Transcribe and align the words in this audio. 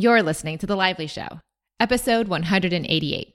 You're 0.00 0.22
listening 0.22 0.58
to 0.58 0.66
The 0.68 0.76
Lively 0.76 1.08
Show, 1.08 1.40
episode 1.80 2.28
188. 2.28 3.34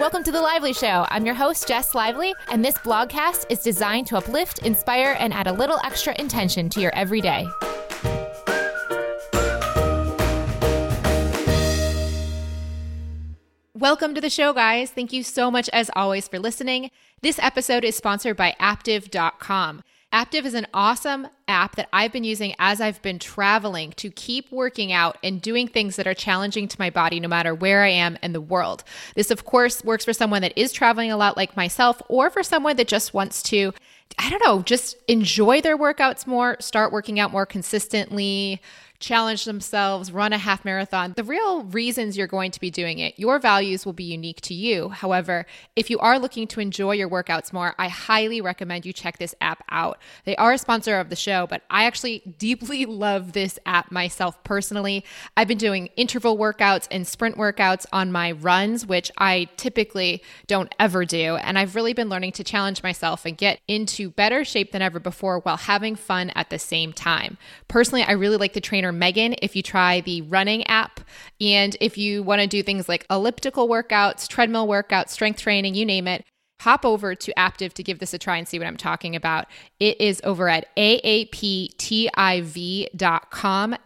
Welcome 0.00 0.24
to 0.24 0.32
The 0.32 0.40
Lively 0.40 0.72
Show. 0.72 1.06
I'm 1.08 1.24
your 1.24 1.36
host, 1.36 1.68
Jess 1.68 1.94
Lively, 1.94 2.34
and 2.50 2.64
this 2.64 2.74
blogcast 2.78 3.46
is 3.48 3.60
designed 3.60 4.08
to 4.08 4.16
uplift, 4.16 4.58
inspire, 4.66 5.14
and 5.20 5.32
add 5.32 5.46
a 5.46 5.52
little 5.52 5.78
extra 5.84 6.20
intention 6.20 6.68
to 6.70 6.80
your 6.80 6.92
everyday. 6.96 7.46
Welcome 13.74 14.16
to 14.16 14.20
the 14.20 14.30
show, 14.30 14.52
guys. 14.52 14.90
Thank 14.90 15.12
you 15.12 15.22
so 15.22 15.48
much, 15.48 15.70
as 15.72 15.92
always, 15.94 16.26
for 16.26 16.40
listening. 16.40 16.90
This 17.22 17.38
episode 17.38 17.84
is 17.84 17.96
sponsored 17.96 18.36
by 18.36 18.56
Aaptiv.com. 18.60 19.84
Aaptiv 20.12 20.46
is 20.46 20.54
an 20.54 20.66
awesome 20.72 21.28
app 21.48 21.76
that 21.76 21.90
I've 21.92 22.12
been 22.12 22.24
using 22.24 22.54
as 22.58 22.80
I've 22.80 23.02
been 23.02 23.18
traveling 23.18 23.92
to 23.96 24.10
keep 24.10 24.50
working 24.50 24.90
out 24.90 25.18
and 25.22 25.42
doing 25.42 25.68
things 25.68 25.96
that 25.96 26.06
are 26.06 26.14
challenging 26.14 26.66
to 26.66 26.76
my 26.78 26.88
body 26.88 27.20
no 27.20 27.28
matter 27.28 27.54
where 27.54 27.84
I 27.84 27.90
am 27.90 28.16
in 28.22 28.32
the 28.32 28.40
world. 28.40 28.84
This, 29.16 29.30
of 29.30 29.44
course, 29.44 29.84
works 29.84 30.06
for 30.06 30.14
someone 30.14 30.40
that 30.40 30.56
is 30.56 30.72
traveling 30.72 31.12
a 31.12 31.16
lot 31.18 31.36
like 31.36 31.58
myself 31.58 32.00
or 32.08 32.30
for 32.30 32.42
someone 32.42 32.76
that 32.76 32.88
just 32.88 33.12
wants 33.12 33.42
to, 33.44 33.74
I 34.18 34.30
don't 34.30 34.42
know, 34.42 34.62
just 34.62 34.96
enjoy 35.08 35.60
their 35.60 35.76
workouts 35.76 36.26
more, 36.26 36.56
start 36.58 36.90
working 36.90 37.20
out 37.20 37.30
more 37.30 37.44
consistently 37.44 38.62
challenge 39.00 39.44
themselves, 39.44 40.10
run 40.10 40.32
a 40.32 40.38
half 40.38 40.64
marathon. 40.64 41.12
The 41.16 41.22
real 41.22 41.62
reasons 41.64 42.16
you're 42.16 42.26
going 42.26 42.50
to 42.50 42.60
be 42.60 42.70
doing 42.70 42.98
it, 42.98 43.16
your 43.16 43.38
values 43.38 43.86
will 43.86 43.92
be 43.92 44.04
unique 44.04 44.40
to 44.42 44.54
you. 44.54 44.88
However, 44.88 45.46
if 45.76 45.88
you 45.88 45.98
are 46.00 46.18
looking 46.18 46.48
to 46.48 46.60
enjoy 46.60 46.92
your 46.92 47.08
workouts 47.08 47.52
more, 47.52 47.74
I 47.78 47.88
highly 47.88 48.40
recommend 48.40 48.84
you 48.84 48.92
check 48.92 49.18
this 49.18 49.36
app 49.40 49.62
out. 49.70 49.98
They 50.24 50.34
are 50.36 50.52
a 50.52 50.58
sponsor 50.58 50.98
of 50.98 51.10
the 51.10 51.16
show, 51.16 51.46
but 51.46 51.62
I 51.70 51.84
actually 51.84 52.22
deeply 52.38 52.86
love 52.98 53.32
this 53.32 53.58
app 53.66 53.92
myself 53.92 54.42
personally. 54.42 55.04
I've 55.36 55.48
been 55.48 55.58
doing 55.58 55.90
interval 55.96 56.36
workouts 56.36 56.88
and 56.90 57.06
sprint 57.06 57.36
workouts 57.36 57.86
on 57.92 58.10
my 58.10 58.32
runs, 58.32 58.84
which 58.84 59.12
I 59.16 59.48
typically 59.56 60.22
don't 60.48 60.74
ever 60.80 61.04
do. 61.04 61.36
And 61.36 61.56
I've 61.56 61.76
really 61.76 61.92
been 61.92 62.08
learning 62.08 62.32
to 62.32 62.44
challenge 62.44 62.82
myself 62.82 63.24
and 63.24 63.36
get 63.36 63.60
into 63.68 64.10
better 64.10 64.44
shape 64.44 64.72
than 64.72 64.82
ever 64.82 64.98
before 64.98 65.38
while 65.40 65.56
having 65.56 65.94
fun 65.94 66.30
at 66.30 66.50
the 66.50 66.58
same 66.58 66.92
time. 66.92 67.38
Personally, 67.68 68.02
I 68.02 68.12
really 68.12 68.36
like 68.36 68.54
the 68.54 68.60
trainer 68.60 68.87
trainer 68.88 68.98
Megan 68.98 69.34
if 69.42 69.54
you 69.56 69.62
try 69.62 70.00
the 70.00 70.22
running 70.22 70.66
app. 70.66 71.00
And 71.40 71.76
if 71.80 71.96
you 71.98 72.22
want 72.22 72.40
to 72.42 72.46
do 72.46 72.62
things 72.62 72.88
like 72.88 73.06
elliptical 73.10 73.68
workouts, 73.68 74.28
treadmill 74.28 74.66
workouts, 74.66 75.10
strength 75.10 75.40
training, 75.40 75.74
you 75.74 75.84
name 75.84 76.08
it, 76.08 76.24
hop 76.60 76.84
over 76.84 77.14
to 77.14 77.32
Aaptiv 77.34 77.72
to 77.74 77.84
give 77.84 78.00
this 78.00 78.12
a 78.12 78.18
try 78.18 78.36
and 78.36 78.48
see 78.48 78.58
what 78.58 78.66
I'm 78.66 78.76
talking 78.76 79.14
about. 79.14 79.46
It 79.78 80.00
is 80.00 80.20
over 80.24 80.48
at 80.48 80.74
aaptiv.com. 80.76 81.36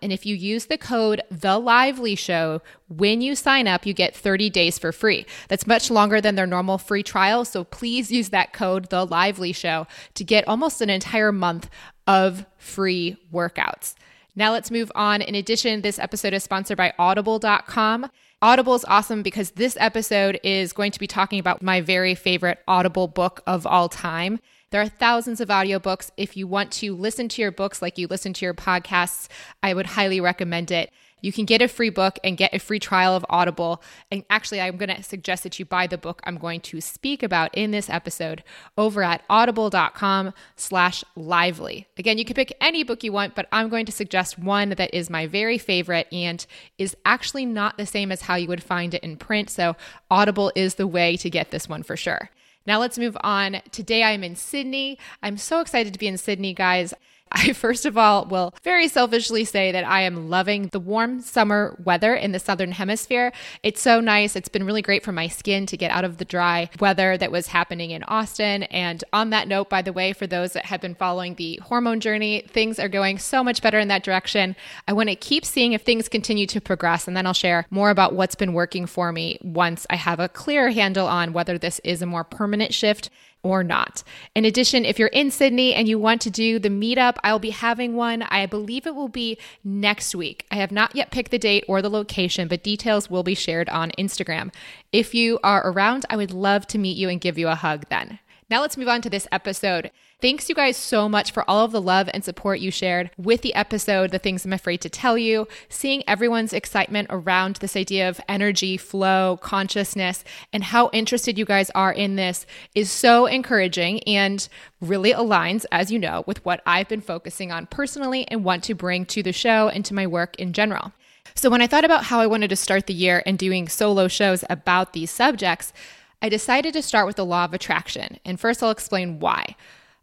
And 0.01 0.13
if 0.13 0.25
you 0.25 0.35
use 0.35 0.65
the 0.67 0.79
code 0.79 1.21
The 1.31 1.59
Lively 1.59 2.15
Show 2.15 2.63
when 2.89 3.21
you 3.21 3.35
sign 3.35 3.69
up, 3.69 3.85
you 3.85 3.93
get 3.93 4.17
30 4.17 4.49
days 4.49 4.79
for 4.79 4.91
free. 4.91 5.27
That's 5.49 5.67
much 5.67 5.91
longer 5.91 6.23
than 6.23 6.35
their 6.35 6.47
normal 6.47 6.79
free 6.79 7.03
trial. 7.03 7.45
So 7.45 7.63
please 7.65 8.11
use 8.11 8.31
that 8.31 8.55
code 8.55 8.89
The 8.89 9.05
Lively 9.05 9.53
Show 9.53 9.87
to 10.15 10.25
get 10.25 10.49
almost 10.49 10.81
an 10.81 10.89
entire 10.89 11.33
month 11.33 11.69
of 12.07 12.47
free 12.57 13.19
workouts. 13.33 13.95
Now 14.35 14.53
let's 14.53 14.71
move 14.71 14.91
on. 14.95 15.21
In 15.21 15.35
addition, 15.35 15.83
this 15.83 15.99
episode 15.99 16.33
is 16.33 16.43
sponsored 16.43 16.79
by 16.79 16.95
audible.com. 16.99 18.11
Audible 18.41 18.75
is 18.75 18.85
awesome 18.87 19.23
because 19.23 19.53
this 19.53 19.77
episode 19.79 20.41
is 20.43 20.73
going 20.73 20.91
to 20.93 20.99
be 20.99 21.07
talking 21.07 21.39
about 21.39 21.63
my 21.63 21.81
very 21.81 22.15
favorite 22.15 22.59
Audible 22.67 23.09
book 23.09 23.43
of 23.47 23.67
all 23.67 23.89
time. 23.89 24.41
There 24.71 24.81
are 24.81 24.89
thousands 24.89 25.43
of 25.43 25.49
audiobooks. 25.49 26.11
If 26.17 26.35
you 26.35 26.47
want 26.47 26.73
to 26.73 26.97
listen 26.97 27.29
to 27.29 27.43
your 27.43 27.53
books 27.53 27.83
like 27.83 27.99
you 27.99 28.07
listen 28.07 28.33
to 28.33 28.45
your 28.47 28.55
podcasts, 28.55 29.29
I 29.63 29.75
would 29.75 29.87
highly 29.87 30.19
recommend 30.19 30.71
it. 30.71 30.91
You 31.23 31.33
can 31.33 31.47
get 31.47 31.63
a 31.63 31.69
free 31.69 31.89
book 31.89 32.19
and 32.23 32.37
get 32.37 32.53
a 32.53 32.59
free 32.59 32.79
trial 32.79 33.17
of 33.17 33.25
Audible. 33.31 33.83
And 34.11 34.25
actually, 34.29 34.61
I'm 34.61 34.77
going 34.77 34.95
to 34.95 35.03
suggest 35.03 35.45
that 35.45 35.59
you 35.59 35.65
buy 35.65 35.87
the 35.87 35.97
book 35.97 36.21
I'm 36.25 36.37
going 36.37 36.61
to 36.63 36.81
speak 36.81 37.23
about 37.23 37.55
in 37.55 37.71
this 37.71 37.89
episode 37.89 38.45
over 38.77 39.03
at 39.03 39.23
audible.com 39.31 40.35
slash 40.57 41.05
lively. 41.17 41.87
Again, 41.97 42.19
you 42.19 42.25
can 42.25 42.35
pick 42.35 42.55
any 42.61 42.83
book 42.83 43.03
you 43.03 43.13
want, 43.13 43.35
but 43.35 43.47
I'm 43.53 43.71
going 43.71 43.87
to 43.87 43.93
suggest 43.93 44.39
one 44.39 44.71
that 44.71 44.93
is 44.93 45.09
my 45.09 45.27
very 45.27 45.57
favorite 45.57 46.09
and 46.13 46.45
is 46.77 46.97
actually 47.07 47.47
not 47.47 47.79
the 47.79 47.87
same 47.87 48.13
as 48.13 48.23
how 48.23 48.35
you 48.35 48.49
would 48.49 48.63
find 48.63 48.93
it 48.93 49.05
in 49.05 49.17
print. 49.17 49.49
So 49.49 49.77
Audible 50.11 50.53
is 50.57 50.75
the 50.75 50.87
way 50.87 51.17
to 51.17 51.31
get 51.31 51.53
this 51.53 51.69
one 51.69 51.85
for 51.85 51.97
sure. 51.97 52.31
Now 52.67 52.79
let's 52.79 52.99
move 52.99 53.17
on. 53.23 53.61
Today 53.71 54.03
I'm 54.03 54.23
in 54.23 54.37
Sydney. 54.37 54.99
I'm 55.23 55.37
so 55.37 55.61
excited 55.61 55.93
to 55.93 55.99
be 55.99 56.07
in 56.07 56.19
Sydney, 56.19 56.55
guys. 56.55 56.95
I 57.33 57.53
first 57.53 57.87
of 57.87 57.97
all 57.97 58.27
will 58.27 58.55
very 58.63 58.89
selfishly 58.89 59.45
say 59.45 59.73
that 59.73 59.85
I 59.85 60.03
am 60.03 60.29
loving 60.29 60.69
the 60.69 60.81
warm 60.81 61.21
summer 61.21 61.77
weather 61.83 62.15
in 62.15 62.33
the 62.33 62.39
southern 62.39 62.73
hemisphere. 62.73 63.33
It's 63.63 63.81
so 63.81 64.01
nice. 64.01 64.37
It's 64.37 64.49
been 64.49 64.65
really 64.65 64.83
great 64.83 65.03
for 65.03 65.13
my 65.13 65.29
skin 65.29 65.67
to 65.67 65.77
get 65.77 65.91
out 65.91 66.05
of 66.05 66.19
the 66.19 66.25
dry 66.25 66.69
weather 66.79 67.17
that 67.17 67.33
was 67.33 67.49
happening 67.49 67.91
in 67.91 68.03
Austin. 68.05 68.65
And 68.65 69.03
on 69.13 69.31
that 69.31 69.49
note, 69.49 69.71
by 69.71 69.83
the 69.83 69.93
way, 69.93 70.13
for 70.13 70.27
those 70.27 70.53
that 70.53 70.67
have 70.67 70.81
been 70.81 70.95
following 70.95 71.35
the 71.35 71.61
hormone 71.63 72.01
journey, 72.01 72.45
things 72.49 72.79
are 72.79 72.89
going 72.89 73.19
so 73.19 73.43
much 73.43 73.63
better 73.63 73.79
in 73.79 73.89
that 73.89 74.05
direction. 74.05 74.55
I 74.87 74.93
want 74.93 75.09
to 75.09 75.17
keep 75.17 75.45
seeing 75.45 75.73
if 75.73 75.83
things 75.83 76.09
continue 76.09 76.47
to 76.49 76.61
progress, 76.61 77.09
and 77.09 77.17
then 77.17 77.27
I'll 77.27 77.33
share 77.33 77.67
more 77.71 77.91
about 77.91 78.15
what's 78.15 78.35
been 78.35 78.53
working 78.53 78.87
for 78.87 79.13
me 79.13 79.39
once 79.43 79.87
I 79.89 79.97
have 79.97 80.21
a 80.21 80.29
clear 80.29 80.71
handle 80.71 81.07
on 81.07 81.33
whether 81.33 81.59
this 81.59 81.81
is 81.85 82.03
a 82.03 82.07
more 82.07 82.25
permanent 82.25 82.75
shift 82.75 83.11
or 83.43 83.65
not. 83.65 84.03
In 84.35 84.45
addition, 84.45 84.85
if 84.85 84.99
you're 84.99 85.09
in 85.09 85.31
Sydney 85.31 85.75
and 85.75 85.89
you 85.89 85.99
want 85.99 86.21
to 86.23 86.31
do 86.31 86.59
the 86.59 86.69
meetup, 86.69 87.17
I'll 87.25 87.39
be 87.39 87.51
having 87.51 87.95
one. 87.95 88.23
I 88.23 88.47
believe 88.47 88.87
it 88.87 88.95
will 88.95 89.09
be 89.09 89.39
next 89.65 90.15
week. 90.15 90.47
I 90.51 90.57
have 90.57 90.73
not 90.73 90.95
yet 90.95 91.11
picked 91.11 91.31
the 91.31 91.39
date 91.39 91.65
or 91.67 91.83
the 91.83 91.91
location, 91.91 92.49
but 92.49 92.63
details 92.63 93.11
will 93.11 93.23
be 93.23 93.35
shared 93.35 93.69
on 93.69 93.91
Instagram. 93.99 94.53
If 94.93 95.15
you 95.15 95.39
are 95.43 95.67
around, 95.69 96.07
I 96.09 96.17
would 96.17 96.33
love 96.33 96.67
to 96.69 96.79
meet 96.79 96.97
you 96.97 97.09
and 97.09 97.21
give 97.21 97.39
you 97.39 97.49
a 97.49 97.55
hug 97.55 97.87
then. 97.89 98.19
Now 98.53 98.61
let's 98.61 98.77
move 98.77 98.89
on 98.89 99.01
to 99.01 99.09
this 99.09 99.27
episode. 99.33 99.91
Thanks, 100.21 100.51
you 100.51 100.55
guys, 100.55 100.77
so 100.77 101.09
much 101.09 101.33
for 101.33 101.43
all 101.49 101.65
of 101.65 101.73
the 101.73 101.81
love 101.81 102.11
and 102.13 102.23
support 102.23 102.61
you 102.61 102.71
shared 102.71 103.11
with 103.17 103.41
the 103.41 103.55
episode, 103.55 104.11
The 104.11 104.19
Things 104.19 104.45
I'm 104.45 104.53
Afraid 104.53 104.83
to 104.83 104.91
Tell 104.91 105.17
You. 105.17 105.49
Seeing 105.71 106.05
everyone's 106.07 106.53
excitement 106.53 107.09
around 107.09 107.57
this 107.57 107.77
idea 107.77 108.11
of 108.11 108.21
energy, 108.29 108.77
flow, 108.77 109.39
consciousness, 109.41 110.23
and 110.53 110.65
how 110.65 110.91
interested 110.93 111.39
you 111.39 111.47
guys 111.47 111.71
are 111.71 111.95
in 111.95 112.17
this 112.17 112.45
is 112.75 112.91
so 112.91 113.25
encouraging 113.25 114.01
and 114.01 114.47
really 114.83 115.15
aligns, 115.15 115.65
as 115.73 115.91
you 115.91 115.99
know, 115.99 116.23
with 116.27 116.45
what 116.45 116.61
I've 116.67 116.91
been 116.91 117.01
focusing 117.01 117.51
on 117.51 117.65
personally 117.69 118.29
and 118.29 118.45
want 118.45 118.65
to 118.65 118.75
bring 118.75 119.07
to 119.07 119.23
the 119.23 119.33
show 119.33 119.71
and 119.71 119.83
to 119.87 119.95
my 119.95 120.07
work 120.07 120.37
in 120.37 120.53
general. 120.53 120.93
So, 121.35 121.49
when 121.49 121.63
I 121.63 121.67
thought 121.67 121.87
about 121.87 122.05
how 122.05 122.21
I 122.21 122.27
wanted 122.27 122.51
to 122.51 122.57
start 122.57 122.87
the 122.87 122.93
year 122.93 123.23
and 123.25 123.39
doing 123.39 123.67
solo 123.67 124.09
shows 124.09 124.45
about 124.51 124.93
these 124.93 125.11
subjects, 125.11 125.73
I 126.23 126.29
decided 126.29 126.73
to 126.75 126.83
start 126.83 127.07
with 127.07 127.17
the 127.17 127.27
law 127.27 127.45
of 127.45 127.53
attraction. 127.53 128.19
And 128.25 128.39
first, 128.39 128.63
I'll 128.63 128.71
explain 128.71 129.19
why. 129.19 129.57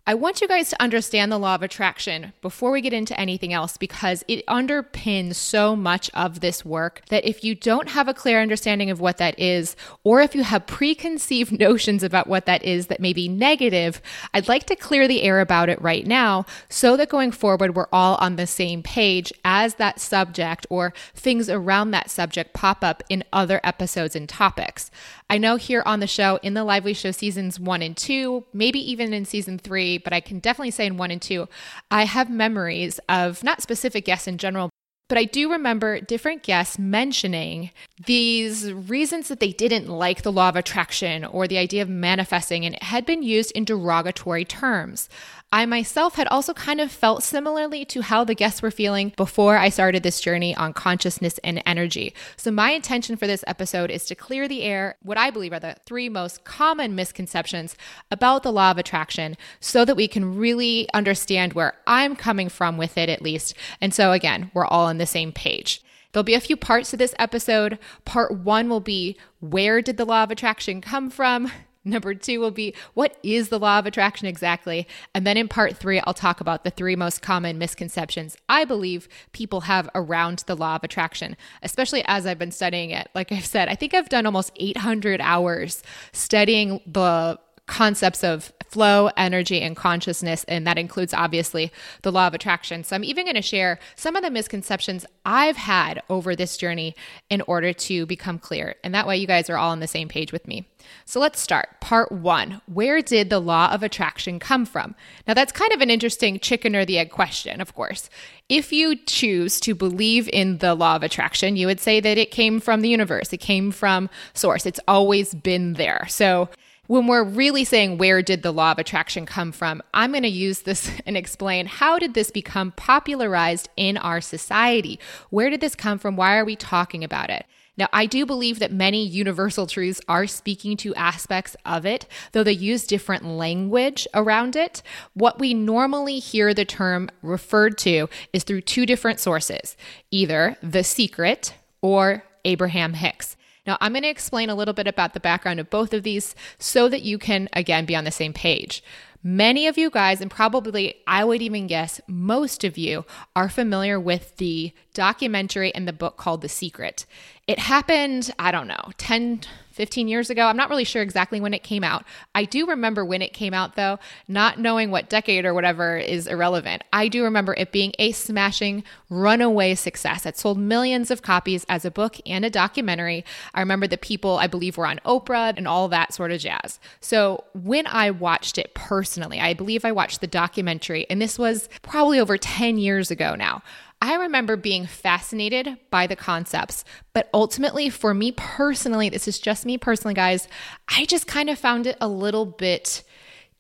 I 0.09 0.15
want 0.15 0.41
you 0.41 0.47
guys 0.47 0.71
to 0.71 0.81
understand 0.81 1.31
the 1.31 1.37
law 1.37 1.53
of 1.53 1.61
attraction 1.61 2.33
before 2.41 2.71
we 2.71 2.81
get 2.81 2.93
into 2.93 3.19
anything 3.19 3.53
else 3.53 3.77
because 3.77 4.23
it 4.27 4.43
underpins 4.47 5.35
so 5.35 5.75
much 5.75 6.09
of 6.15 6.39
this 6.39 6.65
work 6.65 7.03
that 7.09 7.25
if 7.25 7.43
you 7.43 7.53
don't 7.53 7.89
have 7.89 8.07
a 8.07 8.13
clear 8.15 8.41
understanding 8.41 8.89
of 8.89 8.99
what 8.99 9.17
that 9.17 9.37
is, 9.37 9.75
or 10.03 10.19
if 10.19 10.33
you 10.33 10.41
have 10.41 10.65
preconceived 10.65 11.51
notions 11.59 12.01
about 12.01 12.25
what 12.25 12.47
that 12.47 12.63
is 12.63 12.87
that 12.87 12.99
may 12.99 13.13
be 13.13 13.29
negative, 13.29 14.01
I'd 14.33 14.47
like 14.47 14.65
to 14.65 14.75
clear 14.75 15.07
the 15.07 15.21
air 15.21 15.41
about 15.41 15.69
it 15.69 15.79
right 15.79 16.07
now 16.07 16.47
so 16.69 16.97
that 16.97 17.09
going 17.09 17.31
forward 17.31 17.75
we're 17.75 17.85
all 17.93 18.15
on 18.15 18.35
the 18.35 18.47
same 18.47 18.81
page 18.81 19.31
as 19.45 19.75
that 19.75 19.99
subject 19.99 20.65
or 20.71 20.91
things 21.13 21.51
around 21.51 21.91
that 21.91 22.09
subject 22.09 22.53
pop 22.53 22.83
up 22.83 23.03
in 23.09 23.23
other 23.31 23.61
episodes 23.63 24.15
and 24.15 24.27
topics. 24.27 24.89
I 25.29 25.37
know 25.37 25.57
here 25.57 25.83
on 25.85 25.99
the 25.99 26.07
show, 26.07 26.39
in 26.41 26.55
the 26.55 26.63
Lively 26.63 26.93
Show 26.93 27.11
seasons 27.11 27.59
one 27.59 27.83
and 27.83 27.95
two, 27.95 28.45
maybe 28.51 28.79
even 28.91 29.13
in 29.13 29.25
season 29.25 29.59
three, 29.59 29.99
but 29.99 30.11
I 30.11 30.21
can 30.21 30.39
definitely 30.39 30.71
say 30.71 30.87
in 30.87 30.97
one 30.97 31.11
and 31.11 31.21
two, 31.21 31.47
I 31.91 32.05
have 32.05 32.31
memories 32.31 32.99
of 33.07 33.43
not 33.43 33.61
specific 33.61 34.05
guests 34.05 34.27
in 34.27 34.39
general, 34.39 34.71
but 35.09 35.17
I 35.17 35.25
do 35.25 35.51
remember 35.51 35.99
different 35.99 36.43
guests 36.43 36.79
mentioning 36.79 37.71
these 38.05 38.71
reasons 38.71 39.27
that 39.27 39.41
they 39.41 39.51
didn't 39.51 39.87
like 39.87 40.21
the 40.21 40.31
law 40.31 40.47
of 40.47 40.55
attraction 40.55 41.25
or 41.25 41.47
the 41.47 41.57
idea 41.57 41.81
of 41.81 41.89
manifesting, 41.89 42.63
and 42.65 42.75
it 42.75 42.83
had 42.83 43.05
been 43.05 43.23
used 43.23 43.51
in 43.51 43.65
derogatory 43.65 44.45
terms. 44.45 45.09
I 45.51 45.65
myself 45.65 46.13
had 46.13 46.27
also 46.27 46.53
kind 46.53 46.79
of 46.79 46.91
felt 46.91 47.23
similarly 47.23 47.83
to 47.85 48.01
how 48.01 48.23
the 48.23 48.35
guests 48.35 48.61
were 48.61 48.69
feeling 48.69 49.13
before 49.17 49.57
I 49.57 49.69
started 49.69 50.03
this 50.03 50.21
journey 50.21 50.55
on 50.55 50.73
consciousness 50.73 51.39
and 51.43 51.63
energy. 51.65 52.13
So, 52.37 52.51
my 52.51 52.71
intention 52.71 53.15
for 53.15 53.25
this 53.25 53.43
episode 53.47 53.89
is 53.89 54.05
to 54.05 54.15
clear 54.15 54.47
the 54.47 54.61
air, 54.61 54.95
what 55.01 55.17
I 55.17 55.31
believe 55.31 55.51
are 55.51 55.59
the 55.59 55.75
three 55.87 56.07
most 56.07 56.43
common 56.43 56.93
misconceptions 56.93 57.75
about 58.11 58.43
the 58.43 58.51
law 58.51 58.69
of 58.69 58.77
attraction, 58.77 59.37
so 59.59 59.85
that 59.85 59.95
we 59.95 60.07
can 60.07 60.37
really 60.37 60.87
understand 60.93 61.53
where 61.53 61.73
I'm 61.87 62.15
coming 62.15 62.49
from 62.49 62.77
with 62.77 62.95
it, 62.95 63.09
at 63.09 63.23
least. 63.23 63.55
And 63.81 63.91
so, 63.91 64.11
again, 64.11 64.51
we're 64.53 64.67
all 64.67 64.85
on 64.85 64.98
the 64.99 65.05
same 65.05 65.31
page. 65.31 65.81
There'll 66.11 66.23
be 66.23 66.33
a 66.33 66.39
few 66.39 66.57
parts 66.57 66.91
to 66.91 66.97
this 66.97 67.13
episode. 67.19 67.77
Part 68.05 68.37
one 68.37 68.69
will 68.69 68.79
be 68.79 69.17
where 69.39 69.81
did 69.81 69.97
the 69.97 70.05
law 70.05 70.23
of 70.23 70.31
attraction 70.31 70.81
come 70.81 71.09
from? 71.09 71.51
Number 71.85 72.13
two 72.13 72.39
will 72.39 72.51
be 72.51 72.75
what 72.93 73.17
is 73.23 73.49
the 73.49 73.59
law 73.59 73.79
of 73.79 73.85
attraction 73.85 74.27
exactly? 74.27 74.87
And 75.15 75.25
then 75.25 75.37
in 75.37 75.47
part 75.47 75.77
three, 75.77 76.01
I'll 76.01 76.13
talk 76.13 76.41
about 76.41 76.63
the 76.63 76.71
three 76.71 76.95
most 76.95 77.21
common 77.21 77.57
misconceptions 77.57 78.35
I 78.49 78.65
believe 78.65 79.07
people 79.31 79.61
have 79.61 79.89
around 79.95 80.43
the 80.45 80.55
law 80.55 80.75
of 80.75 80.83
attraction, 80.83 81.37
especially 81.63 82.03
as 82.05 82.25
I've 82.25 82.39
been 82.39 82.51
studying 82.51 82.89
it. 82.89 83.07
Like 83.15 83.31
I've 83.31 83.45
said, 83.45 83.69
I 83.69 83.75
think 83.75 83.93
I've 83.93 84.09
done 84.09 84.25
almost 84.25 84.51
800 84.57 85.21
hours 85.21 85.81
studying 86.11 86.81
the 86.85 87.39
concepts 87.65 88.23
of 88.23 88.51
flow, 88.69 89.09
energy, 89.17 89.61
and 89.61 89.75
consciousness. 89.75 90.43
And 90.45 90.65
that 90.67 90.77
includes 90.77 91.13
obviously 91.13 91.71
the 92.03 92.11
law 92.11 92.27
of 92.27 92.33
attraction. 92.33 92.83
So 92.83 92.95
I'm 92.95 93.03
even 93.03 93.25
going 93.25 93.35
to 93.35 93.41
share 93.41 93.79
some 93.95 94.15
of 94.15 94.23
the 94.23 94.31
misconceptions 94.31 95.05
I've 95.25 95.57
had 95.57 96.01
over 96.09 96.35
this 96.35 96.57
journey 96.57 96.95
in 97.29 97.41
order 97.41 97.73
to 97.73 98.05
become 98.05 98.39
clear. 98.39 98.75
And 98.83 98.93
that 98.93 99.07
way 99.07 99.17
you 99.17 99.27
guys 99.27 99.49
are 99.49 99.57
all 99.57 99.71
on 99.71 99.79
the 99.79 99.87
same 99.87 100.07
page 100.07 100.31
with 100.31 100.47
me. 100.47 100.67
So 101.05 101.19
let's 101.19 101.39
start. 101.39 101.79
Part 101.81 102.11
one 102.11 102.61
Where 102.67 103.01
did 103.01 103.29
the 103.29 103.39
law 103.39 103.71
of 103.71 103.83
attraction 103.83 104.39
come 104.39 104.65
from? 104.65 104.95
Now, 105.27 105.33
that's 105.33 105.51
kind 105.51 105.71
of 105.73 105.81
an 105.81 105.89
interesting 105.89 106.39
chicken 106.39 106.75
or 106.75 106.85
the 106.85 106.97
egg 106.97 107.11
question, 107.11 107.61
of 107.61 107.75
course. 107.75 108.09
If 108.47 108.71
you 108.71 108.95
choose 108.95 109.59
to 109.61 109.75
believe 109.75 110.29
in 110.31 110.57
the 110.57 110.73
law 110.73 110.95
of 110.95 111.03
attraction, 111.03 111.55
you 111.55 111.67
would 111.67 111.79
say 111.79 111.99
that 111.99 112.17
it 112.17 112.31
came 112.31 112.59
from 112.59 112.81
the 112.81 112.89
universe, 112.89 113.31
it 113.33 113.37
came 113.37 113.71
from 113.71 114.09
source, 114.33 114.65
it's 114.65 114.79
always 114.87 115.33
been 115.35 115.73
there. 115.73 116.05
So 116.09 116.49
when 116.89 117.05
we're 117.05 117.23
really 117.23 117.63
saying 117.63 117.99
where 117.99 118.23
did 118.23 118.41
the 118.41 118.51
law 118.51 118.71
of 118.71 118.79
attraction 118.79 119.27
come 119.27 119.51
from, 119.51 119.79
I'm 119.93 120.09
going 120.11 120.23
to 120.23 120.27
use 120.27 120.61
this 120.61 120.91
and 121.05 121.15
explain 121.15 121.67
how 121.67 121.99
did 121.99 122.15
this 122.15 122.31
become 122.31 122.71
popularized 122.71 123.69
in 123.77 123.95
our 123.95 124.19
society? 124.19 124.99
Where 125.29 125.51
did 125.51 125.61
this 125.61 125.75
come 125.75 125.99
from? 125.99 126.15
Why 126.15 126.35
are 126.37 126.45
we 126.45 126.55
talking 126.55 127.03
about 127.03 127.29
it? 127.29 127.45
Now, 127.77 127.89
I 127.93 128.07
do 128.07 128.25
believe 128.25 128.57
that 128.57 128.71
many 128.71 129.05
universal 129.05 129.67
truths 129.67 130.01
are 130.09 130.25
speaking 130.25 130.77
to 130.77 130.95
aspects 130.95 131.55
of 131.63 131.85
it, 131.85 132.07
though 132.31 132.43
they 132.43 132.53
use 132.53 132.87
different 132.87 133.23
language 133.23 134.07
around 134.15 134.55
it. 134.55 134.81
What 135.13 135.37
we 135.37 135.53
normally 135.53 136.17
hear 136.17 136.55
the 136.55 136.65
term 136.65 137.09
referred 137.21 137.77
to 137.79 138.09
is 138.33 138.43
through 138.43 138.61
two 138.61 138.87
different 138.87 139.19
sources 139.19 139.77
either 140.09 140.57
The 140.63 140.83
Secret 140.83 141.53
or 141.81 142.23
Abraham 142.43 142.93
Hicks. 142.95 143.37
Now, 143.69 143.77
I'm 143.81 143.93
going 143.93 144.01
to 144.01 144.09
explain 144.09 144.49
a 144.49 144.55
little 144.55 144.73
bit 144.73 144.87
about 144.87 145.13
the 145.13 145.19
background 145.19 145.59
of 145.59 145.69
both 145.69 145.93
of 145.93 146.01
these 146.01 146.33
so 146.57 146.89
that 146.89 147.03
you 147.03 147.19
can, 147.19 147.47
again, 147.53 147.85
be 147.85 147.95
on 147.95 148.03
the 148.03 148.09
same 148.09 148.33
page. 148.33 148.83
Many 149.21 149.67
of 149.67 149.77
you 149.77 149.91
guys, 149.91 150.21
and 150.21 150.31
probably 150.31 150.95
I 151.05 151.23
would 151.23 151.43
even 151.43 151.67
guess 151.67 152.01
most 152.07 152.63
of 152.63 152.79
you, 152.79 153.05
are 153.35 153.47
familiar 153.47 153.99
with 153.99 154.37
the 154.37 154.73
documentary 154.99 155.73
and 155.73 155.87
the 155.87 155.93
book 155.93 156.17
called 156.17 156.41
The 156.41 156.49
Secret. 156.49 157.05
It 157.47 157.57
happened, 157.57 158.33
I 158.37 158.51
don't 158.51 158.67
know, 158.67 158.91
10, 158.97 159.43
15 159.71 160.09
years 160.09 160.29
ago. 160.29 160.45
I'm 160.45 160.57
not 160.57 160.69
really 160.69 160.83
sure 160.83 161.01
exactly 161.01 161.39
when 161.39 161.53
it 161.53 161.63
came 161.63 161.85
out. 161.85 162.03
I 162.35 162.43
do 162.43 162.67
remember 162.67 163.05
when 163.05 163.21
it 163.21 163.31
came 163.31 163.53
out, 163.53 163.77
though, 163.77 163.97
not 164.27 164.59
knowing 164.59 164.91
what 164.91 165.09
decade 165.09 165.45
or 165.45 165.53
whatever 165.53 165.97
is 165.97 166.27
irrelevant. 166.27 166.83
I 166.91 167.07
do 167.07 167.23
remember 167.23 167.55
it 167.57 167.71
being 167.71 167.93
a 167.97 168.11
smashing 168.11 168.83
runaway 169.09 169.73
success. 169.75 170.25
It 170.25 170.37
sold 170.37 170.59
millions 170.59 171.11
of 171.11 171.21
copies 171.21 171.65
as 171.69 171.85
a 171.85 171.91
book 171.91 172.17
and 172.25 172.43
a 172.43 172.49
documentary. 172.49 173.23
I 173.53 173.61
remember 173.61 173.87
the 173.87 173.97
people, 173.97 174.37
I 174.37 174.47
believe, 174.47 174.75
were 174.75 174.85
on 174.85 174.99
Oprah 175.05 175.53
and 175.55 175.65
all 175.65 175.87
that 175.87 176.13
sort 176.13 176.31
of 176.31 176.41
jazz. 176.41 176.77
So 176.99 177.45
when 177.53 177.87
I 177.87 178.11
watched 178.11 178.57
it 178.57 178.73
personally, 178.73 179.39
I 179.39 179.53
believe 179.53 179.85
I 179.85 179.93
watched 179.93 180.19
the 180.19 180.27
documentary, 180.27 181.07
and 181.09 181.21
this 181.21 181.39
was 181.39 181.69
probably 181.83 182.19
over 182.19 182.37
10 182.37 182.77
years 182.77 183.11
ago 183.11 183.33
now. 183.33 183.63
I 184.01 184.15
remember 184.15 184.55
being 184.55 184.85
fascinated 184.85 185.77
by 185.89 186.07
the 186.07 186.15
concepts, 186.15 186.85
but 187.13 187.29
ultimately, 187.33 187.89
for 187.89 188.13
me 188.13 188.31
personally, 188.31 189.09
this 189.09 189.27
is 189.27 189.39
just 189.39 189.65
me 189.65 189.77
personally, 189.77 190.13
guys, 190.13 190.47
I 190.87 191.05
just 191.05 191.27
kind 191.27 191.49
of 191.49 191.59
found 191.59 191.85
it 191.85 191.97
a 191.99 192.07
little 192.07 192.45
bit 192.45 193.03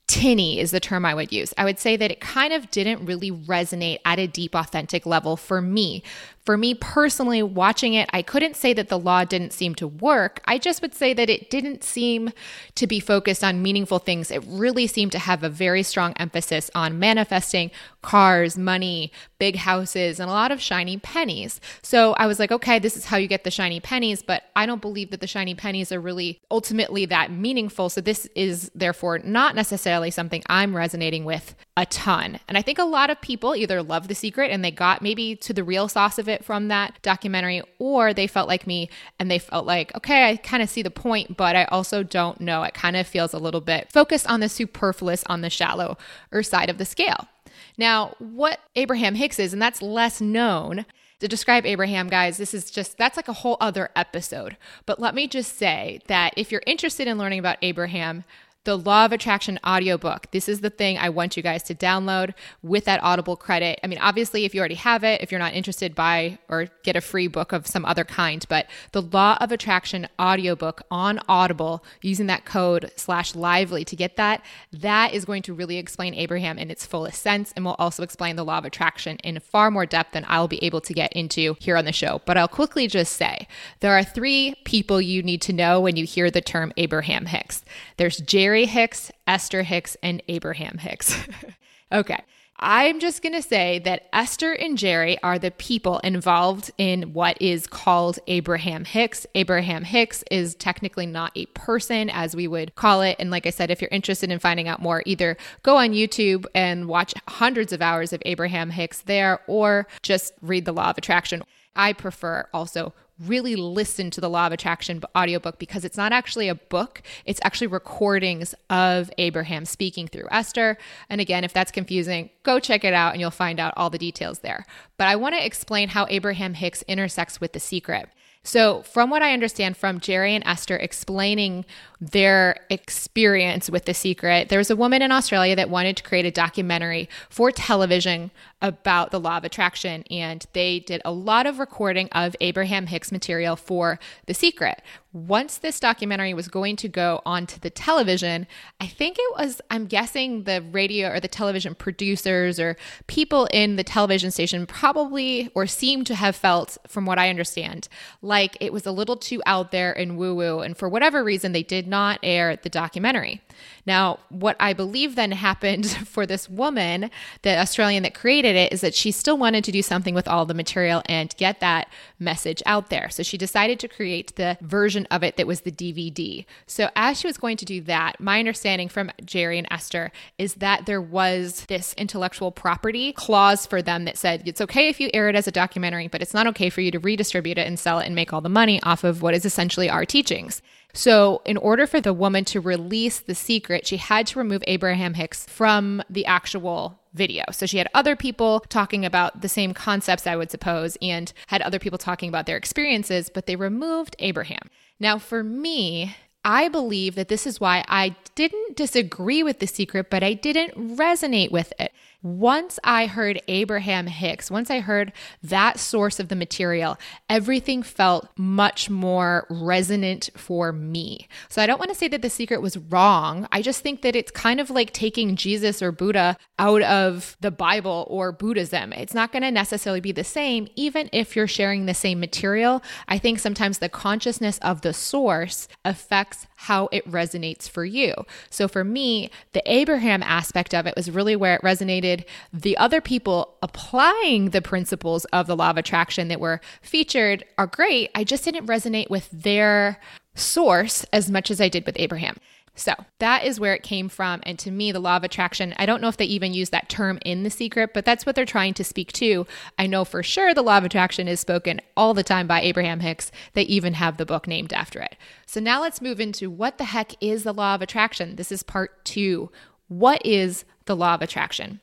tinny, 0.07 0.59
is 0.59 0.71
the 0.71 0.79
term 0.79 1.05
I 1.05 1.13
would 1.13 1.31
use. 1.31 1.53
I 1.57 1.65
would 1.65 1.77
say 1.77 1.95
that 1.95 2.09
it 2.09 2.19
kind 2.19 2.51
of 2.51 2.71
didn't 2.71 3.05
really 3.05 3.31
resonate 3.31 3.99
at 4.05 4.17
a 4.17 4.27
deep, 4.27 4.55
authentic 4.55 5.05
level 5.05 5.37
for 5.37 5.61
me. 5.61 6.03
For 6.45 6.57
me 6.57 6.73
personally, 6.73 7.43
watching 7.43 7.93
it, 7.93 8.09
I 8.11 8.21
couldn't 8.21 8.55
say 8.55 8.73
that 8.73 8.89
the 8.89 8.97
law 8.97 9.23
didn't 9.23 9.53
seem 9.53 9.75
to 9.75 9.87
work. 9.87 10.41
I 10.45 10.57
just 10.57 10.81
would 10.81 10.95
say 10.95 11.13
that 11.13 11.29
it 11.29 11.49
didn't 11.49 11.83
seem 11.83 12.31
to 12.75 12.87
be 12.87 12.99
focused 12.99 13.43
on 13.43 13.61
meaningful 13.61 13.99
things. 13.99 14.31
It 14.31 14.43
really 14.47 14.87
seemed 14.87 15.11
to 15.11 15.19
have 15.19 15.43
a 15.43 15.49
very 15.49 15.83
strong 15.83 16.13
emphasis 16.17 16.71
on 16.73 16.97
manifesting 16.97 17.71
cars, 18.01 18.57
money, 18.57 19.11
big 19.37 19.57
houses, 19.57 20.19
and 20.19 20.29
a 20.29 20.33
lot 20.33 20.51
of 20.51 20.61
shiny 20.61 20.97
pennies. 20.97 21.59
So 21.81 22.13
I 22.13 22.25
was 22.25 22.39
like, 22.39 22.51
okay, 22.51 22.79
this 22.79 22.97
is 22.97 23.05
how 23.05 23.17
you 23.17 23.27
get 23.27 23.43
the 23.43 23.51
shiny 23.51 23.79
pennies, 23.79 24.21
but 24.21 24.43
I 24.55 24.65
don't 24.65 24.81
believe 24.81 25.11
that 25.11 25.21
the 25.21 25.27
shiny 25.27 25.55
pennies 25.55 25.91
are 25.91 25.99
really 26.01 26.39
ultimately 26.49 27.05
that 27.05 27.31
meaningful. 27.31 27.89
So 27.89 28.01
this 28.01 28.27
is 28.35 28.71
therefore 28.73 29.19
not 29.19 29.55
necessarily 29.55 30.11
something 30.11 30.43
I'm 30.47 30.75
resonating 30.75 31.25
with 31.25 31.55
a 31.79 31.85
ton. 31.85 32.41
And 32.49 32.57
I 32.57 32.61
think 32.61 32.77
a 32.77 32.83
lot 32.83 33.09
of 33.09 33.21
people 33.21 33.55
either 33.55 33.81
love 33.81 34.09
The 34.09 34.13
Secret 34.15 34.51
and 34.51 34.65
they 34.65 34.69
got 34.69 35.01
maybe 35.01 35.37
to 35.37 35.53
the 35.53 35.63
real 35.63 35.87
sauce 35.87 36.19
of 36.19 36.27
it 36.27 36.43
from 36.43 36.67
that 36.67 37.01
documentary, 37.01 37.61
or 37.79 38.13
they 38.13 38.27
felt 38.27 38.49
like 38.49 38.67
me 38.67 38.89
and 39.17 39.31
they 39.31 39.39
felt 39.39 39.65
like, 39.65 39.95
okay, 39.95 40.29
I 40.29 40.35
kind 40.35 40.61
of 40.61 40.69
see 40.69 40.81
the 40.81 40.91
point, 40.91 41.37
but 41.37 41.55
I 41.55 41.63
also 41.65 42.03
don't 42.03 42.41
know. 42.41 42.63
It 42.63 42.73
kind 42.73 42.97
of 42.97 43.07
feels 43.07 43.33
a 43.33 43.39
little 43.39 43.61
bit 43.61 43.89
focused 43.93 44.29
on 44.29 44.41
the 44.41 44.49
superfluous, 44.49 45.23
on 45.27 45.39
the 45.39 45.49
shallow 45.49 45.97
or 46.33 46.43
side 46.43 46.69
of 46.69 46.79
the 46.79 46.85
scale. 46.85 47.29
Now, 47.77 48.13
what 48.19 48.59
Abraham 48.75 49.15
Hicks 49.15 49.39
is, 49.39 49.53
and 49.53 49.61
that's 49.61 49.81
less 49.81 50.19
known, 50.19 50.85
to 51.21 51.29
describe 51.29 51.65
Abraham, 51.65 52.09
guys, 52.09 52.35
this 52.35 52.53
is 52.53 52.69
just, 52.69 52.97
that's 52.97 53.15
like 53.15 53.29
a 53.29 53.33
whole 53.33 53.55
other 53.61 53.89
episode. 53.95 54.57
But 54.85 54.99
let 54.99 55.15
me 55.15 55.27
just 55.27 55.57
say 55.57 56.01
that 56.07 56.33
if 56.35 56.51
you're 56.51 56.63
interested 56.65 57.07
in 57.07 57.17
learning 57.17 57.39
about 57.39 57.57
Abraham, 57.61 58.25
the 58.65 58.77
Law 58.77 59.05
of 59.05 59.13
Attraction 59.13 59.57
audiobook. 59.65 60.29
This 60.31 60.49
is 60.49 60.59
the 60.59 60.69
thing 60.69 60.97
I 60.97 61.09
want 61.09 61.37
you 61.37 61.43
guys 61.43 61.63
to 61.63 61.75
download 61.75 62.33
with 62.61 62.85
that 62.85 63.01
Audible 63.01 63.37
credit. 63.37 63.79
I 63.83 63.87
mean, 63.87 63.99
obviously, 63.99 64.43
if 64.43 64.53
you 64.53 64.59
already 64.59 64.75
have 64.75 65.05
it, 65.05 65.21
if 65.21 65.31
you're 65.31 65.39
not 65.39 65.53
interested, 65.53 65.95
buy 65.95 66.37
or 66.49 66.67
get 66.83 66.97
a 66.97 67.01
free 67.01 67.27
book 67.27 67.53
of 67.53 67.65
some 67.65 67.85
other 67.85 68.03
kind. 68.03 68.45
But 68.49 68.67
the 68.91 69.01
Law 69.01 69.37
of 69.39 69.53
Attraction 69.53 70.07
audiobook 70.19 70.81
on 70.91 71.21
Audible 71.29 71.85
using 72.01 72.27
that 72.27 72.43
code 72.43 72.91
slash 72.97 73.33
lively 73.33 73.85
to 73.85 73.95
get 73.95 74.17
that, 74.17 74.43
that 74.73 75.13
is 75.13 75.23
going 75.23 75.41
to 75.43 75.53
really 75.53 75.77
explain 75.77 76.13
Abraham 76.13 76.57
in 76.57 76.69
its 76.69 76.85
fullest 76.85 77.21
sense 77.21 77.53
and 77.55 77.63
will 77.63 77.77
also 77.79 78.03
explain 78.03 78.35
the 78.35 78.45
Law 78.45 78.57
of 78.57 78.65
Attraction 78.65 79.17
in 79.23 79.39
far 79.39 79.71
more 79.71 79.85
depth 79.85 80.11
than 80.11 80.25
I'll 80.27 80.49
be 80.49 80.61
able 80.65 80.81
to 80.81 80.93
get 80.93 81.13
into 81.13 81.55
here 81.61 81.77
on 81.77 81.85
the 81.85 81.93
show. 81.93 82.21
But 82.25 82.35
I'll 82.35 82.49
quickly 82.49 82.87
just 82.87 83.13
say 83.13 83.47
there 83.79 83.97
are 83.97 84.03
three 84.03 84.55
people 84.65 84.99
you 84.99 85.23
need 85.23 85.41
to 85.43 85.53
know 85.53 85.79
when 85.79 85.95
you 85.95 86.05
hear 86.05 86.29
the 86.29 86.41
term 86.41 86.73
Abraham 86.75 87.27
Hicks. 87.27 87.63
There's 87.95 88.17
Jerry. 88.17 88.48
Jerry 88.49 88.65
Hicks, 88.65 89.11
Esther 89.27 89.61
Hicks, 89.61 89.95
and 90.01 90.23
Abraham 90.27 90.79
Hicks. 90.79 91.15
okay. 91.91 92.17
I'm 92.57 92.99
just 92.99 93.21
going 93.21 93.35
to 93.35 93.43
say 93.43 93.77
that 93.85 94.09
Esther 94.11 94.53
and 94.53 94.75
Jerry 94.75 95.21
are 95.21 95.37
the 95.37 95.51
people 95.51 95.99
involved 95.99 96.71
in 96.79 97.13
what 97.13 97.39
is 97.39 97.67
called 97.67 98.17
Abraham 98.25 98.85
Hicks. 98.85 99.27
Abraham 99.35 99.83
Hicks 99.83 100.23
is 100.31 100.55
technically 100.55 101.05
not 101.05 101.31
a 101.35 101.45
person, 101.47 102.09
as 102.09 102.35
we 102.35 102.47
would 102.47 102.73
call 102.73 103.03
it. 103.03 103.17
And 103.19 103.29
like 103.29 103.45
I 103.45 103.51
said, 103.51 103.69
if 103.69 103.83
you're 103.83 103.89
interested 103.91 104.31
in 104.31 104.39
finding 104.39 104.67
out 104.67 104.81
more, 104.81 105.03
either 105.05 105.37
go 105.61 105.77
on 105.77 105.91
YouTube 105.91 106.47
and 106.55 106.87
watch 106.87 107.13
hundreds 107.27 107.71
of 107.71 107.83
hours 107.83 108.13
of 108.13 108.23
Abraham 108.25 108.71
Hicks 108.71 109.01
there, 109.01 109.41
or 109.45 109.87
just 110.01 110.33
read 110.41 110.65
The 110.65 110.73
Law 110.73 110.89
of 110.89 110.97
Attraction. 110.97 111.43
I 111.75 111.93
prefer 111.93 112.49
also 112.51 112.95
really 113.25 113.55
listen 113.55 114.09
to 114.11 114.21
the 114.21 114.29
Law 114.29 114.47
of 114.47 114.53
Attraction 114.53 115.01
audiobook 115.15 115.59
because 115.59 115.83
it's 115.83 115.97
not 115.97 116.11
actually 116.11 116.47
a 116.47 116.55
book, 116.55 117.01
it's 117.25 117.39
actually 117.43 117.67
recordings 117.67 118.55
of 118.69 119.11
Abraham 119.17 119.65
speaking 119.65 120.07
through 120.07 120.27
Esther. 120.31 120.77
And 121.09 121.19
again, 121.19 121.43
if 121.43 121.53
that's 121.53 121.71
confusing, 121.71 122.29
go 122.43 122.59
check 122.59 122.83
it 122.83 122.93
out 122.93 123.13
and 123.13 123.21
you'll 123.21 123.31
find 123.31 123.59
out 123.59 123.73
all 123.75 123.89
the 123.89 123.97
details 123.97 124.39
there. 124.39 124.65
But 124.97 125.07
I 125.07 125.15
want 125.15 125.35
to 125.35 125.45
explain 125.45 125.89
how 125.89 126.07
Abraham 126.09 126.53
Hicks 126.53 126.83
intersects 126.83 127.41
with 127.41 127.53
the 127.53 127.59
secret. 127.59 128.09
So, 128.43 128.83
from 128.83 129.09
what 129.09 129.21
I 129.21 129.33
understand 129.33 129.75
from 129.75 129.99
Jerry 129.99 130.33
and 130.33 130.43
Esther 130.47 130.77
explaining 130.77 131.65
their 132.01 132.55
experience 132.69 133.69
with 133.69 133.85
The 133.85 133.93
Secret, 133.93 134.49
there 134.49 134.59
was 134.59 134.69
a 134.69 134.75
woman 134.75 135.01
in 135.01 135.11
Australia 135.11 135.55
that 135.55 135.69
wanted 135.69 135.97
to 135.97 136.03
create 136.03 136.25
a 136.25 136.31
documentary 136.31 137.09
for 137.29 137.51
television 137.51 138.31
about 138.61 139.11
the 139.11 139.19
law 139.19 139.37
of 139.37 139.43
attraction. 139.43 140.03
And 140.11 140.45
they 140.53 140.79
did 140.79 141.01
a 141.05 141.11
lot 141.11 141.45
of 141.45 141.59
recording 141.59 142.09
of 142.11 142.35
Abraham 142.41 142.87
Hicks 142.87 143.11
material 143.11 143.55
for 143.55 143.99
The 144.25 144.33
Secret. 144.33 144.81
Once 145.11 145.57
this 145.57 145.79
documentary 145.79 146.35
was 146.35 146.47
going 146.47 146.75
to 146.75 146.87
go 146.87 147.19
onto 147.25 147.59
the 147.59 147.69
television, 147.71 148.45
I 148.79 148.85
think 148.85 149.17
it 149.17 149.37
was, 149.37 149.59
I'm 149.71 149.87
guessing 149.87 150.43
the 150.43 150.61
radio 150.71 151.09
or 151.09 151.19
the 151.19 151.27
television 151.27 151.73
producers 151.73 152.59
or 152.59 152.77
people 153.07 153.47
in 153.51 153.75
the 153.75 153.83
television 153.83 154.29
station 154.29 154.67
probably 154.67 155.49
or 155.55 155.65
seemed 155.65 156.05
to 156.07 156.15
have 156.15 156.35
felt, 156.35 156.77
from 156.87 157.05
what 157.05 157.17
I 157.17 157.29
understand, 157.29 157.87
like 158.21 158.55
it 158.61 158.71
was 158.71 158.85
a 158.85 158.91
little 158.91 159.17
too 159.17 159.41
out 159.45 159.71
there 159.71 159.97
and 159.97 160.15
woo 160.17 160.35
woo. 160.35 160.59
And 160.59 160.77
for 160.77 160.87
whatever 160.87 161.23
reason, 161.23 161.53
they 161.53 161.63
did 161.63 161.87
not 161.89 162.19
air 162.23 162.55
the 162.55 162.69
documentary. 162.69 163.41
Now, 163.85 164.19
what 164.29 164.55
I 164.59 164.73
believe 164.73 165.15
then 165.15 165.31
happened 165.31 165.89
for 166.07 166.25
this 166.25 166.49
woman, 166.49 167.09
the 167.41 167.57
Australian 167.57 168.03
that 168.03 168.13
created 168.13 168.55
it, 168.55 168.71
is 168.71 168.81
that 168.81 168.93
she 168.93 169.11
still 169.11 169.37
wanted 169.37 169.63
to 169.63 169.71
do 169.71 169.81
something 169.81 170.13
with 170.13 170.27
all 170.27 170.45
the 170.45 170.53
material 170.53 171.01
and 171.07 171.35
get 171.37 171.59
that 171.59 171.89
message 172.19 172.61
out 172.65 172.89
there. 172.89 173.09
So 173.09 173.23
she 173.23 173.37
decided 173.37 173.79
to 173.79 173.87
create 173.87 174.35
the 174.35 174.57
version 174.61 175.07
of 175.11 175.23
it 175.23 175.37
that 175.37 175.47
was 175.47 175.61
the 175.61 175.71
DVD. 175.71 176.45
So 176.67 176.89
as 176.95 177.19
she 177.19 177.27
was 177.27 177.37
going 177.37 177.57
to 177.57 177.65
do 177.65 177.81
that, 177.81 178.19
my 178.19 178.39
understanding 178.39 178.89
from 178.89 179.11
Jerry 179.25 179.57
and 179.57 179.67
Esther 179.71 180.11
is 180.37 180.55
that 180.55 180.85
there 180.85 181.01
was 181.01 181.65
this 181.65 181.93
intellectual 181.95 182.51
property 182.51 183.13
clause 183.13 183.65
for 183.65 183.81
them 183.81 184.05
that 184.05 184.17
said 184.17 184.47
it's 184.47 184.61
okay 184.61 184.87
if 184.87 184.99
you 184.99 185.09
air 185.13 185.29
it 185.29 185.35
as 185.35 185.47
a 185.47 185.51
documentary, 185.51 186.07
but 186.07 186.21
it's 186.21 186.33
not 186.33 186.47
okay 186.47 186.69
for 186.69 186.81
you 186.81 186.91
to 186.91 186.99
redistribute 186.99 187.57
it 187.57 187.67
and 187.67 187.79
sell 187.79 187.99
it 187.99 188.05
and 188.05 188.15
make 188.15 188.33
all 188.33 188.41
the 188.41 188.49
money 188.49 188.81
off 188.83 189.03
of 189.03 189.21
what 189.21 189.33
is 189.33 189.45
essentially 189.45 189.89
our 189.89 190.05
teachings. 190.05 190.61
So, 190.93 191.41
in 191.45 191.55
order 191.57 191.85
for 191.85 192.01
the 192.01 192.13
woman 192.13 192.45
to 192.45 192.59
release 192.59 193.19
the 193.19 193.35
secret, 193.35 193.85
she 193.85 193.97
had 193.97 194.25
to 194.27 194.39
remove 194.39 194.63
Abraham 194.65 195.13
Hicks 195.13 195.45
from 195.45 196.01
the 196.09 196.25
actual 196.25 196.99
video. 197.13 197.43
So, 197.51 197.65
she 197.65 197.77
had 197.77 197.87
other 197.93 198.15
people 198.15 198.61
talking 198.69 199.05
about 199.05 199.41
the 199.41 199.49
same 199.49 199.73
concepts, 199.73 200.25
I 200.25 200.35
would 200.35 200.49
suppose, 200.49 200.97
and 201.01 201.31
had 201.47 201.61
other 201.61 201.79
people 201.79 201.99
talking 201.99 202.27
about 202.27 202.47
their 202.47 202.57
experiences, 202.57 203.29
but 203.29 203.45
they 203.45 203.55
removed 203.55 204.15
Abraham. 204.19 204.69
Now, 204.99 205.19
for 205.19 205.43
me, 205.43 206.15
I 206.43 206.69
believe 206.69 207.15
that 207.15 207.27
this 207.27 207.45
is 207.45 207.59
why 207.59 207.83
I 207.87 208.15
didn't 208.35 208.75
disagree 208.77 209.43
with 209.43 209.59
the 209.59 209.67
secret, 209.67 210.09
but 210.09 210.23
I 210.23 210.33
didn't 210.33 210.97
resonate 210.97 211.51
with 211.51 211.73
it. 211.79 211.91
Once 212.21 212.79
I 212.83 213.05
heard 213.05 213.41
Abraham 213.47 214.07
Hicks, 214.07 214.51
once 214.51 214.69
I 214.69 214.81
heard 214.81 215.13
that 215.41 215.79
source 215.79 216.19
of 216.19 216.27
the 216.27 216.35
material, 216.35 216.97
everything 217.29 217.81
felt 217.81 218.27
much 218.35 218.89
more 218.89 219.47
resonant 219.49 220.29
for 220.35 220.73
me. 220.73 221.29
So 221.47 221.61
I 221.61 221.65
don't 221.65 221.79
want 221.79 221.91
to 221.91 221.97
say 221.97 222.09
that 222.09 222.21
the 222.21 222.29
secret 222.29 222.61
was 222.61 222.77
wrong. 222.77 223.47
I 223.53 223.61
just 223.61 223.81
think 223.81 224.01
that 224.01 224.17
it's 224.17 224.31
kind 224.31 224.59
of 224.59 224.69
like 224.69 224.91
taking 224.91 225.37
Jesus 225.37 225.81
or 225.81 225.93
Buddha 225.93 226.35
out 226.57 226.81
of 226.81 227.37
the 227.39 227.51
Bible 227.51 228.05
or 228.09 228.33
Buddhism. 228.33 228.91
It's 228.91 229.13
not 229.13 229.31
going 229.31 229.43
to 229.43 229.51
necessarily 229.51 230.01
be 230.01 230.11
the 230.11 230.25
same, 230.25 230.67
even 230.75 231.09
if 231.13 231.37
you're 231.37 231.47
sharing 231.47 231.85
the 231.85 231.93
same 231.93 232.19
material. 232.19 232.83
I 233.07 233.17
think 233.17 233.39
sometimes 233.39 233.77
the 233.77 233.87
consciousness 233.87 234.57
of 234.57 234.81
the 234.81 234.91
source 234.91 235.69
affects 235.85 236.47
how 236.63 236.89
it 236.91 237.09
resonates 237.09 237.69
for 237.69 237.85
you. 237.85 238.13
So 238.49 238.67
for 238.67 238.83
me, 238.83 239.31
the 239.53 239.63
Abraham 239.65 240.21
aspect 240.21 240.75
of 240.75 240.85
it 240.85 240.93
was 240.93 241.09
really 241.09 241.37
where 241.37 241.55
it 241.55 241.61
resonated. 241.61 242.25
The 242.51 242.75
other 242.75 242.99
people 242.99 243.55
applying 243.61 244.49
the 244.49 244.61
principles 244.61 245.23
of 245.25 245.47
the 245.47 245.55
law 245.55 245.69
of 245.69 245.77
attraction 245.77 246.27
that 246.27 246.41
were 246.41 246.59
featured 246.81 247.45
are 247.57 247.65
great. 247.65 248.11
I 248.13 248.25
just 248.25 248.43
didn't 248.43 248.67
resonate 248.67 249.09
with 249.09 249.29
their 249.31 250.01
source 250.35 251.05
as 251.13 251.31
much 251.31 251.49
as 251.49 251.61
I 251.61 251.69
did 251.69 251.85
with 251.85 251.95
Abraham. 251.97 252.35
So 252.75 252.93
that 253.19 253.43
is 253.43 253.59
where 253.59 253.73
it 253.73 253.83
came 253.83 254.09
from. 254.09 254.41
And 254.43 254.57
to 254.59 254.71
me, 254.71 254.91
the 254.91 254.99
law 254.99 255.17
of 255.17 255.23
attraction, 255.23 255.73
I 255.77 255.85
don't 255.85 256.01
know 256.01 256.07
if 256.07 256.17
they 256.17 256.25
even 256.25 256.53
use 256.53 256.69
that 256.69 256.89
term 256.89 257.19
in 257.25 257.43
The 257.43 257.49
Secret, 257.49 257.93
but 257.93 258.05
that's 258.05 258.25
what 258.25 258.35
they're 258.35 258.45
trying 258.45 258.73
to 258.75 258.83
speak 258.83 259.11
to. 259.13 259.45
I 259.77 259.87
know 259.87 260.05
for 260.05 260.23
sure 260.23 260.53
the 260.53 260.61
law 260.61 260.77
of 260.77 260.83
attraction 260.83 261.27
is 261.27 261.39
spoken 261.39 261.81
all 261.97 262.13
the 262.13 262.23
time 262.23 262.47
by 262.47 262.61
Abraham 262.61 263.01
Hicks. 263.01 263.31
They 263.53 263.63
even 263.63 263.95
have 263.95 264.17
the 264.17 264.25
book 264.25 264.47
named 264.47 264.73
after 264.73 264.99
it. 265.01 265.15
So 265.45 265.59
now 265.59 265.81
let's 265.81 266.01
move 266.01 266.19
into 266.19 266.49
what 266.49 266.77
the 266.77 266.85
heck 266.85 267.13
is 267.21 267.43
the 267.43 267.53
law 267.53 267.75
of 267.75 267.81
attraction? 267.81 268.35
This 268.35 268.51
is 268.51 268.63
part 268.63 269.03
two. 269.03 269.51
What 269.87 270.25
is 270.25 270.65
the 270.85 270.95
law 270.95 271.15
of 271.15 271.21
attraction? 271.21 271.81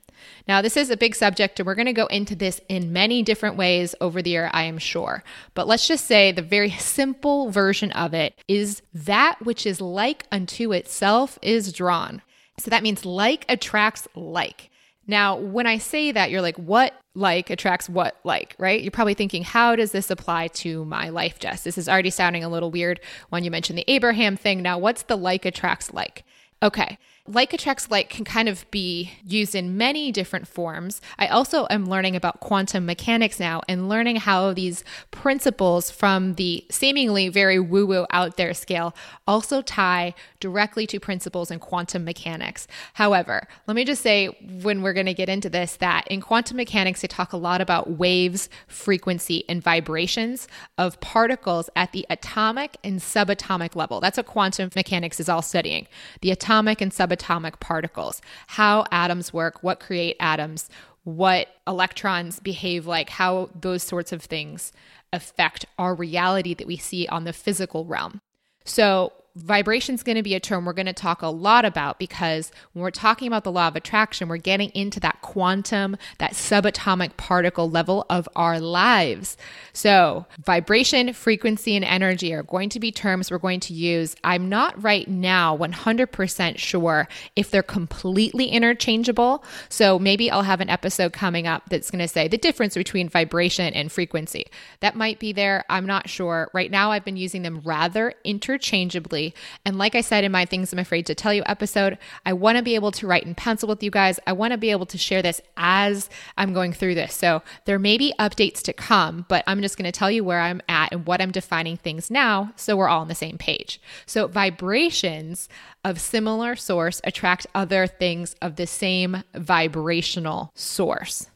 Now, 0.49 0.63
this 0.63 0.77
is 0.77 0.91
a 0.91 0.97
big 0.97 1.15
subject, 1.15 1.59
and 1.59 1.67
we're 1.67 1.75
going 1.75 1.87
to 1.87 1.93
go 1.93 2.07
into 2.07 2.35
this 2.35 2.61
in 2.69 2.93
many 2.93 3.23
different 3.23 3.57
ways 3.57 3.95
over 4.01 4.23
the 4.23 4.31
year, 4.31 4.51
I 4.53 4.63
am 4.65 4.79
sure. 4.79 5.23
But 5.55 5.67
let's 5.67 5.87
just 5.87 6.07
say 6.07 6.33
the 6.33 6.43
very 6.43 6.71
simple 6.79 7.51
version 7.51 7.93
of 7.93 8.15
it 8.15 8.35
is 8.49 8.83
that 8.95 9.45
which 9.45 9.67
is 9.67 9.81
like 9.81 10.25
unto 10.31 10.73
itself 10.73 11.39
is 11.43 11.73
drawn. 11.73 12.23
So 12.59 12.71
that 12.71 12.83
means 12.83 13.05
like 13.05 13.45
attracts 13.49 14.09
like. 14.15 14.71
Now, 15.07 15.37
when 15.37 15.67
I 15.67 15.79
say 15.79 16.11
that, 16.13 16.31
you're 16.31 16.41
like, 16.41 16.57
what 16.57 16.95
like 17.15 17.49
attracts 17.49 17.89
what 17.89 18.19
like, 18.25 18.55
right? 18.59 18.83
You're 18.83 18.91
probably 18.91 19.15
thinking, 19.15 19.43
how 19.43 19.77
does 19.77 19.93
this 19.93 20.11
apply 20.11 20.49
to 20.49 20.85
my 20.85 21.09
life, 21.09 21.39
Jess? 21.39 21.63
This 21.63 21.79
is 21.79 21.89
already 21.89 22.11
sounding 22.11 22.45
a 22.45 22.49
little 22.49 22.71
weird 22.71 23.01
when 23.31 23.45
you 23.45 23.51
mentioned 23.51 23.79
the 23.79 23.91
Abraham 23.91 24.37
thing. 24.37 24.63
Now, 24.63 24.79
what's 24.79 25.03
the 25.03 25.17
like 25.17 25.45
attracts 25.45 25.93
like? 25.93 26.25
Okay. 26.63 26.99
Like 27.29 27.53
attracts 27.53 27.91
like 27.91 28.09
can 28.11 28.25
kind 28.25 28.49
of 28.49 28.71
be 28.71 29.13
used 29.27 29.55
in 29.55 29.77
many 29.77 30.13
different 30.13 30.47
forms. 30.47 31.01
I 31.19 31.27
also 31.27 31.67
am 31.71 31.87
learning 31.87 32.15
about 32.15 32.39
quantum 32.41 32.87
mechanics 32.87 33.41
now 33.41 33.63
and 33.69 33.89
learning 33.89 34.17
how 34.17 34.53
these 34.53 34.85
principles 35.11 35.91
from 35.91 36.35
the 36.35 36.65
seemingly 36.71 37.29
very 37.29 37.59
woo 37.59 37.85
woo 37.87 38.07
out 38.11 38.37
there 38.37 38.55
scale 38.55 38.95
also 39.27 39.61
tie 39.61 40.15
directly 40.39 40.87
to 40.87 41.01
principles 41.01 41.51
in 41.51 41.59
quantum 41.59 42.05
mechanics. 42.05 42.69
However, 42.95 43.49
let 43.67 43.75
me 43.75 43.85
just 43.85 44.03
say 44.03 44.29
when 44.63 44.83
we're 44.83 44.93
going 44.93 45.07
to 45.07 45.15
get 45.15 45.29
into 45.29 45.51
this 45.51 45.77
that 45.77 46.07
in 46.07 46.21
quantum 46.21 46.57
mechanics, 46.57 47.01
they 47.01 47.09
talk 47.09 47.33
a 47.33 47.37
lot 47.37 47.61
about 47.61 47.91
waves, 47.91 48.49
frequency, 48.69 49.45
and 49.49 49.63
vibrations 49.63 50.47
of 50.79 51.01
particles 51.01 51.69
at 51.75 51.91
the 51.91 52.07
atomic 52.09 52.77
and 52.85 53.01
subatomic 53.01 53.75
level. 53.75 54.01
That's 54.01 54.17
what 54.17 54.27
quantum 54.27 54.71
mechanics 54.77 55.19
is 55.19 55.29
all 55.29 55.43
studying 55.43 55.89
the 56.21 56.31
atomic 56.31 56.81
and 56.81 56.93
subatomic 56.93 57.16
particles, 57.17 58.23
how 58.47 58.85
atoms 58.91 59.33
work, 59.33 59.63
what 59.63 59.81
create 59.81 60.17
atoms, 60.21 60.69
what 61.05 61.49
electrons 61.67 62.41
behave 62.41 62.87
like, 62.87 63.11
how 63.11 63.49
those 63.59 63.83
sorts 63.83 64.13
of 64.13 64.23
things 64.23 64.73
affect 65.13 65.65
our 65.79 65.95
reality 65.95 66.55
that 66.55 66.67
we 66.67 66.77
see 66.77 67.07
on 67.09 67.25
the 67.25 67.33
physical 67.33 67.85
realm. 67.85 68.21
So, 68.65 69.13
vibration 69.37 69.95
is 69.95 70.03
going 70.03 70.17
to 70.17 70.23
be 70.23 70.35
a 70.35 70.41
term 70.41 70.65
we're 70.65 70.73
going 70.73 70.87
to 70.87 70.95
talk 70.95 71.21
a 71.21 71.29
lot 71.29 71.67
about 71.67 71.99
because 71.99 72.51
when 72.73 72.83
we're 72.83 72.91
talking 72.91 73.29
about 73.29 73.45
the 73.45 73.53
law 73.53 73.69
of 73.69 73.77
attraction, 73.77 74.29
we're 74.29 74.39
getting 74.39 74.71
into 74.71 74.99
that 75.01 75.21
quantum, 75.21 75.97
that 76.19 76.33
subatomic 76.33 77.17
particle 77.19 77.69
level 77.69 78.07
of 78.09 78.27
our 78.35 78.59
lives. 78.59 79.37
So, 79.75 80.25
vibration, 80.43 81.13
frequency, 81.13 81.77
and 81.77 81.85
energy 81.85 82.33
are 82.33 82.43
going 82.43 82.71
to 82.71 82.81
be 82.81 82.91
terms 82.91 83.31
we're 83.31 83.39
going 83.39 83.61
to 83.61 83.75
use. 83.75 84.17
I'm 84.25 84.49
not 84.49 84.83
right 84.83 85.07
now 85.07 85.57
100% 85.57 86.59
sure 86.59 87.07
if 87.37 87.51
they're 87.51 87.63
completely 87.63 88.47
interchangeable. 88.47 89.45
So, 89.69 89.99
maybe 89.99 90.31
I'll 90.31 90.43
have 90.43 90.63
an 90.63 90.71
episode 90.71 91.13
coming 91.13 91.47
up 91.47 91.69
that's 91.69 91.91
going 91.91 92.01
to 92.01 92.09
say 92.09 92.27
the 92.27 92.39
difference 92.39 92.75
between 92.75 93.11
vibration 93.11 93.75
and 93.75 93.93
frequency. 93.93 94.47
That 94.81 94.97
might 94.97 95.19
be 95.19 95.33
there. 95.35 95.65
I'm 95.69 95.85
not 95.85 96.09
sure. 96.09 96.51
Right 96.55 96.71
now, 96.71 96.91
I've 96.91 97.05
been 97.05 97.19
using 97.19 97.43
them 97.43 97.61
rather 97.63 98.15
interchangeably 98.25 99.26
and 99.65 99.79
like 99.79 99.95
I 99.95 100.01
said 100.01 100.25
in 100.25 100.33
my 100.33 100.45
Things 100.45 100.73
I'm 100.73 100.79
Afraid 100.79 101.07
to 101.07 101.15
Tell 101.15 101.33
You 101.33 101.43
episode, 101.47 101.99
I 102.25 102.33
want 102.33 102.57
to 102.59 102.63
be 102.63 102.75
able 102.75 102.93
to 102.93 103.07
write 103.07 103.25
in 103.25 103.35
pencil 103.35 103.69
with 103.69 103.83
you 103.83 103.91
guys. 103.91 104.19
I 104.27 104.33
want 104.33 104.53
to 104.53 104.59
be 104.59 104.71
able 104.71 104.87
to 104.87 104.99
share 104.99 105.23
this 105.23 105.41
as 105.57 106.11
I'm 106.37 106.53
going 106.53 106.73
through 106.73 106.95
this. 106.95 107.15
So 107.15 107.43
there 107.65 107.79
may 107.79 107.99
be 107.99 108.15
updates 108.19 108.63
to 108.63 108.73
come, 108.73 109.27
but 109.29 109.45
I'm 109.47 109.63
just 109.63 109.77
going 109.77 109.91
to 109.91 109.99
tell 109.99 110.11
you 110.11 110.25
where 110.25 110.41
I'm 110.41 110.61
at 110.69 110.93
and 110.93 111.07
what 111.07 111.21
I'm 111.21 111.31
defining 111.31 111.77
things 111.77 112.11
now 112.11 112.53
so 112.57 112.77
we're 112.77 112.89
all 112.89 113.03
on 113.03 113.09
the 113.09 113.15
same 113.15 113.39
page. 113.39 113.81
So 114.07 114.27
vibrations 114.27 115.49
of 115.85 116.01
similar 116.01 116.57
source 116.57 117.01
attract 117.05 117.47
other 117.55 117.87
things 117.87 118.35
of 118.43 118.57
the 118.57 118.67
same 118.67 119.23
vibrational 119.35 120.51
source. 120.55 121.29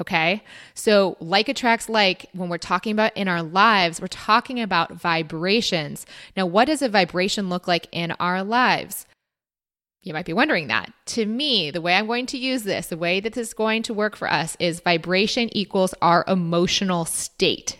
Okay. 0.00 0.42
So, 0.74 1.16
like 1.20 1.48
attracts 1.48 1.88
like 1.88 2.26
when 2.32 2.48
we're 2.48 2.58
talking 2.58 2.92
about 2.92 3.16
in 3.16 3.28
our 3.28 3.42
lives, 3.42 4.00
we're 4.00 4.08
talking 4.08 4.60
about 4.60 4.92
vibrations. 4.92 6.04
Now, 6.36 6.46
what 6.46 6.64
does 6.64 6.82
a 6.82 6.88
vibration 6.88 7.48
look 7.48 7.68
like 7.68 7.86
in 7.92 8.12
our 8.12 8.42
lives? 8.42 9.06
You 10.02 10.12
might 10.12 10.26
be 10.26 10.32
wondering 10.32 10.66
that. 10.66 10.92
To 11.06 11.24
me, 11.24 11.70
the 11.70 11.80
way 11.80 11.94
I'm 11.94 12.06
going 12.06 12.26
to 12.26 12.38
use 12.38 12.64
this, 12.64 12.88
the 12.88 12.96
way 12.96 13.20
that 13.20 13.32
this 13.32 13.48
is 13.48 13.54
going 13.54 13.82
to 13.84 13.94
work 13.94 14.16
for 14.16 14.30
us 14.30 14.56
is 14.60 14.80
vibration 14.80 15.48
equals 15.56 15.94
our 16.02 16.24
emotional 16.28 17.04
state. 17.04 17.78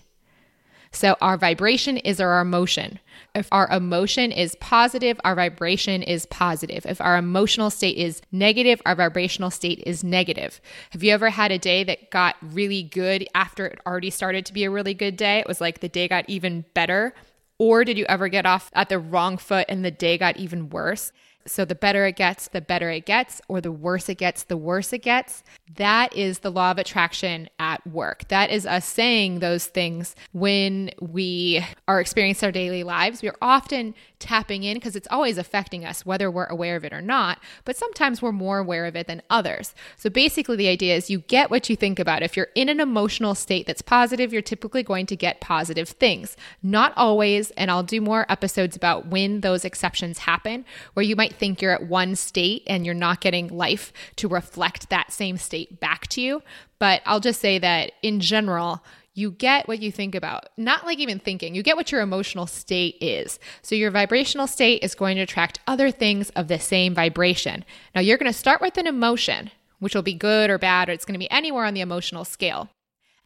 So, 0.95 1.17
our 1.21 1.37
vibration 1.37 1.97
is 1.99 2.21
our 2.21 2.41
emotion. 2.41 3.01
If 3.35 3.49
our 3.51 3.69
emotion 3.69 4.31
is 4.31 4.55
positive, 4.61 5.21
our 5.25 5.35
vibration 5.35 6.05
is 6.05 6.25
positive. 6.27 6.87
If 6.87 7.01
our 7.01 7.17
emotional 7.17 7.69
state 7.69 7.97
is 7.97 8.23
negative, 8.31 8.81
our 8.87 8.95
vibrational 8.95 9.51
state 9.51 9.83
is 9.85 10.05
negative. 10.05 10.61
Have 10.91 11.03
you 11.03 11.13
ever 11.13 11.31
had 11.31 11.51
a 11.51 11.59
day 11.59 11.83
that 11.83 12.13
got 12.13 12.37
really 12.41 12.85
good 12.85 13.27
after 13.35 13.67
it 13.67 13.81
already 13.85 14.11
started 14.11 14.47
to 14.47 14.53
be 14.53 14.63
a 14.63 14.71
really 14.71 14.95
good 14.95 15.17
day? 15.17 15.41
It 15.41 15.49
was 15.49 15.61
like 15.61 15.81
the 15.81 15.89
day 15.89 16.07
got 16.07 16.31
even 16.31 16.65
better. 16.75 17.13
Or 17.59 17.85
did 17.85 17.99
you 17.99 18.05
ever 18.05 18.29
get 18.29 18.47
off 18.47 18.71
at 18.73 18.89
the 18.89 19.01
wrong 19.01 19.37
foot 19.37 19.67
and 19.69 19.85
the 19.85 19.91
day 19.91 20.17
got 20.17 20.37
even 20.37 20.71
worse? 20.71 21.11
So 21.47 21.65
the 21.65 21.75
better 21.75 22.07
it 22.07 22.17
gets, 22.17 22.49
the 22.49 22.61
better 22.61 22.91
it 22.91 23.05
gets, 23.05 23.41
or 23.49 23.61
the 23.61 23.73
worse 23.73 24.09
it 24.09 24.17
gets, 24.17 24.45
the 24.45 24.57
worse 24.57 24.93
it 24.93 25.03
gets. 25.03 25.43
That 25.77 26.15
is 26.17 26.39
the 26.39 26.51
law 26.51 26.71
of 26.71 26.79
attraction 26.79 27.49
at 27.59 27.87
work. 27.87 28.29
That 28.29 28.51
is 28.51 28.65
us 28.65 28.87
saying 28.87 29.41
those 29.41 29.67
things 29.67 30.17
when 30.33 30.91
we 31.01 31.65
are 31.87 32.01
experiencing 32.01 32.47
our 32.47 32.53
daily 32.53 32.83
lives. 32.83 33.21
We 33.21 33.29
are 33.29 33.37
often 33.43 33.95
tapping 34.25 34.65
in 34.65 34.75
because 34.75 34.97
it's 34.97 35.07
always 35.11 35.37
affecting 35.37 35.85
us, 35.85 36.07
whether 36.07 36.31
we're 36.31 36.47
aware 36.47 36.77
of 36.77 36.85
it 36.85 36.95
or 36.95 37.03
not. 37.03 37.39
But 37.67 37.77
sometimes 37.77 38.23
we're 38.23 38.33
more 38.33 38.59
aware 38.59 38.87
of 38.87 38.97
it 38.97 39.07
than 39.07 39.23
others. 39.29 39.75
So 39.97 40.09
basically, 40.09 40.57
the 40.57 40.69
idea 40.69 40.97
is 40.97 41.11
you 41.11 41.19
get 41.21 41.51
what 41.51 41.69
you 41.69 41.77
think 41.77 41.99
about. 41.99 42.23
If 42.23 42.37
you're 42.37 42.49
in 42.55 42.71
an 42.71 42.81
emotional 42.81 43.35
state 43.35 43.67
that's 43.67 43.83
positive, 43.83 44.33
you're 44.33 44.41
typically 44.41 44.83
going 44.83 45.05
to 45.07 45.17
get 45.17 45.43
positive 45.43 45.91
things. 45.91 46.37
Not 46.63 46.95
always. 46.97 47.51
And 47.53 47.71
I'll 47.71 47.83
do 47.83 48.01
more 48.01 48.25
episodes 48.31 48.75
about 48.75 49.09
when 49.09 49.43
those 49.43 49.65
exceptions 49.65 50.19
happen, 50.19 50.65
where 50.95 51.05
you 51.05 51.17
might 51.17 51.35
think 51.35 51.61
you're 51.61 51.73
at 51.73 51.87
one 51.87 52.17
state 52.17 52.63
and 52.67 52.87
you're 52.87 52.95
not 52.95 53.21
getting 53.21 53.49
life 53.49 53.93
to 54.17 54.27
reflect 54.27 54.89
that 54.89 55.13
same 55.13 55.37
state 55.37 55.79
back 55.81 56.07
to 56.09 56.23
you. 56.23 56.43
But 56.79 57.03
I'll 57.05 57.21
just 57.21 57.41
say 57.41 57.59
that 57.59 57.93
in 58.03 58.21
general, 58.21 58.83
you 59.15 59.31
get 59.31 59.69
what 59.69 59.81
you 59.81 59.93
think 59.93 60.15
about, 60.15 60.49
not 60.57 60.85
like 60.85 60.99
even 60.99 61.19
thinking, 61.19 61.55
you 61.55 61.63
get 61.63 61.77
what 61.77 61.93
your 61.93 62.01
emotional 62.01 62.47
state 62.47 62.97
is. 63.01 63.39
So 63.63 63.75
your 63.75 63.91
vibrational 63.91 64.47
state 64.47 64.83
is 64.83 64.95
going 64.95 65.17
to 65.17 65.23
attract 65.23 65.61
other 65.67 65.91
things 65.91 66.31
of 66.31 66.49
the 66.49 66.59
same 66.59 66.95
vibration. 66.95 67.65
Now 67.95 68.01
you're 68.01 68.19
going 68.19 68.33
to 68.33 68.39
start 68.39 68.61
with 68.61 68.77
an 68.77 68.89
emotion, 68.89 69.51
which 69.79 69.95
will 69.95 70.03
be 70.03 70.15
good 70.15 70.51
or 70.51 70.59
bad, 70.59 70.89
or 70.89 70.93
it's 70.93 71.05
going 71.05 71.15
to 71.15 71.19
be 71.19 71.31
anywhere 71.31 71.65
on 71.65 71.75
the 71.75 71.81
emotional 71.81 72.25
scale. 72.25 72.69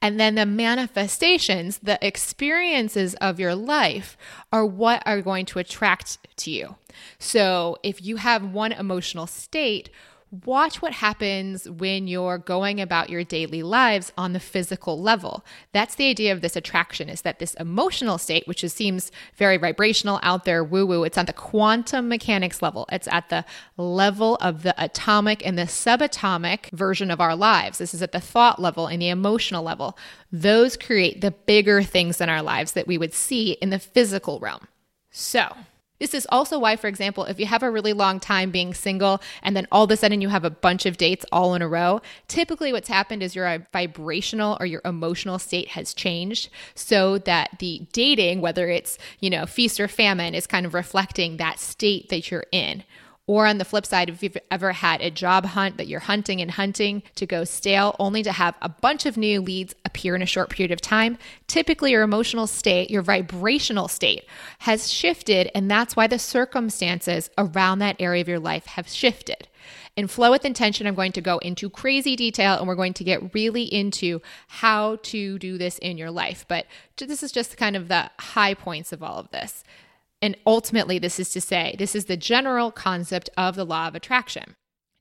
And 0.00 0.20
then 0.20 0.36
the 0.36 0.46
manifestations, 0.46 1.78
the 1.78 1.98
experiences 2.06 3.14
of 3.16 3.40
your 3.40 3.54
life 3.54 4.16
are 4.52 4.64
what 4.64 5.02
are 5.04 5.22
going 5.22 5.44
to 5.46 5.58
attract 5.58 6.18
to 6.36 6.50
you. 6.50 6.76
So 7.18 7.78
if 7.82 8.04
you 8.04 8.16
have 8.16 8.44
one 8.44 8.72
emotional 8.72 9.26
state, 9.26 9.90
watch 10.30 10.82
what 10.82 10.92
happens 10.92 11.68
when 11.68 12.06
you're 12.06 12.38
going 12.38 12.80
about 12.80 13.10
your 13.10 13.24
daily 13.24 13.62
lives 13.62 14.12
on 14.18 14.32
the 14.32 14.40
physical 14.40 15.00
level. 15.00 15.44
That's 15.72 15.94
the 15.94 16.08
idea 16.08 16.32
of 16.32 16.40
this 16.40 16.56
attraction 16.56 17.08
is 17.08 17.22
that 17.22 17.38
this 17.38 17.54
emotional 17.54 18.18
state, 18.18 18.46
which 18.46 18.62
is, 18.62 18.72
seems 18.72 19.10
very 19.36 19.56
vibrational 19.56 20.20
out 20.22 20.44
there, 20.44 20.62
woo 20.62 20.86
woo, 20.86 21.04
it's 21.04 21.18
on 21.18 21.26
the 21.26 21.32
quantum 21.32 22.08
mechanics 22.08 22.62
level. 22.62 22.86
It's 22.92 23.08
at 23.08 23.28
the 23.30 23.44
level 23.76 24.36
of 24.40 24.62
the 24.62 24.74
atomic 24.82 25.46
and 25.46 25.58
the 25.58 25.62
subatomic 25.62 26.70
version 26.72 27.10
of 27.10 27.20
our 27.20 27.34
lives. 27.34 27.78
This 27.78 27.94
is 27.94 28.02
at 28.02 28.12
the 28.12 28.20
thought 28.20 28.60
level 28.60 28.86
and 28.86 29.00
the 29.00 29.08
emotional 29.08 29.62
level. 29.62 29.96
Those 30.30 30.76
create 30.76 31.20
the 31.20 31.30
bigger 31.30 31.82
things 31.82 32.20
in 32.20 32.28
our 32.28 32.42
lives 32.42 32.72
that 32.72 32.86
we 32.86 32.98
would 32.98 33.14
see 33.14 33.52
in 33.52 33.70
the 33.70 33.78
physical 33.78 34.40
realm. 34.40 34.68
So, 35.10 35.54
this 35.98 36.14
is 36.14 36.26
also 36.30 36.58
why, 36.58 36.76
for 36.76 36.86
example, 36.86 37.24
if 37.24 37.40
you 37.40 37.46
have 37.46 37.62
a 37.62 37.70
really 37.70 37.92
long 37.92 38.20
time 38.20 38.50
being 38.50 38.74
single 38.74 39.20
and 39.42 39.56
then 39.56 39.66
all 39.72 39.84
of 39.84 39.90
a 39.90 39.96
sudden 39.96 40.20
you 40.20 40.28
have 40.28 40.44
a 40.44 40.50
bunch 40.50 40.86
of 40.86 40.96
dates 40.96 41.24
all 41.32 41.54
in 41.54 41.62
a 41.62 41.68
row, 41.68 42.00
typically 42.28 42.72
what's 42.72 42.88
happened 42.88 43.22
is 43.22 43.34
your 43.34 43.46
uh, 43.46 43.58
vibrational 43.72 44.56
or 44.60 44.66
your 44.66 44.82
emotional 44.84 45.38
state 45.38 45.68
has 45.68 45.94
changed 45.94 46.48
so 46.74 47.18
that 47.18 47.58
the 47.58 47.86
dating, 47.92 48.40
whether 48.40 48.68
it's, 48.68 48.98
you 49.20 49.30
know, 49.30 49.46
feast 49.46 49.80
or 49.80 49.88
famine, 49.88 50.34
is 50.34 50.46
kind 50.46 50.66
of 50.66 50.74
reflecting 50.74 51.36
that 51.36 51.58
state 51.58 52.08
that 52.08 52.30
you're 52.30 52.46
in. 52.52 52.84
Or 53.28 53.46
on 53.46 53.58
the 53.58 53.64
flip 53.66 53.84
side, 53.84 54.08
if 54.08 54.22
you've 54.22 54.38
ever 54.50 54.72
had 54.72 55.02
a 55.02 55.10
job 55.10 55.44
hunt 55.44 55.76
that 55.76 55.86
you're 55.86 56.00
hunting 56.00 56.40
and 56.40 56.50
hunting 56.50 57.02
to 57.16 57.26
go 57.26 57.44
stale, 57.44 57.94
only 57.98 58.22
to 58.22 58.32
have 58.32 58.54
a 58.62 58.70
bunch 58.70 59.04
of 59.04 59.18
new 59.18 59.42
leads 59.42 59.74
appear 59.84 60.16
in 60.16 60.22
a 60.22 60.26
short 60.26 60.48
period 60.48 60.72
of 60.72 60.80
time, 60.80 61.18
typically 61.46 61.90
your 61.90 62.02
emotional 62.02 62.46
state, 62.46 62.90
your 62.90 63.02
vibrational 63.02 63.86
state 63.86 64.24
has 64.60 64.90
shifted. 64.90 65.50
And 65.54 65.70
that's 65.70 65.94
why 65.94 66.06
the 66.06 66.18
circumstances 66.18 67.28
around 67.36 67.80
that 67.80 67.96
area 68.00 68.22
of 68.22 68.28
your 68.28 68.40
life 68.40 68.64
have 68.64 68.88
shifted. 68.88 69.46
In 69.94 70.06
Flow 70.06 70.30
with 70.30 70.46
Intention, 70.46 70.86
I'm 70.86 70.94
going 70.94 71.12
to 71.12 71.20
go 71.20 71.36
into 71.38 71.68
crazy 71.68 72.16
detail 72.16 72.56
and 72.56 72.66
we're 72.66 72.76
going 72.76 72.94
to 72.94 73.04
get 73.04 73.34
really 73.34 73.64
into 73.64 74.22
how 74.46 74.96
to 75.02 75.38
do 75.38 75.58
this 75.58 75.76
in 75.78 75.98
your 75.98 76.10
life. 76.10 76.46
But 76.48 76.64
this 76.96 77.22
is 77.22 77.30
just 77.30 77.58
kind 77.58 77.76
of 77.76 77.88
the 77.88 78.10
high 78.18 78.54
points 78.54 78.90
of 78.90 79.02
all 79.02 79.18
of 79.18 79.30
this. 79.32 79.64
And 80.20 80.36
ultimately, 80.46 80.98
this 80.98 81.20
is 81.20 81.30
to 81.30 81.40
say, 81.40 81.76
this 81.78 81.94
is 81.94 82.06
the 82.06 82.16
general 82.16 82.70
concept 82.72 83.30
of 83.36 83.54
the 83.54 83.64
law 83.64 83.86
of 83.86 83.94
attraction. 83.94 84.56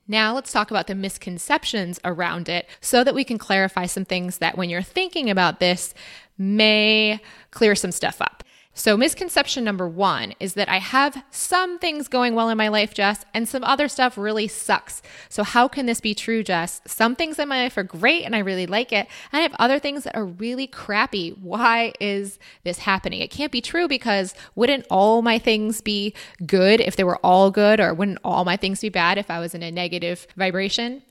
Now, 0.07 0.33
let's 0.33 0.51
talk 0.51 0.71
about 0.71 0.87
the 0.87 0.95
misconceptions 0.95 1.99
around 2.05 2.47
it 2.47 2.69
so 2.79 3.03
that 3.03 3.15
we 3.15 3.23
can 3.23 3.37
clarify 3.37 3.87
some 3.87 4.05
things 4.05 4.37
that 4.37 4.57
when 4.57 4.69
you're 4.69 4.81
thinking 4.81 5.29
about 5.29 5.59
this 5.59 5.93
may 6.37 7.19
clear 7.51 7.75
some 7.75 7.91
stuff 7.91 8.21
up. 8.21 8.43
So, 8.77 8.95
misconception 8.95 9.63
number 9.63 9.87
one 9.87 10.35
is 10.39 10.53
that 10.53 10.69
I 10.69 10.77
have 10.77 11.23
some 11.31 11.79
things 11.79 12.07
going 12.07 12.35
well 12.35 12.47
in 12.49 12.59
my 12.59 12.67
life, 12.67 12.93
Jess, 12.93 13.25
and 13.33 13.49
some 13.49 13.63
other 13.63 13.87
stuff 13.87 14.19
really 14.19 14.47
sucks. 14.47 15.01
So, 15.29 15.43
how 15.43 15.67
can 15.67 15.87
this 15.87 15.99
be 15.99 16.13
true, 16.13 16.43
Jess? 16.43 16.81
Some 16.85 17.15
things 17.15 17.39
in 17.39 17.47
my 17.47 17.63
life 17.63 17.75
are 17.75 17.83
great 17.83 18.23
and 18.23 18.35
I 18.35 18.39
really 18.39 18.67
like 18.67 18.93
it, 18.93 19.07
and 19.31 19.39
I 19.39 19.41
have 19.41 19.55
other 19.57 19.79
things 19.79 20.03
that 20.03 20.15
are 20.15 20.25
really 20.25 20.67
crappy. 20.67 21.31
Why 21.31 21.91
is 21.99 22.37
this 22.65 22.77
happening? 22.77 23.19
It 23.19 23.31
can't 23.31 23.51
be 23.51 23.61
true 23.61 23.87
because 23.87 24.35
wouldn't 24.53 24.85
all 24.91 25.23
my 25.23 25.39
things 25.39 25.81
be 25.81 26.13
good 26.45 26.79
if 26.79 26.97
they 26.97 27.03
were 27.03 27.17
all 27.25 27.49
good, 27.49 27.79
or 27.79 27.95
wouldn't 27.95 28.19
all 28.23 28.45
my 28.45 28.57
things 28.57 28.79
be 28.79 28.89
bad 28.89 29.17
if 29.17 29.31
I 29.31 29.39
was 29.39 29.55
in 29.55 29.63
a 29.63 29.71
negative 29.71 30.27
vibration? 30.37 31.01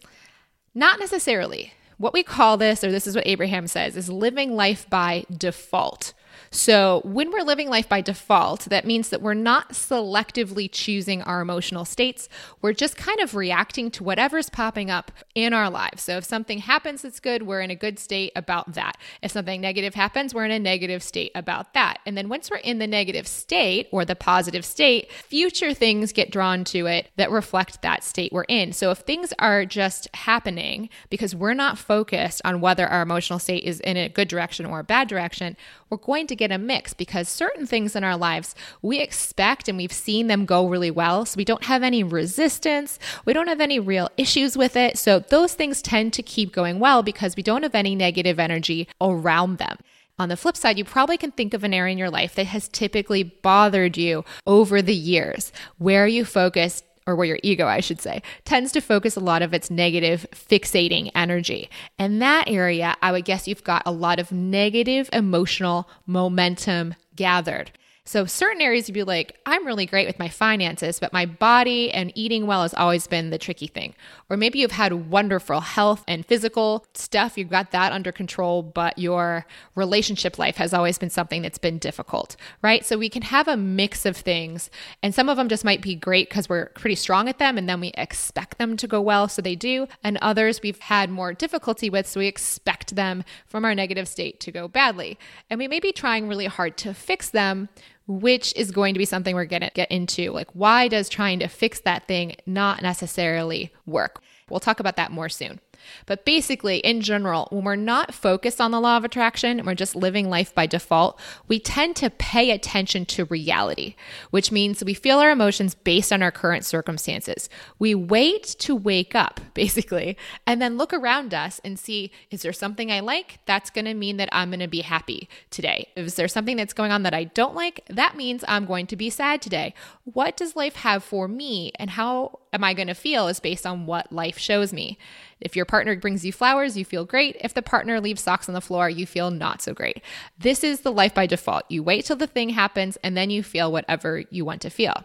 Not 0.73 1.01
necessarily. 1.01 1.73
What 1.99 2.13
we 2.13 2.23
call 2.23 2.59
this, 2.59 2.85
or 2.85 2.93
this 2.93 3.09
is 3.09 3.17
what 3.17 3.27
Abraham 3.27 3.67
says, 3.67 3.97
is 3.97 4.09
living 4.09 4.55
life 4.55 4.89
by 4.89 5.25
default. 5.37 6.13
So, 6.57 7.03
when 7.05 7.33
we're 7.33 7.43
living 7.43 7.69
life 7.69 7.87
by 7.87 8.01
default, 8.01 8.61
that 8.71 8.87
means 8.87 9.11
that 9.11 9.21
we're 9.21 9.35
not 9.35 9.75
selectively 9.75 10.71
choosing 10.73 11.21
our 11.21 11.43
emotional 11.43 11.85
states. 11.85 12.31
We're 12.63 12.73
just 12.73 12.97
kind 12.97 13.21
of 13.21 13.35
reacting 13.35 13.91
to 13.91 14.03
whatever's 14.03 14.49
popping 14.49 14.91
up 14.91 15.13
in 15.35 15.53
our 15.53 15.69
lives. 15.69 16.03
So, 16.03 16.17
if 16.17 16.25
something 16.25 16.61
happens 16.61 17.03
that's 17.03 17.21
good, 17.21 17.43
we're 17.43 17.61
in 17.61 17.71
a 17.71 17.77
good 17.77 17.99
state 17.99 18.33
about 18.35 18.73
that. 18.73 18.97
If 19.21 19.33
something 19.33 19.61
negative 19.61 19.95
happens, 19.95 20.35
we're 20.35 20.47
in 20.47 20.51
a 20.51 20.59
negative 20.59 21.03
state 21.03 21.31
about 21.35 21.75
that. 21.75 21.99
And 22.07 22.17
then 22.17 22.31
once 22.31 22.51
we're 22.51 22.57
in 22.57 22.79
the 22.79 22.87
negative 22.87 23.29
state 23.29 23.89
or 23.93 24.07
the 24.07 24.17
positive 24.17 24.65
state, 24.65 25.13
future 25.13 25.75
things 25.75 26.11
get 26.11 26.31
drawn 26.31 26.65
to 26.65 26.87
it 26.87 27.11
that 27.17 27.31
reflect 27.31 27.83
that 27.83 28.03
state 28.03 28.33
we're 28.33 28.45
in. 28.45 28.73
So, 28.73 28.91
if 28.91 29.01
things 29.01 29.35
are 29.39 29.67
just 29.67 30.09
happening 30.15 30.89
because 31.11 31.35
we're 31.35 31.53
not 31.53 31.77
focused 31.77 32.41
on 32.47 32.63
whether 32.63 32.87
our 32.87 33.03
emotional 33.03 33.39
state 33.39 33.65
is 33.65 33.79
in 33.81 33.99
a 33.99 34.09
good 34.09 34.29
direction 34.29 34.65
or 34.65 34.79
a 34.79 34.85
bad 34.85 35.07
direction, 35.07 35.55
we're 35.91 35.99
going 35.99 36.27
to 36.27 36.37
get 36.37 36.53
a 36.53 36.59
mix 36.59 36.95
because 36.95 37.29
certain 37.29 37.67
things 37.67 37.95
in 37.95 38.05
our 38.05 38.17
lives 38.17 38.55
we 38.83 39.01
expect 39.01 39.69
and 39.69 39.79
we've 39.79 39.93
seen 39.93 40.27
them 40.27 40.45
go 40.45 40.69
really 40.69 40.91
well. 40.91 41.25
So 41.25 41.37
we 41.37 41.45
don't 41.45 41.65
have 41.65 41.83
any 41.83 42.03
resistance, 42.03 42.99
we 43.25 43.33
don't 43.33 43.49
have 43.49 43.61
any 43.61 43.79
real 43.79 44.09
issues 44.17 44.57
with 44.57 44.77
it. 44.77 44.99
So 44.99 45.21
those 45.21 45.55
things 45.55 45.83
tend 45.83 46.13
to 46.15 46.23
keep 46.23 46.53
going 46.53 46.79
well 46.79 47.03
because 47.03 47.37
we 47.37 47.43
don't 47.43 47.63
have 47.63 47.75
any 47.75 47.95
negative 47.95 48.39
energy 48.39 48.89
around 49.01 49.59
them. 49.59 49.77
On 50.19 50.31
the 50.31 50.37
flip 50.37 50.57
side, 50.57 50.79
you 50.79 50.85
probably 50.85 51.19
can 51.19 51.31
think 51.31 51.53
of 51.53 51.63
an 51.63 51.75
area 51.75 51.93
in 51.93 51.99
your 51.99 52.11
life 52.11 52.35
that 52.37 52.47
has 52.47 52.69
typically 52.69 53.23
bothered 53.23 53.99
you 53.99 54.25
over 54.47 54.81
the 54.81 54.95
years 54.95 55.53
where 55.77 56.07
you 56.07 56.25
focus 56.25 56.83
or 57.07 57.15
where 57.15 57.27
your 57.27 57.39
ego, 57.43 57.67
I 57.67 57.81
should 57.81 58.01
say, 58.01 58.23
tends 58.45 58.73
to 58.73 58.81
focus 58.81 59.17
a 59.17 59.21
lot 59.21 59.43
of 59.43 59.55
its 59.55 59.71
negative 59.71 60.27
fixating 60.33 61.11
energy. 61.15 61.71
And 61.99 62.21
that 62.21 62.49
area, 62.49 62.97
I 63.01 63.13
would 63.13 63.25
guess 63.25 63.47
you've 63.47 63.65
got 63.65 63.83
a 63.87 63.93
lot 63.93 64.19
of 64.19 64.33
negative 64.33 65.09
emotional 65.13 65.89
momentum 66.07 66.95
gathered. 67.15 67.71
So, 68.09 68.25
certain 68.25 68.63
areas 68.63 68.89
you'd 68.89 68.95
be 68.95 69.03
like, 69.03 69.37
I'm 69.47 69.67
really 69.67 69.85
great 69.85 70.07
with 70.07 70.21
my 70.21 70.29
finances, 70.29 71.01
but 71.01 71.13
my 71.13 71.27
body 71.27 71.91
and 71.91 72.13
eating 72.15 72.47
well 72.47 72.63
has 72.63 72.73
always 72.73 73.09
been 73.09 73.31
the 73.31 73.37
tricky 73.37 73.67
thing. 73.67 73.97
Or 74.31 74.37
maybe 74.37 74.61
you've 74.61 74.71
had 74.71 75.11
wonderful 75.11 75.59
health 75.61 76.05
and 76.07 76.25
physical 76.25 76.87
stuff, 76.95 77.37
you've 77.37 77.51
got 77.51 77.73
that 77.73 77.91
under 77.91 78.13
control, 78.13 78.63
but 78.63 78.97
your 78.97 79.45
relationship 79.75 80.39
life 80.39 80.57
has 80.57 80.73
always 80.73 80.99
been 80.99 81.11
something 81.11 81.43
that's 81.43 81.59
been 81.59 81.79
difficult, 81.79 82.37
right? 82.63 82.87
So, 82.87 82.97
we 82.97 83.09
can 83.09 83.23
have 83.23 83.49
a 83.49 83.57
mix 83.57 84.07
of 84.07 84.17
things, 84.17 84.71
and 85.03 85.13
some 85.13 85.29
of 85.29 85.37
them 85.37 85.49
just 85.49 85.65
might 85.65 85.83
be 85.83 85.97
great 85.97 86.29
because 86.29 86.49
we're 86.49 86.67
pretty 86.71 86.95
strong 86.95 87.29
at 87.29 87.41
them, 87.41 87.59
and 87.59 87.69
then 87.69 87.81
we 87.81 87.89
expect 87.95 88.59
them 88.59 88.77
to 88.77 88.87
go 88.87 89.01
well, 89.01 89.27
so 89.27 89.43
they 89.43 89.57
do. 89.57 89.89
And 90.05 90.17
others 90.19 90.63
we've 90.63 90.79
had 90.79 91.11
more 91.11 91.35
difficulty 91.35 91.91
with, 91.91 92.07
so 92.07 92.21
we 92.21 92.29
expect 92.29 92.95
them 92.95 93.25
from 93.47 93.65
our 93.65 93.75
negative 93.75 94.07
state 94.07 94.39
to 94.41 94.53
go 94.53 94.69
badly. 94.69 95.19
And 95.51 95.59
we 95.59 95.67
may 95.67 95.81
be 95.81 95.91
trying 95.91 96.29
really 96.29 96.47
hard 96.47 96.77
to 96.79 96.95
fix 96.95 97.31
them 97.31 97.69
which 98.07 98.55
is 98.57 98.71
going 98.71 98.95
to 98.95 98.99
be 98.99 99.05
something 99.05 99.35
we're 99.35 99.45
going 99.45 99.63
to 99.63 99.71
get 99.75 99.91
into. 99.91 100.31
Like, 100.31 100.49
why 100.53 100.89
does 100.89 101.09
trying 101.09 101.41
to 101.41 101.49
fix 101.49 101.81
that 101.81 102.07
thing 102.07 102.37
not 102.47 102.83
necessarily 102.83 103.73
work? 103.85 104.23
We'll 104.49 104.61
talk 104.61 104.79
about 104.81 104.97
that 104.97 105.11
more 105.11 105.29
soon. 105.29 105.61
But 106.07 106.25
basically, 106.25 106.79
in 106.79 107.01
general, 107.01 107.49
when 107.51 107.65
we're 107.65 107.77
not 107.77 108.15
focused 108.15 108.61
on 108.61 108.71
the 108.71 108.81
law 108.81 108.97
of 108.97 109.05
attraction 109.05 109.59
and 109.59 109.67
we're 109.67 109.75
just 109.75 109.97
living 109.97 110.29
life 110.29 110.55
by 110.55 110.67
default, 110.67 111.19
we 111.49 111.59
tend 111.59 111.97
to 111.97 112.11
pay 112.11 112.51
attention 112.51 113.05
to 113.07 113.25
reality, 113.27 113.95
which 114.31 114.53
means 114.53 114.85
we 114.85 114.95
feel 114.95 115.19
our 115.19 115.31
emotions 115.31 115.75
based 115.75 116.13
on 116.13 116.23
our 116.23 116.31
current 116.31 116.65
circumstances. 116.65 117.49
We 117.79 117.95
wait 117.95 118.45
to 118.61 118.75
wake 118.75 119.15
up, 119.15 119.41
basically, 119.55 120.17
and 120.47 120.61
then 120.61 120.77
look 120.77 120.93
around 120.93 121.35
us 121.35 121.61
and 121.65 121.79
see 121.79 122.11
is 122.31 122.43
there 122.43 122.53
something 122.53 122.91
I 122.91 123.01
like? 123.01 123.39
That's 123.47 123.71
going 123.71 123.85
to 123.87 123.95
mean 123.95 124.17
that 124.19 124.29
I'm 124.33 124.51
going 124.51 124.61
to 124.61 124.69
be 124.69 124.81
happy 124.81 125.29
today. 125.51 125.89
Is 125.97 126.15
there 126.15 126.29
something 126.29 126.57
that's 126.57 126.73
going 126.73 126.93
on 126.93 127.03
that 127.05 127.15
I 127.15 127.25
don't 127.25 127.55
like? 127.55 127.81
That 127.89 128.17
means 128.17 128.45
I'm 128.49 128.67
going 128.67 128.87
to 128.89 128.97
be 128.97 129.11
sad 129.11 129.43
today. 129.43 129.75
What 130.05 130.37
does 130.37 130.57
life 130.57 130.77
have 130.77 131.03
for 131.03 131.29
me 131.29 131.73
and 131.77 131.91
how 131.91 132.41
am 132.57 132.65
I 132.65 132.75
going 132.75 132.89
to 132.89 132.95
feel 132.95 133.29
is 133.29 133.39
based 133.39 133.67
on 133.67 133.87
what 133.87 134.13
life 134.13 134.39
shows 134.39 134.73
me. 134.73 134.99
If 135.41 135.55
your 135.55 135.65
partner 135.65 135.97
brings 135.97 136.25
you 136.25 136.33
flowers, 136.33 136.77
you 136.77 136.85
feel 136.85 137.05
great. 137.05 137.37
If 137.41 137.53
the 137.53 137.63
partner 137.63 138.01
leaves 138.01 138.23
socks 138.23 138.49
on 138.49 138.55
the 138.55 138.61
floor, 138.61 138.89
you 138.89 139.07
feel 139.07 139.31
not 139.31 139.61
so 139.61 139.75
great. 139.75 140.03
This 140.39 140.65
is 140.65 140.81
the 140.81 140.93
life 140.93 141.15
by 141.15 141.27
default. 141.27 141.65
You 141.69 141.83
wait 141.83 142.07
till 142.07 142.17
the 142.17 142.27
thing 142.27 142.51
happens 142.51 142.97
and 143.03 143.17
then 143.17 143.31
you 143.31 143.43
feel 143.43 143.71
whatever 143.71 144.25
you 144.31 144.45
want 144.45 144.63
to 144.63 144.71
feel. 144.71 145.05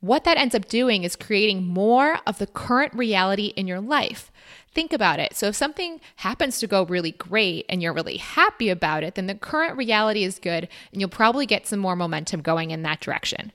What 0.00 0.24
that 0.24 0.36
ends 0.36 0.54
up 0.54 0.68
doing 0.68 1.02
is 1.02 1.16
creating 1.16 1.66
more 1.66 2.18
of 2.26 2.38
the 2.38 2.46
current 2.46 2.92
reality 2.92 3.54
in 3.56 3.66
your 3.66 3.80
life. 3.80 4.30
Think 4.74 4.92
about 4.92 5.18
it. 5.18 5.34
So, 5.34 5.46
if 5.46 5.54
something 5.54 6.00
happens 6.16 6.58
to 6.58 6.66
go 6.66 6.84
really 6.84 7.12
great 7.12 7.64
and 7.68 7.80
you're 7.80 7.94
really 7.94 8.18
happy 8.18 8.68
about 8.68 9.02
it, 9.02 9.14
then 9.14 9.28
the 9.28 9.34
current 9.34 9.78
reality 9.78 10.24
is 10.24 10.38
good 10.38 10.68
and 10.92 11.00
you'll 11.00 11.08
probably 11.08 11.46
get 11.46 11.66
some 11.66 11.78
more 11.78 11.96
momentum 11.96 12.42
going 12.42 12.70
in 12.70 12.82
that 12.82 13.00
direction. 13.00 13.50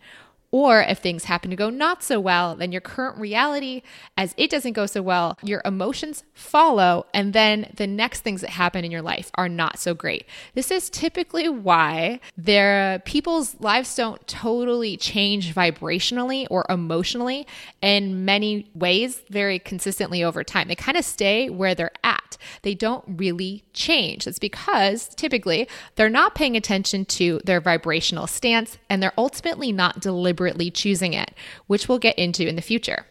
Or 0.52 0.82
if 0.82 0.98
things 0.98 1.26
happen 1.26 1.52
to 1.52 1.56
go 1.56 1.70
not 1.70 2.02
so 2.04 2.20
well, 2.20 2.56
then 2.56 2.72
your 2.72 2.82
current 2.82 3.18
reality, 3.18 3.84
as 4.18 4.34
it 4.36 4.50
doesn't 4.50 4.74
go 4.74 4.86
so 4.88 5.02
well, 5.02 5.38
your 5.44 5.62
emotions 5.64 6.24
follow, 6.34 7.06
and 7.14 7.34
then 7.34 7.72
the 7.76 7.86
next 7.86 8.22
things 8.22 8.42
that 8.42 8.50
happen 8.52 8.84
in 8.84 8.90
your 8.92 9.04
life 9.04 9.30
are 9.36 9.48
not 9.48 9.78
so 9.78 9.94
great. 9.94 10.26
This 10.56 10.72
is 10.72 10.90
typically 10.90 11.48
why 11.48 12.20
their 12.36 13.00
people's 13.06 13.60
lives 13.60 13.96
don't 13.96 14.26
totally 14.28 14.98
change 14.98 15.54
vibrationally 15.54 16.48
or 16.50 16.66
emotionally 16.68 17.46
in 17.82 18.26
many 18.26 18.70
ways 18.74 19.22
very 19.30 19.60
consistently 19.60 20.24
over 20.24 20.44
time. 20.44 20.68
They 20.68 20.76
kind 20.76 20.98
of 20.98 21.06
stay 21.06 21.50
where 21.50 21.76
they're 21.76 21.92
at. 22.04 22.19
They 22.62 22.76
don't 22.76 23.04
really 23.08 23.64
change. 23.74 24.28
It's 24.28 24.40
because 24.40 25.10
typically 25.10 25.68
they're 25.96 26.10
not 26.10 26.36
paying 26.36 26.56
attention 26.56 27.06
to 27.06 27.42
their 27.44 27.62
vibrational 27.62 28.28
stance 28.28 28.78
and 28.90 29.02
they're 29.02 29.14
ultimately 29.18 29.72
not 29.72 30.00
deliberately 30.00 30.72
choosing 30.72 31.14
it, 31.14 31.34
which 31.68 31.88
we'll 31.88 32.00
get 32.00 32.18
into 32.18 32.48
in 32.48 32.56
the 32.56 32.62
future. 32.62 33.06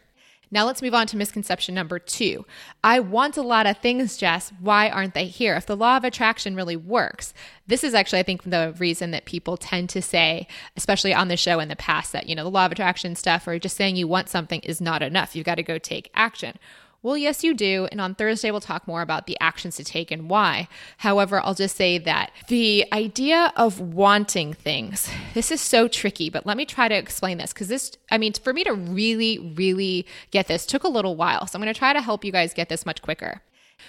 Now 0.51 0.65
let's 0.65 0.81
move 0.81 0.95
on 0.95 1.07
to 1.09 1.17
misconception 1.17 1.75
number 1.75 1.99
two. 1.99 2.47
I 2.83 3.01
want 3.01 3.37
a 3.37 3.43
lot 3.43 3.67
of 3.67 3.79
things, 3.79 4.17
Jess. 4.17 4.51
Why 4.61 4.89
aren't 4.89 5.13
they 5.13 5.27
here? 5.27 5.55
If 5.55 5.67
the 5.67 5.77
law 5.77 5.99
of 5.99 6.05
attraction 6.05 6.57
really 6.57 6.77
works, 6.77 7.35
this 7.67 7.85
is 7.85 7.93
actually, 7.93 8.21
I 8.21 8.23
think, 8.23 8.45
the 8.45 8.75
reason 8.79 9.11
that 9.11 9.27
people 9.27 9.59
tend 9.59 9.91
to 9.91 10.01
say, 10.01 10.49
especially 10.77 11.13
on 11.13 11.29
the 11.29 11.37
show 11.37 11.61
in 11.61 11.69
the 11.69 11.77
past, 11.77 12.13
that, 12.13 12.29
you 12.29 12.35
know, 12.35 12.45
the 12.45 12.51
law 12.51 12.65
of 12.65 12.73
attraction 12.73 13.15
stuff 13.15 13.47
or 13.47 13.59
just 13.59 13.77
saying 13.77 13.97
you 13.97 14.09
want 14.09 14.31
something 14.31 14.61
is 14.61 14.81
not 14.81 15.03
enough. 15.03 15.37
You've 15.37 15.45
got 15.45 15.57
to 15.57 15.63
go 15.63 15.77
take 15.77 16.11
action. 16.15 16.59
Well, 17.01 17.17
yes, 17.17 17.45
you 17.45 17.55
do. 17.55 17.87
And 17.93 18.01
on 18.01 18.17
Thursday, 18.17 18.51
we'll 18.51 18.61
talk 18.61 18.89
more 18.89 19.03
about 19.03 19.29
the 19.29 19.37
actions 19.41 19.77
to 19.77 19.85
take 19.85 20.11
and 20.11 20.29
why. 20.29 20.67
However, 20.99 21.41
I'll 21.41 21.55
just 21.55 21.77
say 21.77 21.97
that 21.99 22.33
the 22.49 22.87
idea 22.93 23.53
of 23.57 23.79
wanting 23.79 24.53
things, 24.53 25.09
this 25.33 25.53
is 25.53 25.61
so 25.61 25.87
tricky, 25.87 26.29
but 26.29 26.45
let 26.45 26.57
me 26.57 26.67
try 26.67 26.89
to 26.89 26.97
explain 26.97 27.39
this 27.39 27.53
because 27.53 27.69
this, 27.69 27.93
I 28.11 28.19
mean, 28.19 28.33
for 28.33 28.53
me 28.53 28.65
to 28.65 28.73
really, 28.73 29.39
really 29.39 30.07
get 30.33 30.49
this 30.49 30.67
took 30.67 30.83
a 30.83 30.89
little 30.89 31.15
while. 31.15 31.47
So 31.47 31.57
I'm 31.57 31.63
going 31.63 31.73
to 31.73 31.79
try 31.79 31.93
to 31.93 32.03
help 32.03 32.25
you 32.25 32.33
guys 32.33 32.53
get 32.53 32.69
this 32.69 32.85
much 32.85 33.01
quicker. 33.01 33.43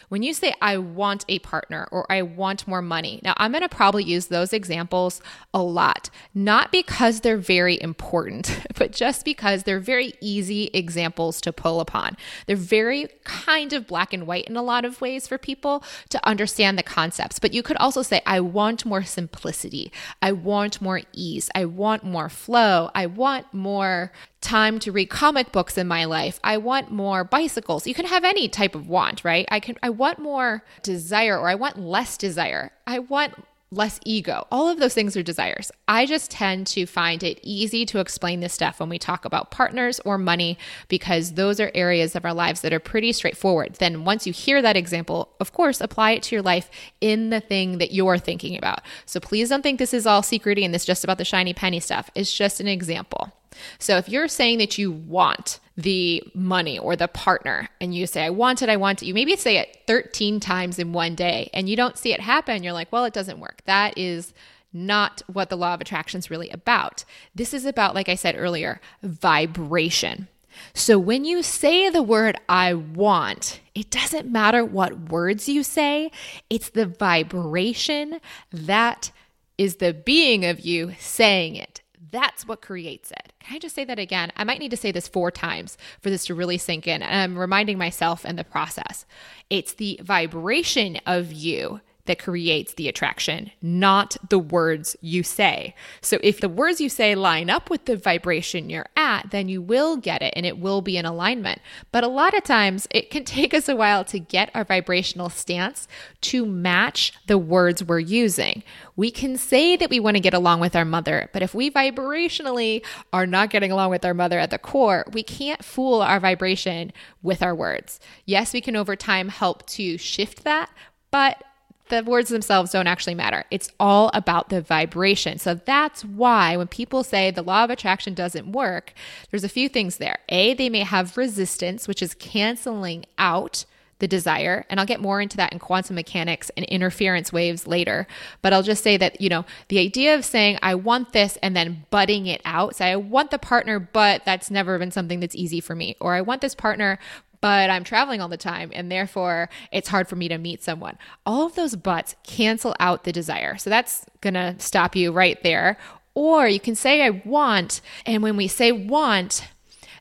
When 0.09 0.23
you 0.23 0.33
say, 0.33 0.53
I 0.61 0.77
want 0.77 1.25
a 1.27 1.39
partner 1.39 1.87
or 1.91 2.09
I 2.11 2.21
want 2.21 2.67
more 2.67 2.81
money, 2.81 3.19
now 3.23 3.33
I'm 3.37 3.51
going 3.51 3.61
to 3.61 3.69
probably 3.69 4.03
use 4.03 4.27
those 4.27 4.53
examples 4.53 5.21
a 5.53 5.61
lot, 5.61 6.09
not 6.33 6.71
because 6.71 7.21
they're 7.21 7.37
very 7.37 7.81
important, 7.81 8.61
but 8.75 8.91
just 8.91 9.25
because 9.25 9.63
they're 9.63 9.79
very 9.79 10.13
easy 10.21 10.69
examples 10.73 11.41
to 11.41 11.53
pull 11.53 11.79
upon. 11.79 12.17
They're 12.45 12.55
very 12.55 13.07
kind 13.23 13.73
of 13.73 13.87
black 13.87 14.13
and 14.13 14.25
white 14.25 14.45
in 14.45 14.55
a 14.55 14.63
lot 14.63 14.85
of 14.85 15.01
ways 15.01 15.27
for 15.27 15.37
people 15.37 15.83
to 16.09 16.27
understand 16.27 16.77
the 16.77 16.83
concepts. 16.83 17.39
But 17.39 17.53
you 17.53 17.63
could 17.63 17.77
also 17.77 18.01
say, 18.01 18.21
I 18.25 18.39
want 18.39 18.85
more 18.85 19.03
simplicity. 19.03 19.91
I 20.21 20.31
want 20.31 20.81
more 20.81 21.01
ease. 21.13 21.49
I 21.55 21.65
want 21.65 22.03
more 22.03 22.29
flow. 22.29 22.89
I 22.95 23.05
want 23.05 23.53
more 23.53 24.11
time 24.41 24.79
to 24.79 24.91
read 24.91 25.09
comic 25.09 25.51
books 25.51 25.77
in 25.77 25.87
my 25.87 26.05
life. 26.05 26.39
I 26.43 26.57
want 26.57 26.91
more 26.91 27.23
bicycles. 27.23 27.85
You 27.85 27.93
can 27.93 28.05
have 28.05 28.23
any 28.23 28.47
type 28.47 28.75
of 28.75 28.87
want, 28.87 29.23
right? 29.23 29.45
I 29.51 29.59
can 29.59 29.75
I 29.83 29.89
want 29.89 30.19
more 30.19 30.63
desire 30.83 31.37
or 31.37 31.49
I 31.49 31.55
want 31.55 31.77
less 31.77 32.17
desire. 32.17 32.71
I 32.87 32.99
want 32.99 33.33
less 33.71 33.99
ego. 34.03 34.47
All 34.51 34.67
of 34.67 34.79
those 34.79 34.95
things 34.95 35.15
are 35.15 35.21
desires. 35.21 35.71
I 35.87 36.05
just 36.05 36.31
tend 36.31 36.65
to 36.67 36.85
find 36.85 37.21
it 37.21 37.39
easy 37.43 37.85
to 37.87 37.99
explain 37.99 38.39
this 38.39 38.53
stuff 38.53 38.79
when 38.79 38.89
we 38.89 38.97
talk 38.97 39.25
about 39.25 39.51
partners 39.51 39.99
or 40.05 40.17
money 40.17 40.57
because 40.87 41.33
those 41.33 41.59
are 41.59 41.71
areas 41.75 42.15
of 42.15 42.25
our 42.25 42.33
lives 42.33 42.61
that 42.61 42.73
are 42.73 42.79
pretty 42.79 43.11
straightforward. 43.11 43.75
Then 43.75 44.05
once 44.05 44.25
you 44.25 44.33
hear 44.33 44.61
that 44.61 44.77
example, 44.77 45.29
of 45.39 45.53
course, 45.53 45.81
apply 45.81 46.11
it 46.11 46.23
to 46.23 46.35
your 46.35 46.41
life 46.41 46.71
in 46.99 47.29
the 47.29 47.39
thing 47.39 47.77
that 47.77 47.91
you're 47.91 48.17
thinking 48.17 48.57
about. 48.57 48.81
So 49.05 49.19
please 49.19 49.49
don't 49.49 49.61
think 49.61 49.77
this 49.77 49.93
is 49.93 50.07
all 50.07 50.23
secrety 50.23 50.65
and 50.65 50.73
this 50.73 50.85
just 50.85 51.03
about 51.03 51.19
the 51.19 51.25
shiny 51.25 51.53
penny 51.53 51.79
stuff. 51.79 52.09
It's 52.15 52.35
just 52.35 52.59
an 52.59 52.67
example. 52.67 53.33
So 53.77 53.97
if 53.97 54.09
you're 54.09 54.27
saying 54.27 54.59
that 54.59 54.77
you 54.77 54.91
want 54.91 55.59
the 55.77 56.23
money 56.33 56.77
or 56.77 56.95
the 56.95 57.07
partner 57.07 57.69
and 57.79 57.95
you 57.95 58.05
say, 58.05 58.25
I 58.25 58.29
want 58.29 58.61
it, 58.61 58.69
I 58.69 58.77
want 58.77 59.01
it, 59.01 59.05
you 59.05 59.13
maybe 59.13 59.35
say 59.35 59.57
it 59.57 59.83
13 59.87 60.39
times 60.39 60.79
in 60.79 60.93
one 60.93 61.15
day 61.15 61.49
and 61.53 61.69
you 61.69 61.75
don't 61.75 61.97
see 61.97 62.13
it 62.13 62.19
happen, 62.19 62.63
you're 62.63 62.73
like, 62.73 62.91
well, 62.91 63.05
it 63.05 63.13
doesn't 63.13 63.39
work. 63.39 63.61
That 63.65 63.97
is 63.97 64.33
not 64.73 65.21
what 65.27 65.49
the 65.49 65.57
law 65.57 65.73
of 65.73 65.81
attraction 65.81 66.19
is 66.19 66.29
really 66.29 66.49
about. 66.49 67.05
This 67.33 67.53
is 67.53 67.65
about, 67.65 67.95
like 67.95 68.09
I 68.09 68.15
said 68.15 68.35
earlier, 68.37 68.81
vibration. 69.01 70.27
So 70.73 70.99
when 70.99 71.25
you 71.25 71.41
say 71.43 71.89
the 71.89 72.03
word 72.03 72.37
I 72.47 72.73
want, 72.73 73.61
it 73.75 73.89
doesn't 73.89 74.29
matter 74.29 74.65
what 74.65 75.09
words 75.09 75.47
you 75.47 75.63
say, 75.63 76.11
it's 76.49 76.69
the 76.69 76.85
vibration 76.85 78.19
that 78.51 79.11
is 79.57 79.77
the 79.77 79.93
being 79.93 80.45
of 80.45 80.61
you 80.61 80.93
saying 80.99 81.55
it. 81.55 81.81
That's 82.11 82.47
what 82.47 82.61
creates 82.61 83.11
it. 83.11 83.28
Can 83.39 83.55
I 83.55 83.59
just 83.59 83.75
say 83.75 83.85
that 83.85 83.99
again? 83.99 84.31
I 84.35 84.43
might 84.43 84.59
need 84.59 84.71
to 84.71 84.77
say 84.77 84.91
this 84.91 85.07
four 85.07 85.31
times 85.31 85.77
for 86.01 86.09
this 86.09 86.25
to 86.25 86.35
really 86.35 86.57
sink 86.57 86.87
in. 86.87 87.01
And 87.01 87.33
I'm 87.33 87.39
reminding 87.39 87.77
myself 87.77 88.25
in 88.25 88.35
the 88.35 88.43
process. 88.43 89.05
It's 89.49 89.73
the 89.73 89.99
vibration 90.03 90.97
of 91.05 91.31
you 91.31 91.81
that 92.09 92.17
creates 92.17 92.73
the 92.73 92.87
attraction, 92.87 93.51
not 93.61 94.17
the 94.29 94.39
words 94.39 94.95
you 94.99 95.21
say. 95.21 95.75
So 96.01 96.17
if 96.23 96.41
the 96.41 96.49
words 96.49 96.81
you 96.81 96.89
say 96.89 97.13
line 97.13 97.51
up 97.51 97.69
with 97.69 97.85
the 97.85 97.95
vibration 97.95 98.67
you're 98.67 98.87
at, 98.97 99.29
then 99.29 99.47
you 99.47 99.61
will 99.61 99.95
get 99.95 100.23
it 100.23 100.33
and 100.35 100.43
it 100.43 100.57
will 100.57 100.81
be 100.81 100.97
in 100.97 101.05
alignment. 101.05 101.61
But 101.91 102.03
a 102.03 102.07
lot 102.07 102.35
of 102.35 102.43
times 102.43 102.87
it 102.89 103.11
can 103.11 103.23
take 103.25 103.53
us 103.53 103.69
a 103.69 103.75
while 103.75 104.03
to 104.05 104.17
get 104.17 104.49
our 104.55 104.63
vibrational 104.63 105.29
stance 105.29 105.87
to 106.21 106.47
match 106.47 107.13
the 107.27 107.37
words 107.37 107.83
we're 107.83 107.99
using. 107.99 108.63
We 108.95 109.11
can 109.11 109.37
say 109.37 109.77
that 109.77 109.91
we 109.91 109.99
want 109.99 110.17
to 110.17 110.21
get 110.21 110.33
along 110.33 110.61
with 110.61 110.75
our 110.75 110.85
mother, 110.85 111.29
but 111.31 111.43
if 111.43 111.53
we 111.53 111.69
vibrationally 111.69 112.83
are 113.13 113.27
not 113.27 113.51
getting 113.51 113.71
along 113.71 113.91
with 113.91 114.03
our 114.03 114.15
mother 114.15 114.39
at 114.39 114.49
the 114.49 114.57
core, 114.57 115.05
we 115.13 115.21
can't 115.21 115.63
fool 115.63 116.01
our 116.01 116.19
vibration 116.19 116.91
with 117.21 117.43
our 117.43 117.53
words. 117.53 117.99
Yes, 118.25 118.51
we 118.51 118.61
can 118.61 118.75
over 118.75 118.95
time 118.95 119.29
help 119.29 119.67
to 119.67 119.99
shift 119.99 120.43
that, 120.43 120.71
but 121.11 121.43
the 121.89 122.03
words 122.03 122.29
themselves 122.29 122.71
don't 122.71 122.87
actually 122.87 123.15
matter. 123.15 123.43
It's 123.51 123.69
all 123.79 124.09
about 124.13 124.49
the 124.49 124.61
vibration. 124.61 125.37
So 125.37 125.55
that's 125.55 126.03
why 126.05 126.55
when 126.57 126.67
people 126.67 127.03
say 127.03 127.31
the 127.31 127.41
law 127.41 127.63
of 127.63 127.69
attraction 127.69 128.13
doesn't 128.13 128.51
work, 128.51 128.93
there's 129.29 129.43
a 129.43 129.49
few 129.49 129.69
things 129.69 129.97
there. 129.97 130.19
A, 130.29 130.53
they 130.53 130.69
may 130.69 130.81
have 130.81 131.17
resistance, 131.17 131.87
which 131.87 132.01
is 132.01 132.13
canceling 132.13 133.05
out 133.17 133.65
the 133.99 134.07
desire. 134.07 134.65
And 134.69 134.79
I'll 134.79 134.85
get 134.85 135.01
more 135.01 135.21
into 135.21 135.37
that 135.37 135.51
in 135.53 135.59
quantum 135.59 135.95
mechanics 135.95 136.49
and 136.55 136.65
interference 136.67 137.31
waves 137.31 137.67
later. 137.67 138.07
But 138.41 138.53
I'll 138.53 138.63
just 138.63 138.81
say 138.83 138.97
that, 138.97 139.19
you 139.21 139.29
know, 139.29 139.45
the 139.67 139.79
idea 139.79 140.15
of 140.15 140.25
saying, 140.25 140.57
I 140.61 140.75
want 140.75 141.11
this 141.11 141.37
and 141.43 141.55
then 141.55 141.85
butting 141.89 142.25
it 142.25 142.41
out, 142.45 142.77
say, 142.77 142.91
I 142.91 142.95
want 142.95 143.31
the 143.31 143.39
partner, 143.39 143.79
but 143.79 144.23
that's 144.25 144.49
never 144.49 144.79
been 144.79 144.91
something 144.91 145.19
that's 145.19 145.35
easy 145.35 145.59
for 145.59 145.75
me. 145.75 145.95
Or 145.99 146.13
I 146.13 146.21
want 146.21 146.41
this 146.41 146.55
partner, 146.55 146.97
but 147.41 147.69
I'm 147.69 147.83
traveling 147.83 148.21
all 148.21 148.27
the 148.27 148.37
time 148.37 148.71
and 148.73 148.91
therefore 148.91 149.49
it's 149.71 149.87
hard 149.87 150.07
for 150.07 150.15
me 150.15 150.27
to 150.27 150.37
meet 150.37 150.63
someone. 150.63 150.97
All 151.25 151.45
of 151.45 151.55
those 151.55 151.75
buts 151.75 152.15
cancel 152.23 152.75
out 152.79 153.03
the 153.03 153.11
desire. 153.11 153.57
So 153.57 153.69
that's 153.69 154.05
going 154.21 154.33
to 154.33 154.55
stop 154.59 154.95
you 154.95 155.11
right 155.11 155.41
there. 155.43 155.77
Or 156.15 156.47
you 156.47 156.59
can 156.59 156.75
say, 156.75 157.01
I 157.01 157.11
want. 157.11 157.81
And 158.05 158.21
when 158.23 158.35
we 158.35 158.47
say 158.47 158.71
want, 158.71 159.47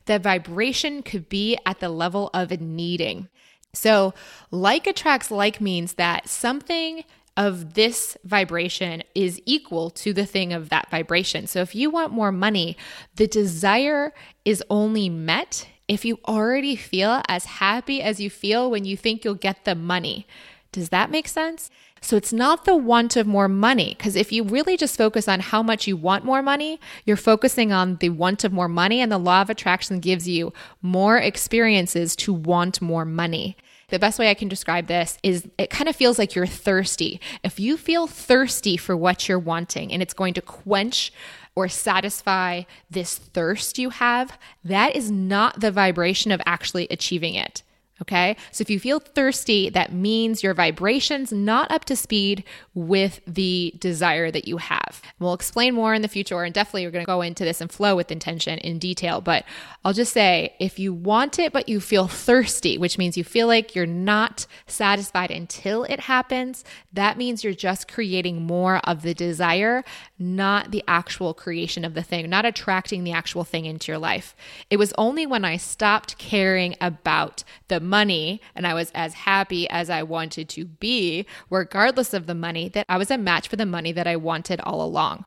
the 0.05 0.19
vibration 0.19 1.03
could 1.03 1.29
be 1.29 1.57
at 1.65 1.79
the 1.79 1.89
level 1.89 2.29
of 2.33 2.59
needing. 2.59 3.29
So, 3.73 4.15
like 4.49 4.87
attracts 4.87 5.29
like 5.29 5.61
means 5.61 5.93
that 5.93 6.27
something 6.27 7.03
of 7.37 7.75
this 7.75 8.17
vibration 8.23 9.03
is 9.13 9.39
equal 9.45 9.91
to 9.91 10.11
the 10.11 10.25
thing 10.25 10.51
of 10.51 10.69
that 10.69 10.89
vibration. 10.89 11.45
So, 11.45 11.61
if 11.61 11.75
you 11.75 11.91
want 11.91 12.11
more 12.11 12.31
money, 12.31 12.75
the 13.15 13.27
desire 13.27 14.11
is 14.43 14.63
only 14.71 15.07
met 15.09 15.67
if 15.89 16.05
you 16.05 16.19
already 16.25 16.77
feel 16.77 17.21
as 17.27 17.43
happy 17.45 18.01
as 18.01 18.21
you 18.21 18.29
feel 18.29 18.71
when 18.71 18.85
you 18.85 18.95
think 18.95 19.25
you'll 19.25 19.33
get 19.33 19.65
the 19.65 19.75
money. 19.75 20.25
Does 20.71 20.89
that 20.89 21.11
make 21.11 21.27
sense? 21.27 21.71
So 21.99 22.15
it's 22.15 22.31
not 22.31 22.63
the 22.63 22.77
want 22.77 23.17
of 23.17 23.27
more 23.27 23.49
money, 23.49 23.95
because 23.97 24.15
if 24.15 24.31
you 24.31 24.43
really 24.43 24.77
just 24.77 24.95
focus 24.95 25.27
on 25.27 25.41
how 25.41 25.61
much 25.61 25.87
you 25.87 25.97
want 25.97 26.23
more 26.23 26.41
money, 26.41 26.79
you're 27.05 27.17
focusing 27.17 27.73
on 27.73 27.97
the 27.97 28.09
want 28.09 28.45
of 28.45 28.53
more 28.53 28.69
money, 28.69 29.01
and 29.01 29.11
the 29.11 29.17
law 29.17 29.41
of 29.41 29.49
attraction 29.49 29.99
gives 29.99 30.27
you 30.27 30.53
more 30.81 31.17
experiences 31.17 32.15
to 32.17 32.31
want 32.31 32.81
more 32.81 33.03
money. 33.03 33.57
The 33.89 33.99
best 33.99 34.19
way 34.19 34.29
I 34.29 34.35
can 34.35 34.47
describe 34.47 34.87
this 34.87 35.17
is 35.23 35.49
it 35.57 35.71
kind 35.71 35.89
of 35.89 35.95
feels 35.95 36.19
like 36.19 36.35
you're 36.35 36.45
thirsty. 36.45 37.19
If 37.43 37.59
you 37.59 37.75
feel 37.75 38.05
thirsty 38.05 38.77
for 38.77 38.95
what 38.95 39.27
you're 39.27 39.39
wanting 39.39 39.91
and 39.91 40.01
it's 40.01 40.13
going 40.13 40.35
to 40.35 40.41
quench 40.41 41.11
or 41.55 41.67
satisfy 41.67 42.63
this 42.89 43.17
thirst 43.17 43.77
you 43.77 43.89
have, 43.89 44.37
that 44.63 44.95
is 44.95 45.11
not 45.11 45.59
the 45.59 45.71
vibration 45.71 46.31
of 46.31 46.41
actually 46.45 46.87
achieving 46.89 47.35
it. 47.35 47.63
Okay. 48.01 48.37
So 48.51 48.61
if 48.61 48.69
you 48.69 48.79
feel 48.79 48.99
thirsty, 48.99 49.69
that 49.71 49.91
means 49.91 50.41
your 50.41 50.53
vibration's 50.53 51.33
not 51.33 51.69
up 51.69 51.83
to 51.85 51.95
speed 51.95 52.45
with 52.73 53.19
the 53.27 53.73
desire 53.77 54.31
that 54.31 54.47
you 54.47 54.57
have. 54.57 55.01
We'll 55.19 55.33
explain 55.33 55.75
more 55.75 55.93
in 55.93 56.01
the 56.01 56.07
future, 56.07 56.41
and 56.43 56.53
definitely 56.53 56.85
we're 56.85 56.91
going 56.91 57.05
to 57.05 57.11
go 57.11 57.21
into 57.21 57.43
this 57.43 57.59
and 57.59 57.69
flow 57.69 57.95
with 57.97 58.11
intention 58.11 58.57
in 58.59 58.79
detail. 58.79 59.19
But 59.19 59.43
I'll 59.83 59.93
just 59.93 60.13
say 60.13 60.55
if 60.59 60.79
you 60.79 60.93
want 60.93 61.39
it, 61.39 61.51
but 61.51 61.67
you 61.67 61.81
feel 61.81 62.07
thirsty, 62.07 62.77
which 62.77 62.97
means 62.97 63.17
you 63.17 63.23
feel 63.25 63.47
like 63.47 63.75
you're 63.75 63.85
not 63.85 64.47
satisfied 64.65 65.31
until 65.31 65.83
it 65.83 66.01
happens, 66.01 66.63
that 66.93 67.17
means 67.17 67.43
you're 67.43 67.53
just 67.53 67.91
creating 67.91 68.43
more 68.43 68.77
of 68.85 69.01
the 69.01 69.13
desire, 69.13 69.83
not 70.17 70.71
the 70.71 70.83
actual 70.87 71.33
creation 71.33 71.83
of 71.83 71.95
the 71.95 72.03
thing, 72.03 72.29
not 72.29 72.45
attracting 72.45 73.03
the 73.03 73.11
actual 73.11 73.43
thing 73.43 73.65
into 73.65 73.91
your 73.91 73.99
life. 73.99 74.35
It 74.69 74.77
was 74.77 74.93
only 74.97 75.25
when 75.25 75.43
I 75.43 75.57
stopped 75.57 76.17
caring 76.17 76.75
about 76.79 77.43
the 77.67 77.88
money 77.89 78.41
and 78.55 78.65
I 78.67 78.73
was 78.73 78.91
as 78.93 79.13
happy 79.13 79.69
as 79.69 79.89
I 79.89 80.03
wanted 80.03 80.47
to 80.49 80.65
be, 80.65 81.25
regardless 81.49 82.13
of 82.13 82.27
the 82.27 82.35
money, 82.35 82.69
that 82.69 82.85
I 82.87 82.97
was 82.97 83.11
a 83.11 83.17
match 83.17 83.47
for 83.47 83.55
the 83.55 83.65
money 83.65 83.91
that 83.91 84.07
I 84.07 84.15
wanted 84.15 84.61
all 84.61 84.81
along. 84.81 85.25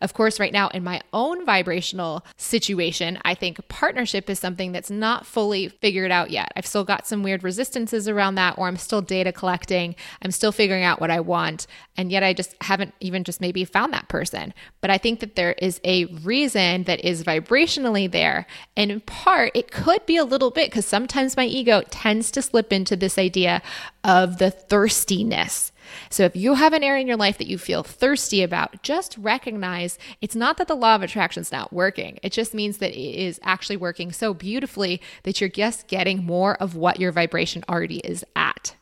Of 0.00 0.14
course, 0.14 0.40
right 0.40 0.52
now 0.52 0.68
in 0.68 0.82
my 0.82 1.00
own 1.12 1.44
vibrational 1.44 2.24
situation, 2.36 3.18
I 3.24 3.34
think 3.34 3.66
partnership 3.68 4.30
is 4.30 4.38
something 4.38 4.72
that's 4.72 4.90
not 4.90 5.26
fully 5.26 5.68
figured 5.68 6.10
out 6.10 6.30
yet. 6.30 6.52
I've 6.56 6.66
still 6.66 6.84
got 6.84 7.06
some 7.06 7.22
weird 7.22 7.44
resistances 7.44 8.08
around 8.08 8.36
that, 8.36 8.56
or 8.56 8.66
I'm 8.66 8.76
still 8.76 9.02
data 9.02 9.30
collecting. 9.30 9.94
I'm 10.22 10.30
still 10.30 10.52
figuring 10.52 10.84
out 10.84 11.00
what 11.00 11.10
I 11.10 11.20
want. 11.20 11.66
And 11.96 12.10
yet 12.10 12.22
I 12.22 12.32
just 12.32 12.54
haven't 12.62 12.94
even 13.00 13.24
just 13.24 13.40
maybe 13.40 13.64
found 13.64 13.92
that 13.92 14.08
person. 14.08 14.54
But 14.80 14.90
I 14.90 14.96
think 14.96 15.20
that 15.20 15.36
there 15.36 15.52
is 15.52 15.80
a 15.84 16.06
reason 16.06 16.84
that 16.84 17.00
is 17.04 17.22
vibrationally 17.22 18.10
there. 18.10 18.46
And 18.76 18.90
in 18.90 19.00
part, 19.00 19.52
it 19.54 19.70
could 19.70 20.06
be 20.06 20.16
a 20.16 20.24
little 20.24 20.50
bit 20.50 20.70
because 20.70 20.86
sometimes 20.86 21.36
my 21.36 21.44
ego 21.44 21.82
tends 21.90 22.30
to 22.30 22.42
slip 22.42 22.72
into 22.72 22.96
this 22.96 23.18
idea 23.18 23.60
of 24.02 24.38
the 24.38 24.50
thirstiness. 24.50 25.72
So 26.08 26.24
if 26.24 26.36
you 26.36 26.54
have 26.54 26.72
an 26.72 26.82
area 26.82 27.00
in 27.00 27.06
your 27.06 27.16
life 27.16 27.38
that 27.38 27.46
you 27.46 27.58
feel 27.58 27.82
thirsty 27.82 28.42
about, 28.42 28.82
just 28.82 29.16
recognize 29.18 29.98
it's 30.20 30.36
not 30.36 30.56
that 30.58 30.68
the 30.68 30.74
law 30.74 30.94
of 30.94 31.02
attraction 31.02 31.40
is 31.40 31.52
not 31.52 31.72
working. 31.72 32.18
It 32.22 32.32
just 32.32 32.54
means 32.54 32.78
that 32.78 32.92
it 32.92 33.20
is 33.20 33.40
actually 33.42 33.76
working 33.76 34.12
so 34.12 34.34
beautifully 34.34 35.00
that 35.24 35.40
you're 35.40 35.50
just 35.50 35.88
getting 35.88 36.24
more 36.24 36.56
of 36.56 36.76
what 36.76 37.00
your 37.00 37.12
vibration 37.12 37.64
already 37.68 37.98
is 37.98 38.24
at. 38.36 38.76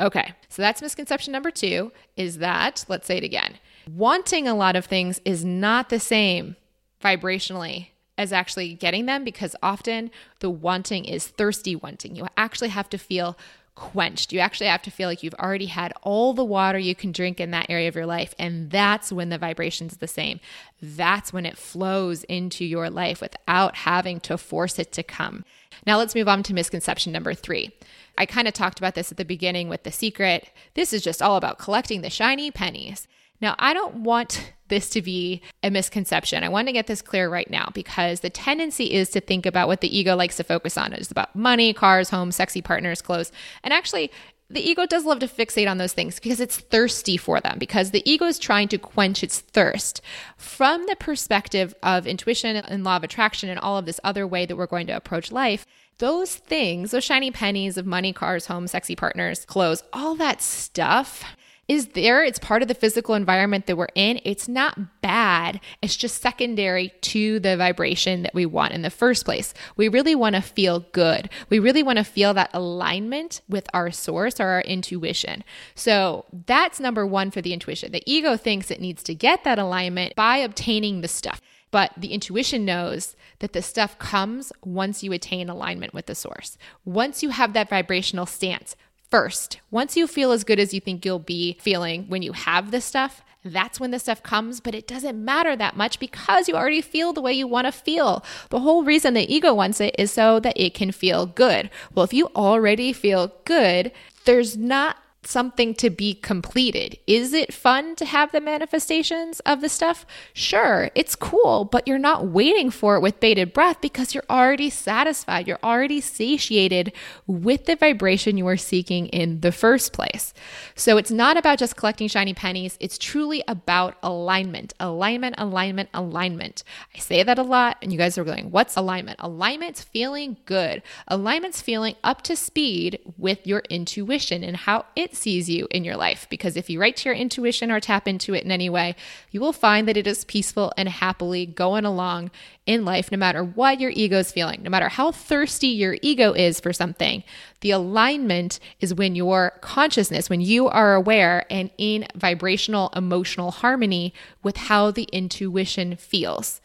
Okay, 0.00 0.34
so 0.48 0.62
that's 0.62 0.82
misconception 0.82 1.32
number 1.32 1.50
two 1.50 1.92
is 2.16 2.38
that, 2.38 2.84
let's 2.88 3.06
say 3.06 3.18
it 3.18 3.24
again, 3.24 3.54
wanting 3.88 4.48
a 4.48 4.54
lot 4.54 4.74
of 4.74 4.86
things 4.86 5.20
is 5.24 5.44
not 5.44 5.90
the 5.90 6.00
same 6.00 6.56
vibrationally 7.02 7.88
as 8.18 8.32
actually 8.32 8.74
getting 8.74 9.06
them 9.06 9.24
because 9.24 9.56
often 9.62 10.10
the 10.40 10.50
wanting 10.50 11.04
is 11.04 11.26
thirsty 11.26 11.74
wanting. 11.76 12.14
You 12.14 12.26
actually 12.36 12.68
have 12.68 12.88
to 12.90 12.98
feel 12.98 13.36
quenched. 13.74 14.32
You 14.32 14.40
actually 14.40 14.66
have 14.66 14.82
to 14.82 14.90
feel 14.90 15.08
like 15.08 15.22
you've 15.22 15.34
already 15.34 15.66
had 15.66 15.92
all 16.02 16.34
the 16.34 16.44
water 16.44 16.78
you 16.78 16.94
can 16.94 17.12
drink 17.12 17.40
in 17.40 17.50
that 17.52 17.70
area 17.70 17.88
of 17.88 17.94
your 17.94 18.06
life. 18.06 18.34
And 18.38 18.70
that's 18.70 19.12
when 19.12 19.30
the 19.30 19.38
vibration's 19.38 19.96
the 19.96 20.08
same. 20.08 20.40
That's 20.80 21.32
when 21.32 21.46
it 21.46 21.56
flows 21.56 22.24
into 22.24 22.64
your 22.64 22.90
life 22.90 23.20
without 23.20 23.76
having 23.76 24.20
to 24.20 24.36
force 24.36 24.78
it 24.78 24.92
to 24.92 25.02
come. 25.02 25.44
Now 25.86 25.96
let's 25.98 26.14
move 26.14 26.28
on 26.28 26.42
to 26.44 26.54
misconception 26.54 27.12
number 27.12 27.34
three. 27.34 27.72
I 28.18 28.26
kind 28.26 28.46
of 28.46 28.54
talked 28.54 28.78
about 28.78 28.94
this 28.94 29.10
at 29.10 29.16
the 29.16 29.24
beginning 29.24 29.68
with 29.68 29.84
The 29.84 29.92
Secret. 29.92 30.50
This 30.74 30.92
is 30.92 31.02
just 31.02 31.22
all 31.22 31.36
about 31.36 31.58
collecting 31.58 32.02
the 32.02 32.10
shiny 32.10 32.50
pennies. 32.50 33.08
Now, 33.40 33.56
I 33.58 33.72
don't 33.72 33.96
want 34.04 34.52
this 34.72 34.88
to 34.88 35.02
be 35.02 35.42
a 35.62 35.70
misconception. 35.70 36.42
I 36.42 36.48
want 36.48 36.66
to 36.66 36.72
get 36.72 36.86
this 36.86 37.02
clear 37.02 37.28
right 37.28 37.50
now 37.50 37.68
because 37.74 38.20
the 38.20 38.30
tendency 38.30 38.90
is 38.90 39.10
to 39.10 39.20
think 39.20 39.44
about 39.44 39.68
what 39.68 39.82
the 39.82 39.96
ego 39.96 40.16
likes 40.16 40.38
to 40.38 40.44
focus 40.44 40.78
on. 40.78 40.94
It's 40.94 41.10
about 41.10 41.36
money, 41.36 41.74
cars, 41.74 42.08
home, 42.08 42.32
sexy 42.32 42.62
partners, 42.62 43.02
clothes. 43.02 43.32
And 43.62 43.74
actually, 43.74 44.10
the 44.48 44.66
ego 44.66 44.86
does 44.86 45.04
love 45.04 45.18
to 45.18 45.28
fixate 45.28 45.70
on 45.70 45.76
those 45.76 45.92
things 45.92 46.18
because 46.18 46.40
it's 46.40 46.56
thirsty 46.56 47.18
for 47.18 47.38
them, 47.38 47.58
because 47.58 47.90
the 47.90 48.02
ego 48.10 48.24
is 48.24 48.38
trying 48.38 48.68
to 48.68 48.78
quench 48.78 49.22
its 49.22 49.40
thirst. 49.40 50.00
From 50.38 50.86
the 50.86 50.96
perspective 50.96 51.74
of 51.82 52.06
intuition 52.06 52.56
and 52.56 52.82
law 52.82 52.96
of 52.96 53.04
attraction 53.04 53.50
and 53.50 53.60
all 53.60 53.76
of 53.76 53.84
this 53.84 54.00
other 54.02 54.26
way 54.26 54.46
that 54.46 54.56
we're 54.56 54.66
going 54.66 54.86
to 54.86 54.96
approach 54.96 55.30
life, 55.30 55.66
those 55.98 56.34
things, 56.34 56.92
those 56.92 57.04
shiny 57.04 57.30
pennies 57.30 57.76
of 57.76 57.84
money, 57.84 58.14
cars, 58.14 58.46
home, 58.46 58.66
sexy 58.66 58.96
partners, 58.96 59.44
clothes, 59.44 59.82
all 59.92 60.14
that 60.14 60.40
stuff 60.40 61.24
is 61.72 61.88
there. 61.88 62.22
It's 62.22 62.38
part 62.38 62.62
of 62.62 62.68
the 62.68 62.74
physical 62.74 63.14
environment 63.14 63.66
that 63.66 63.76
we're 63.76 63.88
in. 63.94 64.20
It's 64.24 64.46
not 64.46 65.00
bad. 65.00 65.60
It's 65.80 65.96
just 65.96 66.22
secondary 66.22 66.92
to 67.00 67.40
the 67.40 67.56
vibration 67.56 68.22
that 68.22 68.34
we 68.34 68.46
want 68.46 68.74
in 68.74 68.82
the 68.82 68.90
first 68.90 69.24
place. 69.24 69.54
We 69.76 69.88
really 69.88 70.14
want 70.14 70.36
to 70.36 70.42
feel 70.42 70.80
good. 70.92 71.30
We 71.50 71.58
really 71.58 71.82
want 71.82 71.98
to 71.98 72.04
feel 72.04 72.34
that 72.34 72.50
alignment 72.52 73.40
with 73.48 73.66
our 73.74 73.90
source 73.90 74.38
or 74.38 74.46
our 74.46 74.60
intuition. 74.60 75.42
So 75.74 76.26
that's 76.46 76.78
number 76.78 77.06
one 77.06 77.30
for 77.30 77.40
the 77.40 77.52
intuition. 77.52 77.92
The 77.92 78.02
ego 78.06 78.36
thinks 78.36 78.70
it 78.70 78.80
needs 78.80 79.02
to 79.04 79.14
get 79.14 79.44
that 79.44 79.58
alignment 79.58 80.14
by 80.14 80.36
obtaining 80.36 81.00
the 81.00 81.08
stuff. 81.08 81.40
But 81.70 81.92
the 81.96 82.12
intuition 82.12 82.66
knows 82.66 83.16
that 83.38 83.54
the 83.54 83.62
stuff 83.62 83.98
comes 83.98 84.52
once 84.62 85.02
you 85.02 85.12
attain 85.12 85.48
alignment 85.48 85.94
with 85.94 86.04
the 86.04 86.14
source. 86.14 86.58
Once 86.84 87.22
you 87.22 87.30
have 87.30 87.54
that 87.54 87.70
vibrational 87.70 88.26
stance, 88.26 88.76
first. 89.12 89.60
Once 89.70 89.94
you 89.94 90.06
feel 90.06 90.32
as 90.32 90.42
good 90.42 90.58
as 90.58 90.72
you 90.72 90.80
think 90.80 91.04
you'll 91.04 91.18
be 91.18 91.58
feeling 91.60 92.06
when 92.08 92.22
you 92.22 92.32
have 92.32 92.70
this 92.70 92.86
stuff, 92.86 93.22
that's 93.44 93.78
when 93.78 93.90
the 93.90 93.98
stuff 93.98 94.22
comes, 94.22 94.58
but 94.58 94.74
it 94.74 94.86
doesn't 94.86 95.22
matter 95.22 95.54
that 95.54 95.76
much 95.76 96.00
because 96.00 96.48
you 96.48 96.54
already 96.54 96.80
feel 96.80 97.12
the 97.12 97.20
way 97.20 97.34
you 97.34 97.46
want 97.46 97.66
to 97.66 97.72
feel. 97.72 98.24
The 98.48 98.60
whole 98.60 98.84
reason 98.84 99.12
the 99.12 99.30
ego 99.30 99.52
wants 99.52 99.82
it 99.82 99.94
is 99.98 100.10
so 100.10 100.40
that 100.40 100.58
it 100.58 100.72
can 100.72 100.92
feel 100.92 101.26
good. 101.26 101.68
Well, 101.94 102.04
if 102.04 102.14
you 102.14 102.30
already 102.34 102.94
feel 102.94 103.34
good, 103.44 103.92
there's 104.24 104.56
not 104.56 104.96
something 105.24 105.74
to 105.74 105.90
be 105.90 106.14
completed. 106.14 106.98
Is 107.06 107.32
it 107.32 107.52
fun 107.52 107.94
to 107.96 108.04
have 108.04 108.32
the 108.32 108.40
manifestations 108.40 109.40
of 109.40 109.60
the 109.60 109.68
stuff? 109.68 110.04
Sure, 110.32 110.90
it's 110.94 111.14
cool, 111.14 111.64
but 111.64 111.86
you're 111.86 111.98
not 111.98 112.26
waiting 112.26 112.70
for 112.70 112.96
it 112.96 113.00
with 113.00 113.20
bated 113.20 113.52
breath 113.52 113.80
because 113.80 114.14
you're 114.14 114.24
already 114.28 114.68
satisfied. 114.70 115.46
You're 115.46 115.58
already 115.62 116.00
satiated 116.00 116.92
with 117.26 117.66
the 117.66 117.76
vibration 117.76 118.36
you 118.36 118.46
are 118.48 118.56
seeking 118.56 119.06
in 119.08 119.40
the 119.40 119.52
first 119.52 119.92
place. 119.92 120.34
So 120.74 120.96
it's 120.96 121.10
not 121.10 121.36
about 121.36 121.58
just 121.58 121.76
collecting 121.76 122.08
shiny 122.08 122.34
pennies, 122.34 122.76
it's 122.80 122.98
truly 122.98 123.42
about 123.46 123.96
alignment. 124.02 124.74
Alignment, 124.80 125.36
alignment, 125.38 125.88
alignment. 125.94 126.64
I 126.94 126.98
say 126.98 127.22
that 127.22 127.38
a 127.38 127.42
lot, 127.42 127.78
and 127.80 127.92
you 127.92 127.98
guys 127.98 128.18
are 128.18 128.24
going, 128.24 128.50
What's 128.50 128.76
alignment? 128.76 129.20
Alignment's 129.20 129.82
feeling 129.82 130.36
good. 130.46 130.82
Alignment's 131.08 131.62
feeling 131.62 131.94
up 132.02 132.22
to 132.22 132.36
speed 132.36 132.98
with 133.16 133.46
your 133.46 133.62
intuition 133.70 134.42
and 134.42 134.56
how 134.56 134.84
it 134.96 135.11
sees 135.16 135.48
you 135.48 135.66
in 135.70 135.84
your 135.84 135.96
life. 135.96 136.26
Because 136.30 136.56
if 136.56 136.68
you 136.68 136.80
write 136.80 136.96
to 136.98 137.08
your 137.08 137.16
intuition 137.16 137.70
or 137.70 137.80
tap 137.80 138.06
into 138.08 138.34
it 138.34 138.44
in 138.44 138.50
any 138.50 138.68
way, 138.68 138.94
you 139.30 139.40
will 139.40 139.52
find 139.52 139.86
that 139.88 139.96
it 139.96 140.06
is 140.06 140.24
peaceful 140.24 140.72
and 140.76 140.88
happily 140.88 141.46
going 141.46 141.84
along 141.84 142.30
in 142.66 142.84
life, 142.84 143.10
no 143.10 143.18
matter 143.18 143.42
what 143.42 143.80
your 143.80 143.90
ego 143.94 144.18
is 144.18 144.32
feeling, 144.32 144.62
no 144.62 144.70
matter 144.70 144.88
how 144.88 145.10
thirsty 145.10 145.68
your 145.68 145.96
ego 146.02 146.32
is 146.32 146.60
for 146.60 146.72
something. 146.72 147.24
The 147.60 147.72
alignment 147.72 148.60
is 148.80 148.94
when 148.94 149.14
your 149.14 149.58
consciousness, 149.60 150.30
when 150.30 150.40
you 150.40 150.68
are 150.68 150.94
aware 150.94 151.44
and 151.50 151.70
in 151.78 152.06
vibrational 152.14 152.90
emotional 152.94 153.50
harmony 153.50 154.14
with 154.42 154.56
how 154.56 154.90
the 154.90 155.08
intuition 155.12 155.96
feels. 155.96 156.60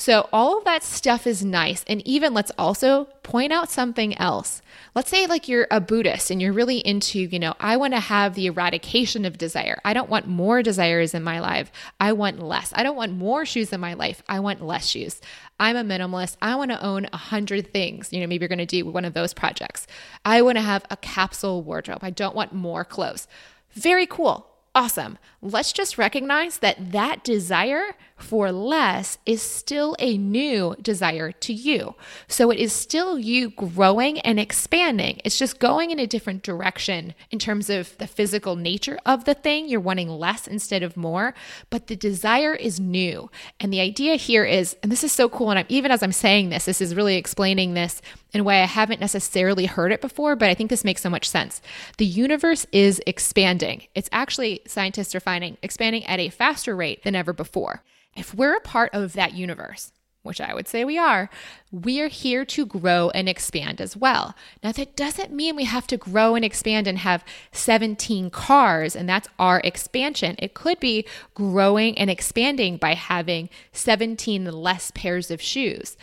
So, 0.00 0.28
all 0.32 0.56
of 0.56 0.64
that 0.64 0.84
stuff 0.84 1.26
is 1.26 1.44
nice. 1.44 1.84
And 1.88 2.06
even 2.06 2.32
let's 2.32 2.52
also 2.56 3.06
point 3.24 3.52
out 3.52 3.68
something 3.68 4.16
else. 4.16 4.62
Let's 4.94 5.10
say, 5.10 5.26
like, 5.26 5.48
you're 5.48 5.66
a 5.72 5.80
Buddhist 5.80 6.30
and 6.30 6.40
you're 6.40 6.52
really 6.52 6.78
into, 6.78 7.18
you 7.18 7.40
know, 7.40 7.54
I 7.58 7.76
want 7.76 7.94
to 7.94 8.00
have 8.00 8.34
the 8.34 8.46
eradication 8.46 9.24
of 9.24 9.38
desire. 9.38 9.80
I 9.84 9.94
don't 9.94 10.08
want 10.08 10.28
more 10.28 10.62
desires 10.62 11.14
in 11.14 11.24
my 11.24 11.40
life. 11.40 11.72
I 11.98 12.12
want 12.12 12.38
less. 12.38 12.72
I 12.76 12.84
don't 12.84 12.94
want 12.94 13.12
more 13.14 13.44
shoes 13.44 13.72
in 13.72 13.80
my 13.80 13.94
life. 13.94 14.22
I 14.28 14.38
want 14.38 14.64
less 14.64 14.86
shoes. 14.86 15.20
I'm 15.58 15.74
a 15.74 15.82
minimalist. 15.82 16.36
I 16.40 16.54
want 16.54 16.70
to 16.70 16.80
own 16.80 17.08
a 17.12 17.16
hundred 17.16 17.72
things. 17.72 18.12
You 18.12 18.20
know, 18.20 18.28
maybe 18.28 18.44
you're 18.44 18.48
going 18.48 18.58
to 18.60 18.66
do 18.66 18.86
one 18.86 19.04
of 19.04 19.14
those 19.14 19.34
projects. 19.34 19.88
I 20.24 20.42
want 20.42 20.58
to 20.58 20.62
have 20.62 20.84
a 20.90 20.96
capsule 20.96 21.64
wardrobe. 21.64 21.98
I 22.02 22.10
don't 22.10 22.36
want 22.36 22.52
more 22.52 22.84
clothes. 22.84 23.26
Very 23.72 24.06
cool. 24.06 24.46
Awesome. 24.76 25.18
Let's 25.42 25.72
just 25.72 25.98
recognize 25.98 26.58
that 26.58 26.92
that 26.92 27.24
desire 27.24 27.96
for 28.18 28.52
less 28.52 29.18
is 29.24 29.40
still 29.40 29.96
a 29.98 30.18
new 30.18 30.74
desire 30.82 31.32
to 31.32 31.52
you. 31.52 31.94
So 32.26 32.50
it 32.50 32.58
is 32.58 32.72
still 32.72 33.18
you 33.18 33.50
growing 33.50 34.18
and 34.20 34.38
expanding. 34.38 35.20
It's 35.24 35.38
just 35.38 35.58
going 35.58 35.90
in 35.90 35.98
a 35.98 36.06
different 36.06 36.42
direction 36.42 37.14
in 37.30 37.38
terms 37.38 37.70
of 37.70 37.96
the 37.98 38.06
physical 38.06 38.56
nature 38.56 38.98
of 39.06 39.24
the 39.24 39.34
thing. 39.34 39.68
You're 39.68 39.80
wanting 39.80 40.08
less 40.08 40.46
instead 40.46 40.82
of 40.82 40.96
more, 40.96 41.34
but 41.70 41.86
the 41.86 41.96
desire 41.96 42.54
is 42.54 42.80
new. 42.80 43.30
And 43.60 43.72
the 43.72 43.80
idea 43.80 44.16
here 44.16 44.44
is, 44.44 44.76
and 44.82 44.90
this 44.90 45.04
is 45.04 45.12
so 45.12 45.28
cool. 45.28 45.50
And 45.50 45.60
I'm, 45.60 45.66
even 45.68 45.90
as 45.90 46.02
I'm 46.02 46.12
saying 46.12 46.50
this, 46.50 46.64
this 46.64 46.80
is 46.80 46.94
really 46.94 47.16
explaining 47.16 47.74
this 47.74 48.02
in 48.32 48.40
a 48.40 48.44
way 48.44 48.62
I 48.62 48.66
haven't 48.66 49.00
necessarily 49.00 49.66
heard 49.66 49.92
it 49.92 50.00
before, 50.00 50.36
but 50.36 50.50
I 50.50 50.54
think 50.54 50.70
this 50.70 50.84
makes 50.84 51.02
so 51.02 51.10
much 51.10 51.28
sense. 51.28 51.62
The 51.96 52.04
universe 52.04 52.66
is 52.72 53.00
expanding. 53.06 53.86
It's 53.94 54.08
actually, 54.12 54.60
scientists 54.66 55.14
are 55.14 55.20
finding, 55.20 55.56
expanding 55.62 56.04
at 56.06 56.20
a 56.20 56.28
faster 56.28 56.76
rate 56.76 57.04
than 57.04 57.14
ever 57.14 57.32
before. 57.32 57.82
If 58.16 58.34
we're 58.34 58.56
a 58.56 58.60
part 58.60 58.92
of 58.94 59.12
that 59.12 59.34
universe, 59.34 59.92
which 60.22 60.40
I 60.40 60.52
would 60.52 60.68
say 60.68 60.84
we 60.84 60.98
are, 60.98 61.30
we're 61.70 62.08
here 62.08 62.44
to 62.44 62.66
grow 62.66 63.10
and 63.10 63.28
expand 63.28 63.80
as 63.80 63.96
well. 63.96 64.34
Now, 64.62 64.72
that 64.72 64.96
doesn't 64.96 65.32
mean 65.32 65.56
we 65.56 65.64
have 65.64 65.86
to 65.86 65.96
grow 65.96 66.34
and 66.34 66.44
expand 66.44 66.86
and 66.86 66.98
have 66.98 67.24
17 67.52 68.30
cars, 68.30 68.94
and 68.94 69.08
that's 69.08 69.28
our 69.38 69.60
expansion. 69.64 70.36
It 70.38 70.54
could 70.54 70.80
be 70.80 71.06
growing 71.34 71.96
and 71.96 72.10
expanding 72.10 72.76
by 72.76 72.94
having 72.94 73.48
17 73.72 74.44
less 74.44 74.90
pairs 74.90 75.30
of 75.30 75.40
shoes 75.40 75.96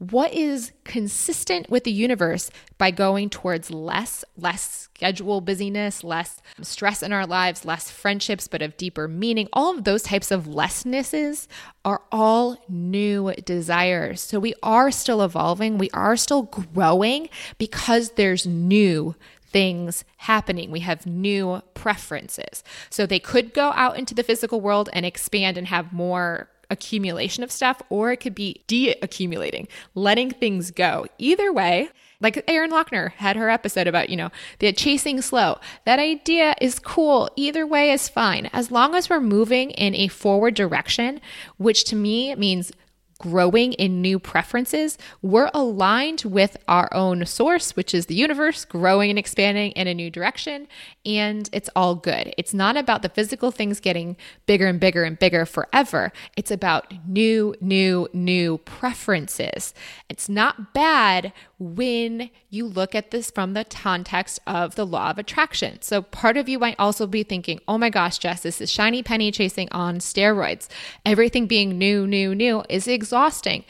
what 0.00 0.32
is 0.32 0.72
consistent 0.82 1.68
with 1.68 1.84
the 1.84 1.92
universe 1.92 2.50
by 2.78 2.90
going 2.90 3.28
towards 3.28 3.70
less 3.70 4.24
less 4.34 4.88
schedule 4.94 5.42
busyness 5.42 6.02
less 6.02 6.40
stress 6.62 7.02
in 7.02 7.12
our 7.12 7.26
lives 7.26 7.66
less 7.66 7.90
friendships 7.90 8.48
but 8.48 8.62
of 8.62 8.74
deeper 8.78 9.06
meaning 9.06 9.46
all 9.52 9.76
of 9.76 9.84
those 9.84 10.02
types 10.02 10.30
of 10.30 10.46
lessnesses 10.46 11.46
are 11.84 12.00
all 12.10 12.56
new 12.66 13.30
desires 13.44 14.22
so 14.22 14.40
we 14.40 14.54
are 14.62 14.90
still 14.90 15.20
evolving 15.20 15.76
we 15.76 15.90
are 15.90 16.16
still 16.16 16.44
growing 16.44 17.28
because 17.58 18.12
there's 18.12 18.46
new 18.46 19.14
things 19.50 20.04
happening. 20.16 20.70
We 20.70 20.80
have 20.80 21.06
new 21.06 21.60
preferences. 21.74 22.62
So 22.88 23.04
they 23.04 23.18
could 23.18 23.52
go 23.52 23.72
out 23.74 23.98
into 23.98 24.14
the 24.14 24.22
physical 24.22 24.60
world 24.60 24.88
and 24.92 25.04
expand 25.04 25.58
and 25.58 25.66
have 25.66 25.92
more 25.92 26.48
accumulation 26.70 27.42
of 27.42 27.52
stuff, 27.52 27.82
or 27.90 28.12
it 28.12 28.18
could 28.18 28.34
be 28.34 28.62
de 28.66 28.94
accumulating, 29.02 29.68
letting 29.94 30.30
things 30.30 30.70
go. 30.70 31.06
Either 31.18 31.52
way, 31.52 31.90
like 32.20 32.42
Erin 32.48 32.70
Loechner 32.70 33.12
had 33.12 33.36
her 33.36 33.48
episode 33.48 33.86
about, 33.86 34.10
you 34.10 34.16
know, 34.16 34.30
the 34.58 34.72
chasing 34.72 35.22
slow. 35.22 35.58
That 35.84 35.98
idea 35.98 36.54
is 36.60 36.78
cool. 36.78 37.30
Either 37.36 37.66
way 37.66 37.90
is 37.90 38.08
fine. 38.08 38.50
As 38.52 38.70
long 38.70 38.94
as 38.94 39.08
we're 39.08 39.20
moving 39.20 39.70
in 39.70 39.94
a 39.94 40.08
forward 40.08 40.54
direction, 40.54 41.20
which 41.56 41.84
to 41.84 41.96
me 41.96 42.34
means 42.34 42.72
growing 43.20 43.74
in 43.74 44.00
new 44.00 44.18
preferences, 44.18 44.96
we're 45.20 45.50
aligned 45.52 46.22
with 46.24 46.56
our 46.66 46.92
own 46.92 47.24
source, 47.26 47.76
which 47.76 47.94
is 47.94 48.06
the 48.06 48.14
universe, 48.14 48.64
growing 48.64 49.10
and 49.10 49.18
expanding 49.18 49.72
in 49.72 49.86
a 49.86 49.94
new 49.94 50.10
direction, 50.10 50.66
and 51.04 51.48
it's 51.52 51.68
all 51.76 51.94
good. 51.94 52.34
It's 52.38 52.54
not 52.54 52.78
about 52.78 53.02
the 53.02 53.10
physical 53.10 53.50
things 53.50 53.78
getting 53.78 54.16
bigger 54.46 54.66
and 54.66 54.80
bigger 54.80 55.04
and 55.04 55.18
bigger 55.18 55.44
forever. 55.44 56.12
It's 56.36 56.50
about 56.50 56.92
new, 57.06 57.54
new, 57.60 58.08
new 58.14 58.58
preferences. 58.58 59.74
It's 60.08 60.28
not 60.28 60.72
bad 60.72 61.32
when 61.60 62.30
you 62.48 62.66
look 62.66 62.94
at 62.94 63.10
this 63.10 63.30
from 63.30 63.52
the 63.52 63.64
context 63.64 64.40
of 64.46 64.74
the 64.74 64.86
law 64.86 65.10
of 65.10 65.18
attraction. 65.18 65.80
So, 65.82 66.00
part 66.00 66.38
of 66.38 66.48
you 66.48 66.58
might 66.58 66.76
also 66.78 67.06
be 67.06 67.22
thinking, 67.22 67.60
oh 67.68 67.76
my 67.76 67.90
gosh, 67.90 68.18
Jess, 68.18 68.42
this 68.42 68.60
is 68.60 68.72
shiny 68.72 69.02
penny 69.02 69.30
chasing 69.30 69.68
on 69.70 69.98
steroids. 69.98 70.68
Everything 71.04 71.46
being 71.46 71.78
new, 71.78 72.06
new, 72.06 72.34
new 72.34 72.64
is 72.70 72.88
exhausting. 72.88 73.64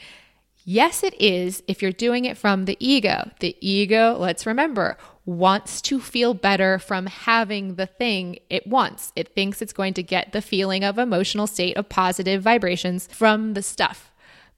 Yes, 0.63 1.03
it 1.03 1.19
is 1.19 1.63
if 1.67 1.81
you're 1.81 1.91
doing 1.91 2.25
it 2.25 2.37
from 2.37 2.65
the 2.65 2.77
ego. 2.79 3.29
The 3.39 3.57
ego, 3.59 4.15
let's 4.17 4.45
remember, 4.45 4.97
wants 5.25 5.81
to 5.81 5.99
feel 5.99 6.33
better 6.33 6.79
from 6.79 7.07
having 7.07 7.75
the 7.75 7.87
thing 7.87 8.39
it 8.49 8.65
wants. 8.65 9.11
It 9.15 9.35
thinks 9.35 9.61
it's 9.61 9.73
going 9.73 9.95
to 9.95 10.03
get 10.03 10.31
the 10.31 10.41
feeling 10.41 10.83
of 10.83 10.97
emotional 10.97 11.47
state 11.47 11.75
of 11.75 11.89
positive 11.89 12.41
vibrations 12.41 13.07
from 13.07 13.53
the 13.53 13.63
stuff. 13.63 14.11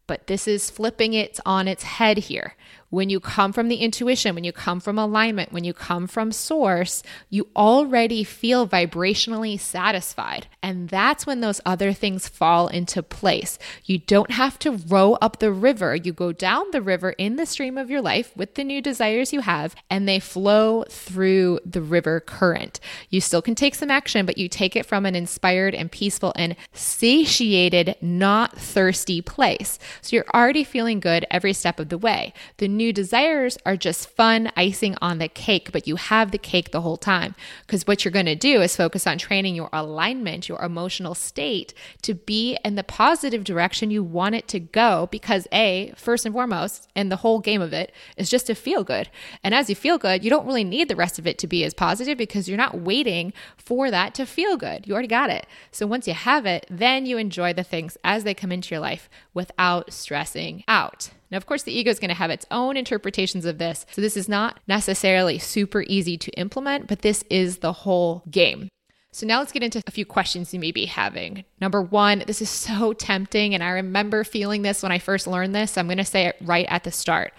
But 0.06 0.28
this 0.28 0.48
is 0.48 0.70
flipping 0.70 1.14
it 1.14 1.40
on 1.46 1.68
its 1.68 1.84
head 1.84 2.18
here. 2.18 2.56
When 2.94 3.10
you 3.10 3.20
come 3.20 3.54
from 3.54 3.70
the 3.70 3.78
intuition, 3.78 4.36
when 4.36 4.44
you 4.44 4.52
come 4.52 4.80
from 4.80 5.00
alignment, 5.00 5.52
when 5.52 5.64
you 5.64 5.74
come 5.74 6.06
from 6.06 6.32
source, 6.32 7.02
you 7.28 7.48
already 7.56 8.24
feel 8.24 8.68
vibrationally 8.68 9.60
satisfied. 9.60 10.46
And 10.62 10.90
that's 10.90 11.26
when 11.26 11.42
those 11.42 11.60
other 11.66 11.92
things 11.92 12.28
fall 12.28 12.68
into 12.68 13.02
place. 13.02 13.58
You 13.84 13.98
don't 13.98 14.30
have 14.30 14.60
to 14.60 14.74
row 14.74 15.14
up 15.14 15.40
the 15.40 15.52
river. 15.52 15.96
You 15.96 16.14
go 16.14 16.32
down 16.32 16.66
the 16.70 16.84
river 16.84 17.14
in 17.14 17.36
the 17.36 17.48
stream 17.48 17.80
of 17.80 17.90
your 17.90 18.00
life 18.00 18.32
with 18.38 18.54
the 18.54 18.64
new 18.64 18.80
desires 18.80 19.34
you 19.34 19.40
have, 19.40 19.74
and 19.90 20.08
they 20.08 20.20
flow 20.20 20.84
through 20.88 21.62
the 21.66 21.82
river 21.82 22.20
current. 22.20 22.80
You 23.10 23.22
still 23.22 23.42
can 23.42 23.56
take 23.56 23.74
some 23.74 23.90
action, 23.90 24.28
but 24.28 24.38
you 24.38 24.48
take 24.48 24.76
it 24.76 24.86
from 24.86 25.08
an 25.08 25.16
inspired 25.16 25.74
and 25.74 25.92
peaceful 25.92 26.32
and 26.36 26.56
satiated, 26.74 27.96
not 28.02 28.56
thirsty 28.56 29.20
place. 29.20 29.80
So 30.04 30.16
you're 30.16 30.30
already 30.32 30.64
feeling 30.64 31.00
good 31.00 31.26
every 31.32 31.54
step 31.54 31.80
of 31.80 31.90
the 31.90 31.98
way. 31.98 32.34
The 32.58 32.68
new 32.68 32.83
new 32.84 32.92
desires 32.92 33.58
are 33.66 33.78
just 33.78 34.10
fun 34.10 34.52
icing 34.58 34.96
on 35.02 35.18
the 35.18 35.30
cake, 35.30 35.72
but 35.72 35.88
you 35.88 35.96
have 35.96 36.32
the 36.32 36.38
cake 36.38 36.72
the 36.72 36.82
whole 36.82 36.98
time. 36.98 37.34
Because 37.66 37.88
what 37.88 38.04
you're 38.04 38.12
going 38.12 38.26
to 38.26 38.36
do 38.36 38.62
is 38.62 38.76
focus 38.76 39.08
on 39.08 39.18
training 39.18 39.56
your 39.56 39.70
alignment, 39.72 40.50
your 40.50 40.62
emotional 40.62 41.16
state 41.16 41.74
to 42.02 42.14
be 42.14 42.58
in 42.66 42.76
the 42.76 42.84
positive 42.84 43.46
direction 43.46 43.90
you 43.90 44.04
want 44.04 44.36
it 44.36 44.50
to 44.50 44.60
go. 44.60 45.08
Because, 45.12 45.48
A, 45.54 45.94
first 45.96 46.26
and 46.26 46.36
foremost, 46.36 46.90
and 46.94 47.10
the 47.10 47.18
whole 47.24 47.40
game 47.40 47.62
of 47.62 47.72
it 47.72 47.94
is 48.18 48.30
just 48.30 48.48
to 48.48 48.54
feel 48.54 48.84
good. 48.84 49.10
And 49.44 49.56
as 49.56 49.70
you 49.70 49.76
feel 49.76 49.98
good, 49.98 50.24
you 50.24 50.30
don't 50.30 50.46
really 50.46 50.66
need 50.66 50.90
the 50.90 50.96
rest 50.98 51.18
of 51.18 51.26
it 51.26 51.38
to 51.38 51.48
be 51.48 51.64
as 51.64 51.74
positive 51.74 52.18
because 52.18 52.50
you're 52.50 52.58
not 52.58 52.82
waiting 52.82 53.32
for 53.56 53.90
that 53.92 54.14
to 54.16 54.26
feel 54.26 54.58
good. 54.58 54.86
You 54.86 54.94
already 54.94 55.08
got 55.08 55.30
it. 55.30 55.48
So 55.72 55.88
once 55.88 56.06
you 56.06 56.14
have 56.14 56.46
it, 56.46 56.66
then 56.70 57.06
you 57.06 57.18
enjoy 57.18 57.54
the 57.54 57.64
things 57.64 57.98
as 58.04 58.26
they 58.26 58.34
come 58.34 58.52
into 58.52 58.76
your 58.76 58.82
life 58.82 59.10
without 59.34 59.94
stressing 59.94 60.66
out. 60.68 61.12
Now, 61.34 61.38
of 61.38 61.48
course, 61.48 61.64
the 61.64 61.76
ego 61.76 61.90
is 61.90 62.00
going 62.00 62.10
to 62.10 62.16
have 62.16 62.30
its 62.30 62.46
own 62.52 62.78
interpretations 62.78 63.44
of 63.46 63.58
this. 63.58 63.88
So, 63.90 64.02
this 64.02 64.16
is 64.16 64.30
not 64.30 64.60
necessarily 64.68 65.40
super 65.40 65.84
easy 65.88 66.16
to 66.16 66.32
implement, 66.34 66.86
but 66.86 67.02
this 67.02 67.24
is 67.28 67.58
the 67.58 67.74
whole 67.74 68.22
game. 68.30 68.70
So, 69.12 69.26
now 69.26 69.40
let's 69.40 69.52
get 69.52 69.64
into 69.64 69.82
a 69.88 69.92
few 69.92 70.06
questions 70.06 70.54
you 70.54 70.60
may 70.60 70.72
be 70.72 70.86
having. 70.86 71.44
Number 71.60 71.82
one, 71.82 72.24
this 72.28 72.40
is 72.40 72.52
so 72.52 72.94
tempting, 72.94 73.56
and 73.56 73.64
I 73.64 73.70
remember 73.70 74.24
feeling 74.24 74.62
this 74.62 74.84
when 74.84 74.92
I 74.92 75.00
first 75.00 75.26
learned 75.26 75.56
this. 75.56 75.72
So 75.72 75.82
I'm 75.82 75.88
going 75.88 75.98
to 75.98 76.06
say 76.06 76.28
it 76.28 76.36
right 76.40 76.68
at 76.70 76.84
the 76.84 76.92
start. 76.92 77.34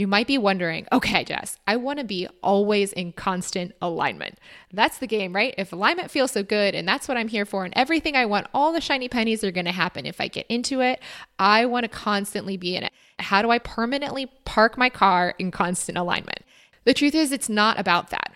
You 0.00 0.06
might 0.06 0.26
be 0.26 0.38
wondering, 0.38 0.86
okay, 0.92 1.24
Jess, 1.24 1.58
I 1.66 1.76
want 1.76 1.98
to 1.98 2.06
be 2.06 2.26
always 2.42 2.90
in 2.94 3.12
constant 3.12 3.74
alignment. 3.82 4.38
That's 4.72 4.96
the 4.96 5.06
game, 5.06 5.34
right? 5.34 5.54
If 5.58 5.74
alignment 5.74 6.10
feels 6.10 6.30
so 6.30 6.42
good 6.42 6.74
and 6.74 6.88
that's 6.88 7.06
what 7.06 7.18
I'm 7.18 7.28
here 7.28 7.44
for, 7.44 7.66
and 7.66 7.74
everything 7.76 8.16
I 8.16 8.24
want, 8.24 8.46
all 8.54 8.72
the 8.72 8.80
shiny 8.80 9.10
pennies 9.10 9.44
are 9.44 9.50
going 9.50 9.66
to 9.66 9.72
happen. 9.72 10.06
If 10.06 10.18
I 10.18 10.28
get 10.28 10.46
into 10.48 10.80
it, 10.80 11.02
I 11.38 11.66
want 11.66 11.84
to 11.84 11.90
constantly 11.90 12.56
be 12.56 12.76
in 12.76 12.84
it. 12.84 12.92
How 13.18 13.42
do 13.42 13.50
I 13.50 13.58
permanently 13.58 14.24
park 14.46 14.78
my 14.78 14.88
car 14.88 15.34
in 15.38 15.50
constant 15.50 15.98
alignment? 15.98 16.46
The 16.84 16.94
truth 16.94 17.14
is, 17.14 17.30
it's 17.30 17.50
not 17.50 17.78
about 17.78 18.08
that. 18.08 18.32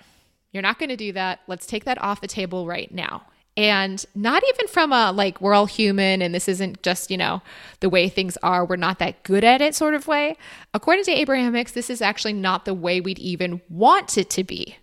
You're 0.52 0.62
not 0.62 0.78
going 0.78 0.90
to 0.90 0.96
do 0.96 1.12
that. 1.12 1.40
Let's 1.46 1.64
take 1.64 1.86
that 1.86 1.98
off 2.02 2.20
the 2.20 2.28
table 2.28 2.66
right 2.66 2.92
now. 2.92 3.22
And 3.56 4.04
not 4.16 4.42
even 4.52 4.66
from 4.66 4.92
a 4.92 5.12
like, 5.12 5.40
we're 5.40 5.54
all 5.54 5.66
human 5.66 6.20
and 6.22 6.34
this 6.34 6.48
isn't 6.48 6.82
just, 6.82 7.10
you 7.10 7.16
know, 7.16 7.40
the 7.80 7.88
way 7.88 8.08
things 8.08 8.36
are, 8.42 8.64
we're 8.64 8.76
not 8.76 8.98
that 8.98 9.22
good 9.22 9.44
at 9.44 9.60
it 9.60 9.76
sort 9.76 9.94
of 9.94 10.08
way. 10.08 10.36
According 10.72 11.04
to 11.04 11.12
Abraham 11.12 11.54
Hicks, 11.54 11.72
this 11.72 11.88
is 11.88 12.02
actually 12.02 12.32
not 12.32 12.64
the 12.64 12.74
way 12.74 13.00
we'd 13.00 13.20
even 13.20 13.60
want 13.68 14.18
it 14.18 14.28
to 14.30 14.42
be. 14.42 14.78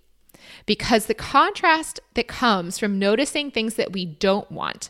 Because 0.65 1.07
the 1.07 1.13
contrast 1.13 1.99
that 2.13 2.27
comes 2.27 2.77
from 2.77 2.99
noticing 2.99 3.51
things 3.51 3.75
that 3.75 3.91
we 3.91 4.05
don't 4.05 4.49
want 4.51 4.89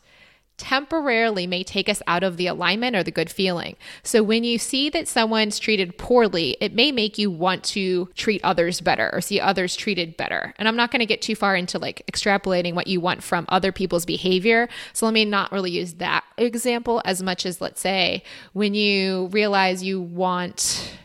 temporarily 0.62 1.48
may 1.48 1.64
take 1.64 1.90
us 1.90 2.04
out 2.06 2.24
of 2.24 2.38
the 2.38 2.46
alignment 2.46 2.96
or 2.96 3.02
the 3.02 3.10
good 3.10 3.32
feeling. 3.32 3.76
So 4.04 4.22
when 4.22 4.44
you 4.44 4.60
see 4.60 4.90
that 4.92 5.08
someone's 5.08 5.58
treated 5.58 5.98
poorly, 5.98 6.56
it 6.62 6.76
may 6.76 6.92
make 6.92 7.18
you 7.18 7.32
want 7.32 7.64
to 7.66 8.08
treat 8.16 8.44
others 8.44 8.80
better 8.80 9.10
or 9.12 9.22
see 9.22 9.40
others 9.40 9.76
treated 9.76 10.18
better. 10.18 10.54
And 10.58 10.68
I'm 10.68 10.76
not 10.76 10.92
going 10.92 11.00
to 11.00 11.08
get 11.08 11.22
too 11.22 11.36
far 11.36 11.56
into 11.56 11.80
like 11.80 12.04
extrapolating 12.12 12.76
what 12.76 12.86
you 12.86 13.02
want 13.02 13.24
from 13.24 13.46
other 13.50 13.72
people's 13.72 14.06
behavior. 14.06 14.70
So 14.94 15.08
let 15.08 15.14
me 15.14 15.26
not 15.26 15.52
really 15.52 15.72
use 15.72 15.96
that 15.96 16.24
example 16.38 17.02
as 17.06 17.24
much 17.24 17.46
as 17.48 17.60
let's 17.60 17.82
say 17.82 18.24
when 18.54 18.76
you 18.76 19.28
realize 19.32 19.82
you 19.84 20.00
want 20.00 20.96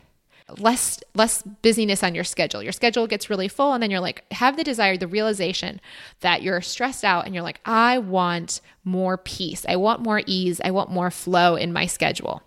less 0.58 1.00
less 1.14 1.42
busyness 1.42 2.02
on 2.02 2.14
your 2.14 2.24
schedule. 2.24 2.62
Your 2.62 2.72
schedule 2.72 3.06
gets 3.06 3.28
really 3.28 3.48
full 3.48 3.72
and 3.72 3.82
then 3.82 3.90
you're 3.90 4.00
like 4.00 4.24
have 4.32 4.56
the 4.56 4.64
desire, 4.64 4.96
the 4.96 5.08
realization 5.08 5.80
that 6.20 6.42
you're 6.42 6.60
stressed 6.60 7.04
out 7.04 7.26
and 7.26 7.34
you're 7.34 7.42
like 7.42 7.60
I 7.64 7.98
want 7.98 8.60
more 8.84 9.18
peace. 9.18 9.66
I 9.68 9.76
want 9.76 10.02
more 10.02 10.22
ease. 10.26 10.60
I 10.64 10.70
want 10.70 10.90
more 10.90 11.10
flow 11.10 11.56
in 11.56 11.72
my 11.72 11.86
schedule. 11.86 12.42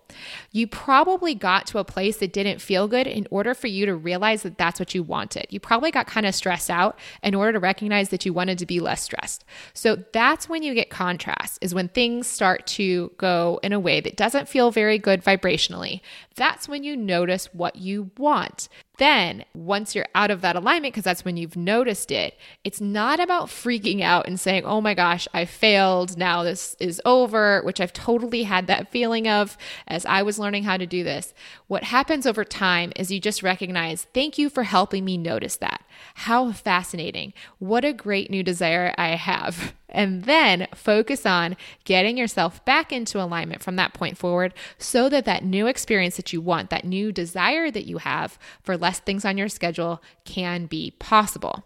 You 0.52 0.66
probably 0.66 1.34
got 1.34 1.66
to 1.68 1.78
a 1.78 1.84
place 1.84 2.18
that 2.18 2.32
didn't 2.32 2.60
feel 2.60 2.88
good 2.88 3.06
in 3.06 3.26
order 3.30 3.54
for 3.54 3.66
you 3.66 3.86
to 3.86 3.94
realize 3.94 4.42
that 4.42 4.58
that's 4.58 4.78
what 4.78 4.94
you 4.94 5.02
wanted. 5.02 5.46
You 5.50 5.60
probably 5.60 5.90
got 5.90 6.06
kind 6.06 6.26
of 6.26 6.34
stressed 6.34 6.70
out 6.70 6.98
in 7.22 7.34
order 7.34 7.52
to 7.52 7.60
recognize 7.60 8.10
that 8.10 8.24
you 8.26 8.32
wanted 8.32 8.58
to 8.58 8.66
be 8.66 8.80
less 8.80 9.02
stressed. 9.02 9.44
So 9.74 9.96
that's 10.12 10.48
when 10.48 10.62
you 10.62 10.74
get 10.74 10.90
contrast, 10.90 11.58
is 11.60 11.74
when 11.74 11.88
things 11.88 12.26
start 12.26 12.66
to 12.68 13.12
go 13.16 13.60
in 13.62 13.72
a 13.72 13.80
way 13.80 14.00
that 14.00 14.16
doesn't 14.16 14.48
feel 14.48 14.70
very 14.70 14.98
good 14.98 15.22
vibrationally. 15.22 16.00
That's 16.36 16.68
when 16.68 16.84
you 16.84 16.96
notice 16.96 17.52
what 17.52 17.76
you 17.76 18.10
want. 18.16 18.68
Then, 19.00 19.46
once 19.54 19.94
you're 19.94 20.04
out 20.14 20.30
of 20.30 20.42
that 20.42 20.56
alignment, 20.56 20.92
because 20.92 21.04
that's 21.04 21.24
when 21.24 21.38
you've 21.38 21.56
noticed 21.56 22.10
it, 22.10 22.36
it's 22.64 22.82
not 22.82 23.18
about 23.18 23.46
freaking 23.46 24.02
out 24.02 24.26
and 24.26 24.38
saying, 24.38 24.66
oh 24.66 24.82
my 24.82 24.92
gosh, 24.92 25.26
I 25.32 25.46
failed. 25.46 26.18
Now 26.18 26.42
this 26.42 26.76
is 26.78 27.00
over, 27.06 27.62
which 27.62 27.80
I've 27.80 27.94
totally 27.94 28.42
had 28.42 28.66
that 28.66 28.92
feeling 28.92 29.26
of 29.26 29.56
as 29.88 30.04
I 30.04 30.20
was 30.20 30.38
learning 30.38 30.64
how 30.64 30.76
to 30.76 30.84
do 30.84 31.02
this. 31.02 31.32
What 31.70 31.84
happens 31.84 32.26
over 32.26 32.42
time 32.44 32.92
is 32.96 33.12
you 33.12 33.20
just 33.20 33.44
recognize, 33.44 34.08
thank 34.12 34.38
you 34.38 34.50
for 34.50 34.64
helping 34.64 35.04
me 35.04 35.16
notice 35.16 35.54
that. 35.58 35.84
How 36.14 36.50
fascinating. 36.50 37.32
What 37.60 37.84
a 37.84 37.92
great 37.92 38.28
new 38.28 38.42
desire 38.42 38.92
I 38.98 39.10
have. 39.10 39.72
And 39.88 40.24
then 40.24 40.66
focus 40.74 41.24
on 41.24 41.56
getting 41.84 42.16
yourself 42.16 42.64
back 42.64 42.90
into 42.90 43.22
alignment 43.22 43.62
from 43.62 43.76
that 43.76 43.94
point 43.94 44.18
forward 44.18 44.52
so 44.78 45.08
that 45.10 45.26
that 45.26 45.44
new 45.44 45.68
experience 45.68 46.16
that 46.16 46.32
you 46.32 46.40
want, 46.40 46.70
that 46.70 46.84
new 46.84 47.12
desire 47.12 47.70
that 47.70 47.86
you 47.86 47.98
have 47.98 48.36
for 48.64 48.76
less 48.76 48.98
things 48.98 49.24
on 49.24 49.38
your 49.38 49.48
schedule 49.48 50.02
can 50.24 50.66
be 50.66 50.90
possible. 50.98 51.62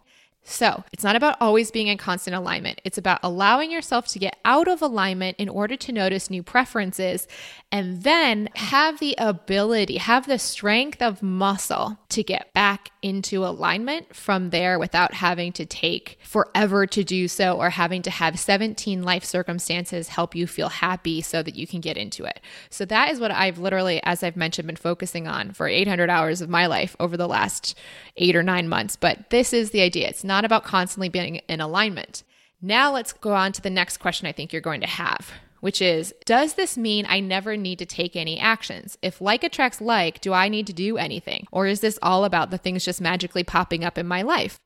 So, 0.47 0.85
it's 0.93 1.03
not 1.03 1.17
about 1.17 1.39
always 1.41 1.71
being 1.71 1.87
in 1.87 1.97
constant 1.97 2.37
alignment. 2.37 2.79
It's 2.85 2.99
about 2.99 3.21
allowing 3.23 3.71
yourself 3.71 4.07
to 4.09 4.19
get 4.19 4.37
out 4.45 4.69
of 4.69 4.83
alignment 4.83 5.39
in 5.39 5.49
order 5.49 5.75
to 5.75 5.93
notice 5.93 6.29
new 6.29 6.43
preferences 6.43 7.27
and 7.73 8.03
then 8.03 8.51
have 8.55 9.01
the 9.01 9.15
ability, 9.17 9.97
have 9.97 10.27
the 10.27 10.39
strength 10.39 11.01
of 11.01 11.23
muscle 11.23 11.99
to 12.11 12.23
get 12.23 12.53
back 12.53 12.91
into 13.01 13.45
alignment 13.45 14.15
from 14.15 14.51
there 14.51 14.79
without 14.79 15.15
having 15.15 15.51
to 15.53 15.65
take 15.65 16.19
forever 16.23 16.87
to 16.87 17.03
do 17.03 17.27
so 17.27 17.57
or 17.57 17.71
having 17.71 18.03
to 18.03 18.11
have 18.11 18.39
17 18.39 19.03
life 19.03 19.25
circumstances 19.25 20.09
help 20.09 20.35
you 20.35 20.47
feel 20.47 20.69
happy 20.69 21.23
so 21.23 21.43
that 21.43 21.57
you 21.57 21.67
can 21.67 21.81
get 21.81 21.97
into 21.97 22.25
it. 22.25 22.41
So, 22.69 22.85
that 22.85 23.11
is 23.11 23.19
what 23.19 23.31
I've 23.31 23.59
literally, 23.59 24.03
as 24.05 24.23
I've 24.23 24.37
mentioned, 24.37 24.67
been 24.67 24.77
focusing 24.77 25.27
on 25.27 25.53
for 25.53 25.69
800 25.69 26.11
hours 26.11 26.43
of 26.43 26.51
my 26.51 26.67
life 26.67 26.95
over 27.01 27.17
the 27.17 27.27
last 27.27 27.75
eight 28.19 28.37
or 28.37 28.43
nine 28.43 28.69
months. 28.69 28.95
But 28.95 29.31
this 29.31 29.55
is 29.55 29.71
the 29.71 29.81
idea. 29.81 30.09
It's 30.09 30.23
not 30.23 30.34
not 30.35 30.45
about 30.45 30.65
constantly 30.65 31.09
being 31.09 31.37
in 31.49 31.61
alignment. 31.61 32.25
Now 32.61 32.93
let's 32.93 33.13
go 33.13 33.35
on 33.35 33.53
to 33.53 33.63
the 33.63 33.71
next 33.71 33.99
question 33.99 34.27
I 34.27 34.33
think 34.33 34.53
you're 34.53 34.61
going 34.61 34.81
to 34.81 34.87
have, 34.89 35.31
which 35.61 35.81
is 35.81 36.13
Does 36.25 36.55
this 36.55 36.77
mean 36.77 37.07
I 37.09 37.21
never 37.21 37.57
need 37.57 37.79
to 37.79 37.87
take 37.87 38.17
any 38.17 38.41
actions? 38.41 38.99
If 39.01 39.21
like 39.21 39.45
attracts 39.45 39.81
like, 39.81 40.21
do 40.21 40.33
I 40.33 40.49
need 40.49 40.67
to 40.67 40.73
do 40.73 40.97
anything? 40.97 41.47
Or 41.53 41.69
is 41.69 41.81
this 41.81 42.01
all 42.03 42.25
about 42.25 42.51
the 42.51 42.59
things 42.59 42.85
just 42.85 43.01
magically 43.01 43.45
popping 43.45 43.85
up 43.85 43.97
in 43.97 44.09
my 44.09 44.23
life? 44.23 44.59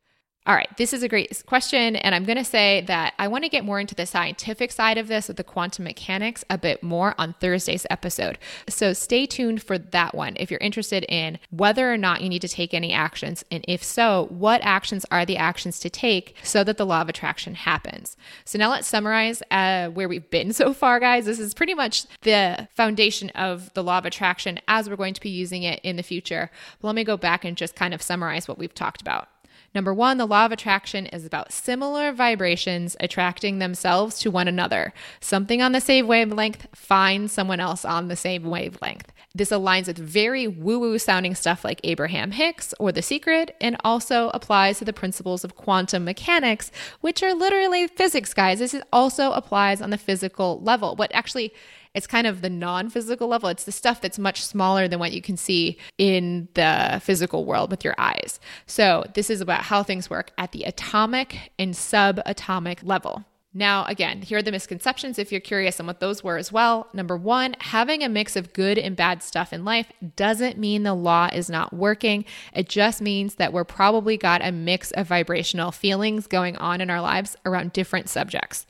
All 0.49 0.55
right, 0.55 0.75
this 0.79 0.95
is 0.95 1.03
a 1.03 1.09
great 1.09 1.45
question. 1.45 1.95
And 1.97 2.15
I'm 2.15 2.25
going 2.25 2.39
to 2.39 2.45
say 2.45 2.81
that 2.87 3.13
I 3.19 3.29
want 3.29 3.45
to 3.45 3.51
get 3.51 3.67
more 3.67 3.79
into 3.79 3.95
the 3.95 4.07
scientific 4.07 4.73
side 4.73 4.97
of 4.97 5.07
this 5.07 5.29
with 5.29 5.37
the 5.37 5.45
quantum 5.45 5.85
mechanics 5.85 6.43
a 6.49 6.57
bit 6.57 6.83
more 6.83 7.15
on 7.19 7.35
Thursday's 7.35 7.87
episode. 7.91 8.39
So 8.67 8.95
stay 8.95 9.27
tuned 9.27 9.63
for 9.63 9.77
that 9.77 10.15
one 10.15 10.37
if 10.41 10.51
you're 10.51 10.59
interested 10.61 11.05
in 11.07 11.39
whether 11.51 11.93
or 11.93 11.99
not 11.99 12.23
you 12.23 12.31
need 12.31 12.41
to 12.41 12.49
take 12.49 12.73
any 12.73 12.95
actions. 12.95 13.45
And 13.51 13.63
if 13.69 13.85
so, 13.85 14.27
what 14.31 14.63
actions 14.63 15.05
are 15.11 15.27
the 15.27 15.37
actions 15.37 15.79
to 15.81 15.91
take 15.91 16.35
so 16.43 16.65
that 16.65 16.79
the 16.79 16.87
law 16.87 17.03
of 17.03 17.11
attraction 17.11 17.55
happens? 17.55 18.17
So 18.47 18.59
now 18.59 18.71
let's 18.71 18.89
summarize 18.89 19.43
uh, 19.51 19.89
where 19.89 20.09
we've 20.09 20.31
been 20.31 20.53
so 20.55 20.73
far, 20.73 20.99
guys. 20.99 21.27
This 21.27 21.41
is 21.41 21.53
pretty 21.53 21.75
much 21.75 22.07
the 22.23 22.69
foundation 22.75 23.29
of 23.31 23.71
the 23.75 23.85
law 23.85 23.99
of 23.99 24.07
attraction 24.07 24.61
as 24.67 24.89
we're 24.89 24.97
going 24.97 25.13
to 25.13 25.21
be 25.21 25.29
using 25.29 25.63
it 25.63 25.79
in 25.83 25.97
the 25.97 26.03
future. 26.03 26.51
But 26.81 26.89
let 26.89 26.95
me 26.95 27.05
go 27.05 27.19
back 27.19 27.45
and 27.45 27.55
just 27.55 27.77
kind 27.77 27.93
of 27.93 28.01
summarize 28.01 28.49
what 28.49 28.57
we've 28.57 28.75
talked 28.75 29.03
about. 29.03 29.29
Number 29.75 29.93
one, 29.93 30.17
the 30.19 30.27
law 30.27 30.47
of 30.47 30.53
attraction 30.53 31.07
is 31.07 31.27
about 31.27 31.53
similar 31.53 32.13
vibrations 32.13 32.97
attracting 33.01 33.59
themselves 33.59 34.19
to 34.21 34.31
one 34.31 34.49
another. 34.49 34.93
Something 35.21 35.61
on 35.61 35.73
the 35.73 35.81
same 35.81 36.07
wavelength 36.07 36.67
finds 36.75 37.33
someone 37.33 37.61
else 37.61 37.85
on 37.85 38.09
the 38.09 38.17
same 38.17 38.45
wavelength. 38.45 39.13
This 39.35 39.51
aligns 39.51 39.87
with 39.87 39.99
very 39.99 40.49
woo 40.49 40.79
woo 40.79 40.99
sounding 40.99 41.35
stuff 41.35 41.65
like 41.65 41.81
Abraham 41.85 42.31
Hicks 42.31 42.73
or 42.81 42.93
The 42.93 43.03
Secret, 43.03 43.55
and 43.61 43.77
also 43.85 44.31
applies 44.31 44.79
to 44.79 44.85
the 44.85 44.93
principles 44.93 45.45
of 45.45 45.55
quantum 45.55 46.05
mechanics, 46.05 46.73
which 47.03 47.23
are 47.23 47.35
literally 47.35 47.87
physics, 47.87 48.33
guys. 48.33 48.59
This 48.59 48.75
also 48.93 49.33
applies 49.33 49.83
on 49.83 49.91
the 49.91 49.99
physical 49.99 50.61
level. 50.63 50.97
What 50.97 51.11
actually 51.15 51.53
it's 51.99 52.07
kind 52.07 52.29
of 52.29 52.43
the 52.43 52.49
non 52.49 52.91
physical 52.91 53.27
level. 53.27 53.49
It's 53.49 53.65
the 53.65 53.73
stuff 53.73 54.01
that's 54.01 54.21
much 54.21 54.45
smaller 54.45 54.87
than 54.87 55.01
what 55.01 55.13
you 55.13 55.21
can 55.21 55.37
see 55.37 55.77
in 55.99 56.49
the 56.55 57.01
physical 57.03 57.45
world 57.45 57.73
with 57.73 57.85
your 57.85 57.97
eyes. 57.99 58.39
So, 58.67 59.05
this 59.15 59.29
is 59.31 59.41
about 59.41 59.63
how 59.63 59.83
things 59.83 60.09
work 60.09 60.31
at 60.39 60.53
the 60.53 60.63
atomic 60.63 61.51
and 61.59 61.75
subatomic 61.75 62.79
level. 62.85 63.25
Now, 63.55 63.87
again, 63.87 64.21
here 64.21 64.39
are 64.39 64.43
the 64.43 64.53
misconceptions 64.53 65.19
if 65.19 65.33
you're 65.33 65.41
curious 65.41 65.81
on 65.81 65.87
what 65.87 66.01
those 66.01 66.23
were 66.23 66.37
as 66.37 66.53
well. 66.53 66.87
Number 66.93 67.17
one, 67.17 67.57
having 67.61 68.03
a 68.03 68.09
mix 68.09 68.37
of 68.37 68.53
good 68.53 68.77
and 68.77 68.95
bad 68.95 69.23
stuff 69.23 69.55
in 69.55 69.65
life 69.65 69.91
doesn't 70.17 70.59
mean 70.59 70.83
the 70.83 70.93
law 70.93 71.31
is 71.33 71.49
not 71.49 71.73
working. 71.73 72.27
It 72.53 72.69
just 72.69 73.01
means 73.01 73.37
that 73.37 73.55
we're 73.55 73.65
probably 73.65 74.19
got 74.19 74.45
a 74.45 74.53
mix 74.53 74.91
of 74.91 75.09
vibrational 75.09 75.73
feelings 75.73 76.27
going 76.27 76.57
on 76.59 76.83
in 76.83 76.91
our 76.91 77.01
lives 77.01 77.37
around 77.47 77.73
different 77.73 78.11
subjects. 78.11 78.67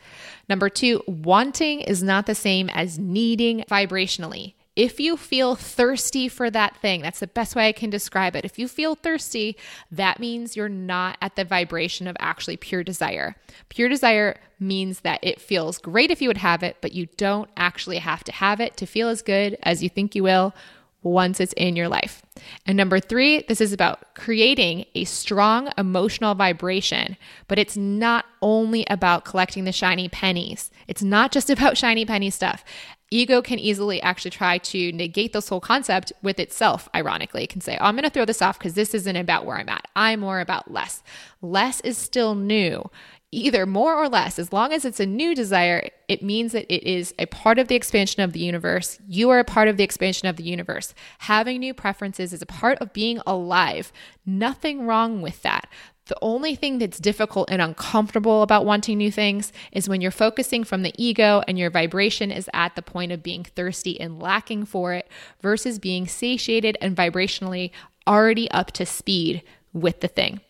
Number 0.48 0.68
two, 0.68 1.02
wanting 1.08 1.80
is 1.80 2.02
not 2.02 2.26
the 2.26 2.36
same 2.36 2.68
as 2.70 3.00
needing 3.00 3.64
vibrationally. 3.68 4.54
If 4.78 5.00
you 5.00 5.16
feel 5.16 5.56
thirsty 5.56 6.28
for 6.28 6.50
that 6.50 6.76
thing, 6.76 7.02
that's 7.02 7.18
the 7.18 7.26
best 7.26 7.56
way 7.56 7.66
I 7.66 7.72
can 7.72 7.90
describe 7.90 8.36
it. 8.36 8.44
If 8.44 8.60
you 8.60 8.68
feel 8.68 8.94
thirsty, 8.94 9.56
that 9.90 10.20
means 10.20 10.54
you're 10.54 10.68
not 10.68 11.18
at 11.20 11.34
the 11.34 11.44
vibration 11.44 12.06
of 12.06 12.16
actually 12.20 12.56
pure 12.58 12.84
desire. 12.84 13.34
Pure 13.70 13.88
desire 13.88 14.38
means 14.60 15.00
that 15.00 15.18
it 15.20 15.40
feels 15.40 15.78
great 15.78 16.12
if 16.12 16.22
you 16.22 16.28
would 16.28 16.36
have 16.36 16.62
it, 16.62 16.76
but 16.80 16.92
you 16.92 17.06
don't 17.16 17.50
actually 17.56 17.98
have 17.98 18.22
to 18.22 18.30
have 18.30 18.60
it 18.60 18.76
to 18.76 18.86
feel 18.86 19.08
as 19.08 19.20
good 19.20 19.58
as 19.64 19.82
you 19.82 19.88
think 19.88 20.14
you 20.14 20.22
will 20.22 20.54
once 21.02 21.40
it's 21.40 21.54
in 21.54 21.74
your 21.74 21.88
life. 21.88 22.22
And 22.66 22.76
number 22.76 23.00
three, 23.00 23.44
this 23.48 23.60
is 23.60 23.72
about 23.72 24.14
creating 24.14 24.84
a 24.94 25.04
strong 25.04 25.70
emotional 25.76 26.34
vibration, 26.34 27.16
but 27.48 27.58
it's 27.58 27.76
not 27.76 28.26
only 28.42 28.86
about 28.88 29.24
collecting 29.24 29.64
the 29.64 29.72
shiny 29.72 30.08
pennies. 30.08 30.70
It's 30.86 31.02
not 31.02 31.32
just 31.32 31.50
about 31.50 31.76
shiny 31.76 32.04
penny 32.04 32.30
stuff. 32.30 32.64
Ego 33.11 33.40
can 33.40 33.59
easily 33.59 34.00
actually 34.02 34.30
try 34.30 34.59
to 34.59 34.92
negate 34.92 35.32
this 35.32 35.48
whole 35.48 35.61
concept 35.61 36.12
with 36.22 36.38
itself, 36.38 36.88
ironically. 36.94 37.44
It 37.44 37.50
can 37.50 37.61
say, 37.61 37.78
oh, 37.80 37.84
I'm 37.84 37.94
going 37.94 38.04
to 38.04 38.11
throw 38.11 38.24
this 38.24 38.42
off 38.42 38.59
because 38.59 38.74
this 38.74 38.94
isn't 38.94 39.16
about 39.16 39.46
where 39.46 39.56
I'm 39.56 39.68
at. 39.68 39.88
I'm 39.96 40.20
more 40.20 40.40
about 40.40 40.70
less. 40.70 41.02
Less 41.40 41.80
is 41.80 41.96
still 41.96 42.34
new 42.34 42.90
either 43.30 43.66
more 43.66 43.94
or 43.94 44.09
less, 44.09 44.38
as 44.38 44.52
long 44.52 44.72
as 44.72 44.84
it's 44.84 45.00
a 45.00 45.06
new 45.06 45.34
desire, 45.34 45.90
it 46.09 46.22
means 46.22 46.52
that 46.52 46.72
it 46.72 46.82
is 46.88 47.14
a 47.18 47.26
part 47.26 47.59
of 47.59 47.68
the 47.68 47.74
expansion 47.74 48.22
of 48.22 48.32
the 48.32 48.40
universe. 48.40 48.98
You 49.06 49.28
are 49.30 49.38
a 49.38 49.44
part 49.44 49.68
of 49.68 49.76
the 49.76 49.84
expansion 49.84 50.28
of 50.28 50.36
the 50.36 50.44
universe. 50.44 50.94
Having 51.18 51.61
new 51.61 51.74
preferences 51.74 52.32
is 52.32 52.40
a 52.40 52.46
part 52.46 52.78
of 52.78 52.92
being 52.92 53.20
alive. 53.26 53.92
Nothing 54.24 54.86
wrong 54.86 55.20
with 55.20 55.42
that. 55.42 55.68
The 56.09 56.18
only 56.22 56.54
thing 56.54 56.78
that's 56.78 56.98
difficult 56.98 57.50
and 57.50 57.62
uncomfortable 57.62 58.42
about 58.42 58.64
wanting 58.64 58.98
new 58.98 59.12
things 59.12 59.52
is 59.72 59.88
when 59.88 60.00
you're 60.00 60.11
focusing 60.11 60.64
from 60.64 60.82
the 60.82 60.94
ego 60.96 61.42
and 61.46 61.59
your 61.59 61.70
vibration 61.70 62.30
is 62.30 62.48
at 62.52 62.74
the 62.74 62.82
point 62.82 63.12
of 63.12 63.22
being 63.22 63.44
thirsty 63.44 64.00
and 64.00 64.20
lacking 64.20 64.64
for 64.64 64.94
it 64.94 65.09
versus 65.40 65.78
being 65.78 66.09
satiated 66.09 66.76
and 66.80 66.96
vibrationally 66.96 67.70
already 68.06 68.50
up 68.50 68.72
to 68.72 68.86
speed 68.86 69.42
with 69.74 70.00
the 70.00 70.09
thing. 70.09 70.40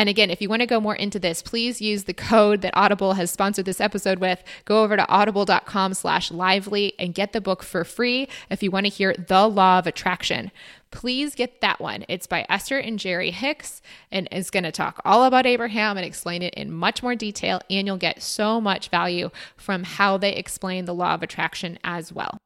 And 0.00 0.08
again, 0.08 0.30
if 0.30 0.40
you 0.40 0.48
want 0.48 0.60
to 0.60 0.66
go 0.66 0.80
more 0.80 0.96
into 0.96 1.18
this, 1.18 1.42
please 1.42 1.82
use 1.82 2.04
the 2.04 2.14
code 2.14 2.62
that 2.62 2.72
Audible 2.74 3.12
has 3.12 3.30
sponsored 3.30 3.66
this 3.66 3.82
episode 3.82 4.18
with. 4.18 4.42
Go 4.64 4.82
over 4.82 4.96
to 4.96 5.06
audible.com 5.06 5.92
slash 5.92 6.30
lively 6.30 6.94
and 6.98 7.12
get 7.12 7.34
the 7.34 7.40
book 7.42 7.62
for 7.62 7.84
free 7.84 8.26
if 8.48 8.62
you 8.62 8.70
want 8.70 8.86
to 8.86 8.90
hear 8.90 9.12
The 9.12 9.46
Law 9.46 9.78
of 9.78 9.86
Attraction. 9.86 10.52
Please 10.90 11.34
get 11.34 11.60
that 11.60 11.82
one. 11.82 12.06
It's 12.08 12.26
by 12.26 12.46
Esther 12.48 12.78
and 12.78 12.98
Jerry 12.98 13.30
Hicks 13.30 13.82
and 14.10 14.26
is 14.32 14.48
going 14.48 14.64
to 14.64 14.72
talk 14.72 15.02
all 15.04 15.24
about 15.24 15.44
Abraham 15.44 15.98
and 15.98 16.06
explain 16.06 16.40
it 16.40 16.54
in 16.54 16.72
much 16.72 17.02
more 17.02 17.14
detail. 17.14 17.60
And 17.68 17.86
you'll 17.86 17.98
get 17.98 18.22
so 18.22 18.58
much 18.58 18.88
value 18.88 19.28
from 19.58 19.84
how 19.84 20.16
they 20.16 20.32
explain 20.32 20.86
the 20.86 20.94
law 20.94 21.12
of 21.12 21.22
attraction 21.22 21.78
as 21.84 22.10
well. 22.10 22.38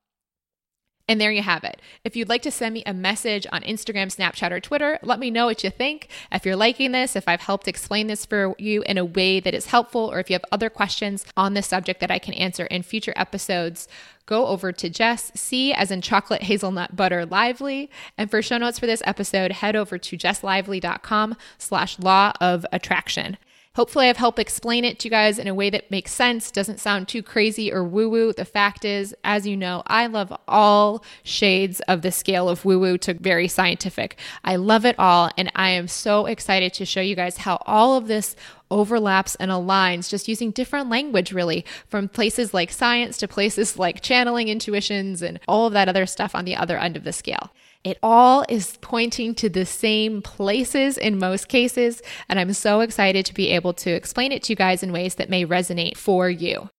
And 1.06 1.20
there 1.20 1.30
you 1.30 1.42
have 1.42 1.64
it. 1.64 1.82
If 2.02 2.16
you'd 2.16 2.30
like 2.30 2.40
to 2.42 2.50
send 2.50 2.72
me 2.72 2.82
a 2.86 2.94
message 2.94 3.46
on 3.52 3.60
Instagram, 3.60 4.14
Snapchat, 4.14 4.50
or 4.50 4.60
Twitter, 4.60 4.98
let 5.02 5.18
me 5.18 5.30
know 5.30 5.44
what 5.44 5.62
you 5.62 5.68
think. 5.68 6.08
If 6.32 6.46
you're 6.46 6.56
liking 6.56 6.92
this, 6.92 7.14
if 7.14 7.28
I've 7.28 7.42
helped 7.42 7.68
explain 7.68 8.06
this 8.06 8.24
for 8.24 8.54
you 8.58 8.82
in 8.86 8.96
a 8.96 9.04
way 9.04 9.38
that 9.40 9.52
is 9.52 9.66
helpful, 9.66 10.10
or 10.10 10.18
if 10.18 10.30
you 10.30 10.34
have 10.34 10.44
other 10.50 10.70
questions 10.70 11.26
on 11.36 11.52
this 11.52 11.66
subject 11.66 12.00
that 12.00 12.10
I 12.10 12.18
can 12.18 12.32
answer 12.32 12.64
in 12.66 12.82
future 12.82 13.12
episodes, 13.16 13.86
go 14.24 14.46
over 14.46 14.72
to 14.72 14.88
Jess 14.88 15.30
C 15.34 15.74
as 15.74 15.90
in 15.90 16.00
chocolate 16.00 16.44
hazelnut 16.44 16.96
butter 16.96 17.26
lively. 17.26 17.90
And 18.16 18.30
for 18.30 18.40
show 18.40 18.56
notes 18.56 18.78
for 18.78 18.86
this 18.86 19.02
episode, 19.04 19.52
head 19.52 19.76
over 19.76 19.98
to 19.98 20.16
jesslively.com 20.16 21.36
slash 21.58 21.98
law 21.98 22.32
of 22.40 22.64
attraction. 22.72 23.36
Hopefully, 23.76 24.08
I've 24.08 24.18
helped 24.18 24.38
explain 24.38 24.84
it 24.84 25.00
to 25.00 25.08
you 25.08 25.10
guys 25.10 25.36
in 25.36 25.48
a 25.48 25.54
way 25.54 25.68
that 25.68 25.90
makes 25.90 26.12
sense, 26.12 26.52
doesn't 26.52 26.78
sound 26.78 27.08
too 27.08 27.24
crazy 27.24 27.72
or 27.72 27.82
woo 27.82 28.08
woo. 28.08 28.32
The 28.32 28.44
fact 28.44 28.84
is, 28.84 29.16
as 29.24 29.48
you 29.48 29.56
know, 29.56 29.82
I 29.88 30.06
love 30.06 30.32
all 30.46 31.04
shades 31.24 31.80
of 31.88 32.02
the 32.02 32.12
scale 32.12 32.48
of 32.48 32.64
woo 32.64 32.78
woo 32.78 32.98
to 32.98 33.14
very 33.14 33.48
scientific. 33.48 34.16
I 34.44 34.54
love 34.54 34.84
it 34.84 34.96
all, 34.96 35.28
and 35.36 35.50
I 35.56 35.70
am 35.70 35.88
so 35.88 36.26
excited 36.26 36.72
to 36.74 36.84
show 36.84 37.00
you 37.00 37.16
guys 37.16 37.38
how 37.38 37.60
all 37.66 37.96
of 37.96 38.06
this 38.06 38.36
overlaps 38.70 39.34
and 39.36 39.50
aligns 39.50 40.08
just 40.08 40.28
using 40.28 40.52
different 40.52 40.88
language, 40.88 41.32
really, 41.32 41.64
from 41.88 42.08
places 42.08 42.54
like 42.54 42.70
science 42.70 43.18
to 43.18 43.26
places 43.26 43.76
like 43.76 44.02
channeling 44.02 44.46
intuitions 44.46 45.20
and 45.20 45.40
all 45.48 45.66
of 45.66 45.72
that 45.72 45.88
other 45.88 46.06
stuff 46.06 46.36
on 46.36 46.44
the 46.44 46.54
other 46.54 46.78
end 46.78 46.96
of 46.96 47.02
the 47.02 47.12
scale. 47.12 47.50
It 47.84 47.98
all 48.02 48.46
is 48.48 48.78
pointing 48.80 49.34
to 49.34 49.50
the 49.50 49.66
same 49.66 50.22
places 50.22 50.96
in 50.96 51.18
most 51.18 51.48
cases, 51.48 52.00
and 52.30 52.40
I'm 52.40 52.54
so 52.54 52.80
excited 52.80 53.26
to 53.26 53.34
be 53.34 53.50
able 53.50 53.74
to 53.74 53.90
explain 53.90 54.32
it 54.32 54.42
to 54.44 54.52
you 54.52 54.56
guys 54.56 54.82
in 54.82 54.90
ways 54.90 55.16
that 55.16 55.28
may 55.28 55.44
resonate 55.44 55.98
for 55.98 56.30
you. 56.30 56.70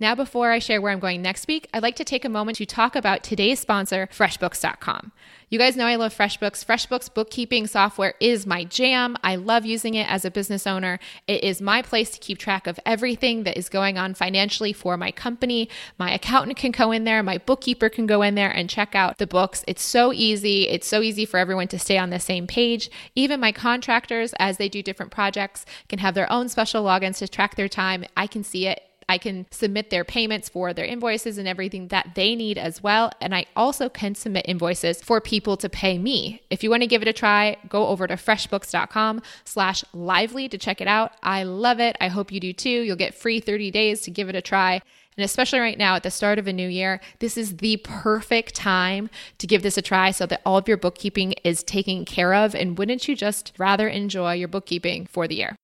Now, 0.00 0.16
before 0.16 0.50
I 0.50 0.58
share 0.58 0.80
where 0.80 0.90
I'm 0.90 0.98
going 0.98 1.22
next 1.22 1.46
week, 1.46 1.68
I'd 1.72 1.84
like 1.84 1.94
to 1.96 2.04
take 2.04 2.24
a 2.24 2.28
moment 2.28 2.58
to 2.58 2.66
talk 2.66 2.96
about 2.96 3.22
today's 3.22 3.60
sponsor, 3.60 4.08
FreshBooks.com. 4.12 5.12
You 5.50 5.58
guys 5.58 5.76
know 5.76 5.86
I 5.86 5.94
love 5.94 6.12
FreshBooks. 6.12 6.64
FreshBooks 6.64 7.14
bookkeeping 7.14 7.68
software 7.68 8.14
is 8.18 8.44
my 8.44 8.64
jam. 8.64 9.16
I 9.22 9.36
love 9.36 9.64
using 9.64 9.94
it 9.94 10.10
as 10.10 10.24
a 10.24 10.32
business 10.32 10.66
owner. 10.66 10.98
It 11.28 11.44
is 11.44 11.62
my 11.62 11.80
place 11.80 12.10
to 12.10 12.18
keep 12.18 12.38
track 12.38 12.66
of 12.66 12.80
everything 12.84 13.44
that 13.44 13.56
is 13.56 13.68
going 13.68 13.96
on 13.96 14.14
financially 14.14 14.72
for 14.72 14.96
my 14.96 15.12
company. 15.12 15.68
My 15.96 16.12
accountant 16.12 16.56
can 16.56 16.72
go 16.72 16.90
in 16.90 17.04
there, 17.04 17.22
my 17.22 17.38
bookkeeper 17.38 17.88
can 17.88 18.06
go 18.06 18.22
in 18.22 18.34
there 18.34 18.50
and 18.50 18.68
check 18.68 18.96
out 18.96 19.18
the 19.18 19.28
books. 19.28 19.64
It's 19.68 19.82
so 19.82 20.12
easy. 20.12 20.68
It's 20.68 20.88
so 20.88 21.02
easy 21.02 21.24
for 21.24 21.38
everyone 21.38 21.68
to 21.68 21.78
stay 21.78 21.98
on 21.98 22.10
the 22.10 22.18
same 22.18 22.48
page. 22.48 22.90
Even 23.14 23.38
my 23.38 23.52
contractors, 23.52 24.34
as 24.40 24.56
they 24.56 24.68
do 24.68 24.82
different 24.82 25.12
projects, 25.12 25.64
can 25.88 26.00
have 26.00 26.14
their 26.14 26.30
own 26.32 26.48
special 26.48 26.82
logins 26.82 27.18
to 27.18 27.28
track 27.28 27.54
their 27.54 27.68
time. 27.68 28.04
I 28.16 28.26
can 28.26 28.42
see 28.42 28.66
it 28.66 28.82
I 29.08 29.18
can 29.18 29.46
submit 29.50 29.90
their 29.90 30.04
payments 30.04 30.48
for 30.48 30.72
their 30.72 30.84
invoices 30.84 31.38
and 31.38 31.48
everything 31.48 31.88
that 31.88 32.14
they 32.14 32.34
need 32.34 32.58
as 32.58 32.82
well. 32.82 33.10
And 33.20 33.34
I 33.34 33.46
also 33.56 33.88
can 33.88 34.14
submit 34.14 34.46
invoices 34.48 35.02
for 35.02 35.20
people 35.20 35.56
to 35.58 35.68
pay 35.68 35.98
me. 35.98 36.42
If 36.50 36.62
you 36.62 36.70
want 36.70 36.82
to 36.82 36.86
give 36.88 37.02
it 37.02 37.08
a 37.08 37.12
try, 37.12 37.56
go 37.68 37.88
over 37.88 38.06
to 38.06 38.14
freshbooks.com 38.14 39.22
slash 39.44 39.84
lively 39.92 40.48
to 40.48 40.58
check 40.58 40.80
it 40.80 40.88
out. 40.88 41.12
I 41.22 41.42
love 41.44 41.80
it. 41.80 41.96
I 42.00 42.08
hope 42.08 42.32
you 42.32 42.40
do 42.40 42.52
too. 42.52 42.70
You'll 42.70 42.96
get 42.96 43.14
free 43.14 43.40
30 43.40 43.70
days 43.70 44.00
to 44.02 44.10
give 44.10 44.28
it 44.28 44.34
a 44.34 44.42
try. 44.42 44.80
And 45.16 45.24
especially 45.24 45.60
right 45.60 45.78
now 45.78 45.94
at 45.94 46.02
the 46.02 46.10
start 46.10 46.38
of 46.38 46.48
a 46.48 46.52
new 46.52 46.68
year, 46.68 47.00
this 47.20 47.36
is 47.36 47.58
the 47.58 47.76
perfect 47.78 48.54
time 48.54 49.10
to 49.38 49.46
give 49.46 49.62
this 49.62 49.78
a 49.78 49.82
try 49.82 50.10
so 50.10 50.26
that 50.26 50.42
all 50.44 50.58
of 50.58 50.66
your 50.66 50.76
bookkeeping 50.76 51.34
is 51.44 51.62
taken 51.62 52.04
care 52.04 52.34
of. 52.34 52.54
And 52.54 52.76
wouldn't 52.76 53.06
you 53.06 53.14
just 53.14 53.52
rather 53.56 53.88
enjoy 53.88 54.34
your 54.34 54.48
bookkeeping 54.48 55.06
for 55.06 55.28
the 55.28 55.36
year? 55.36 55.56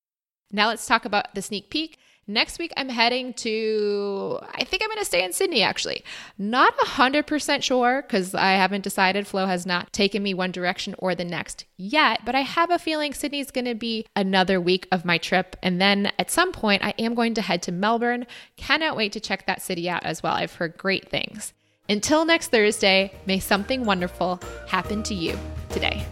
Now 0.53 0.69
let's 0.69 0.87
talk 0.87 1.05
about 1.05 1.35
the 1.35 1.43
sneak 1.43 1.71
peek. 1.71 1.99
Next 2.31 2.61
week, 2.61 2.73
I'm 2.77 2.89
heading 2.89 3.35
to, 3.35 4.39
I 4.55 4.63
think 4.63 4.85
I'm 4.85 4.89
going 4.89 5.01
to 5.01 5.05
stay 5.05 5.25
in 5.25 5.33
Sydney 5.33 5.63
actually. 5.63 6.05
Not 6.39 6.79
100% 6.79 7.63
sure 7.65 8.03
because 8.03 8.37
I 8.37 8.53
haven't 8.53 8.85
decided. 8.85 9.27
Flow 9.27 9.47
has 9.47 9.67
not 9.67 9.93
taken 9.93 10.23
me 10.23 10.33
one 10.33 10.53
direction 10.53 10.95
or 10.99 11.17
the 11.17 11.25
next 11.25 11.65
yet, 11.77 12.21
but 12.25 12.37
I 12.37 12.43
have 12.43 12.71
a 12.71 12.79
feeling 12.79 13.13
Sydney's 13.13 13.51
going 13.51 13.65
to 13.65 13.75
be 13.75 14.07
another 14.15 14.61
week 14.61 14.87
of 14.93 15.05
my 15.05 15.19
trip. 15.19 15.57
And 15.61 15.81
then 15.81 16.13
at 16.21 16.31
some 16.31 16.53
point, 16.53 16.85
I 16.85 16.95
am 17.01 17.17
going 17.17 17.35
to 17.35 17.43
head 17.43 17.63
to 17.63 17.73
Melbourne. 17.73 18.29
Cannot 18.57 18.97
wait 18.97 19.11
to 19.15 19.21
check 19.21 19.47
that 19.47 19.61
city 19.61 19.91
out 19.91 20.05
as 20.05 20.23
well. 20.23 20.35
I've 20.35 20.55
heard 20.55 20.79
great 20.79 21.09
things. 21.09 21.53
Until 21.89 22.25
next 22.25 22.53
Thursday, 22.53 23.13
may 23.27 23.41
something 23.41 23.85
wonderful 23.85 24.41
happen 24.69 25.03
to 25.03 25.15
you 25.17 25.37
today. 25.71 26.07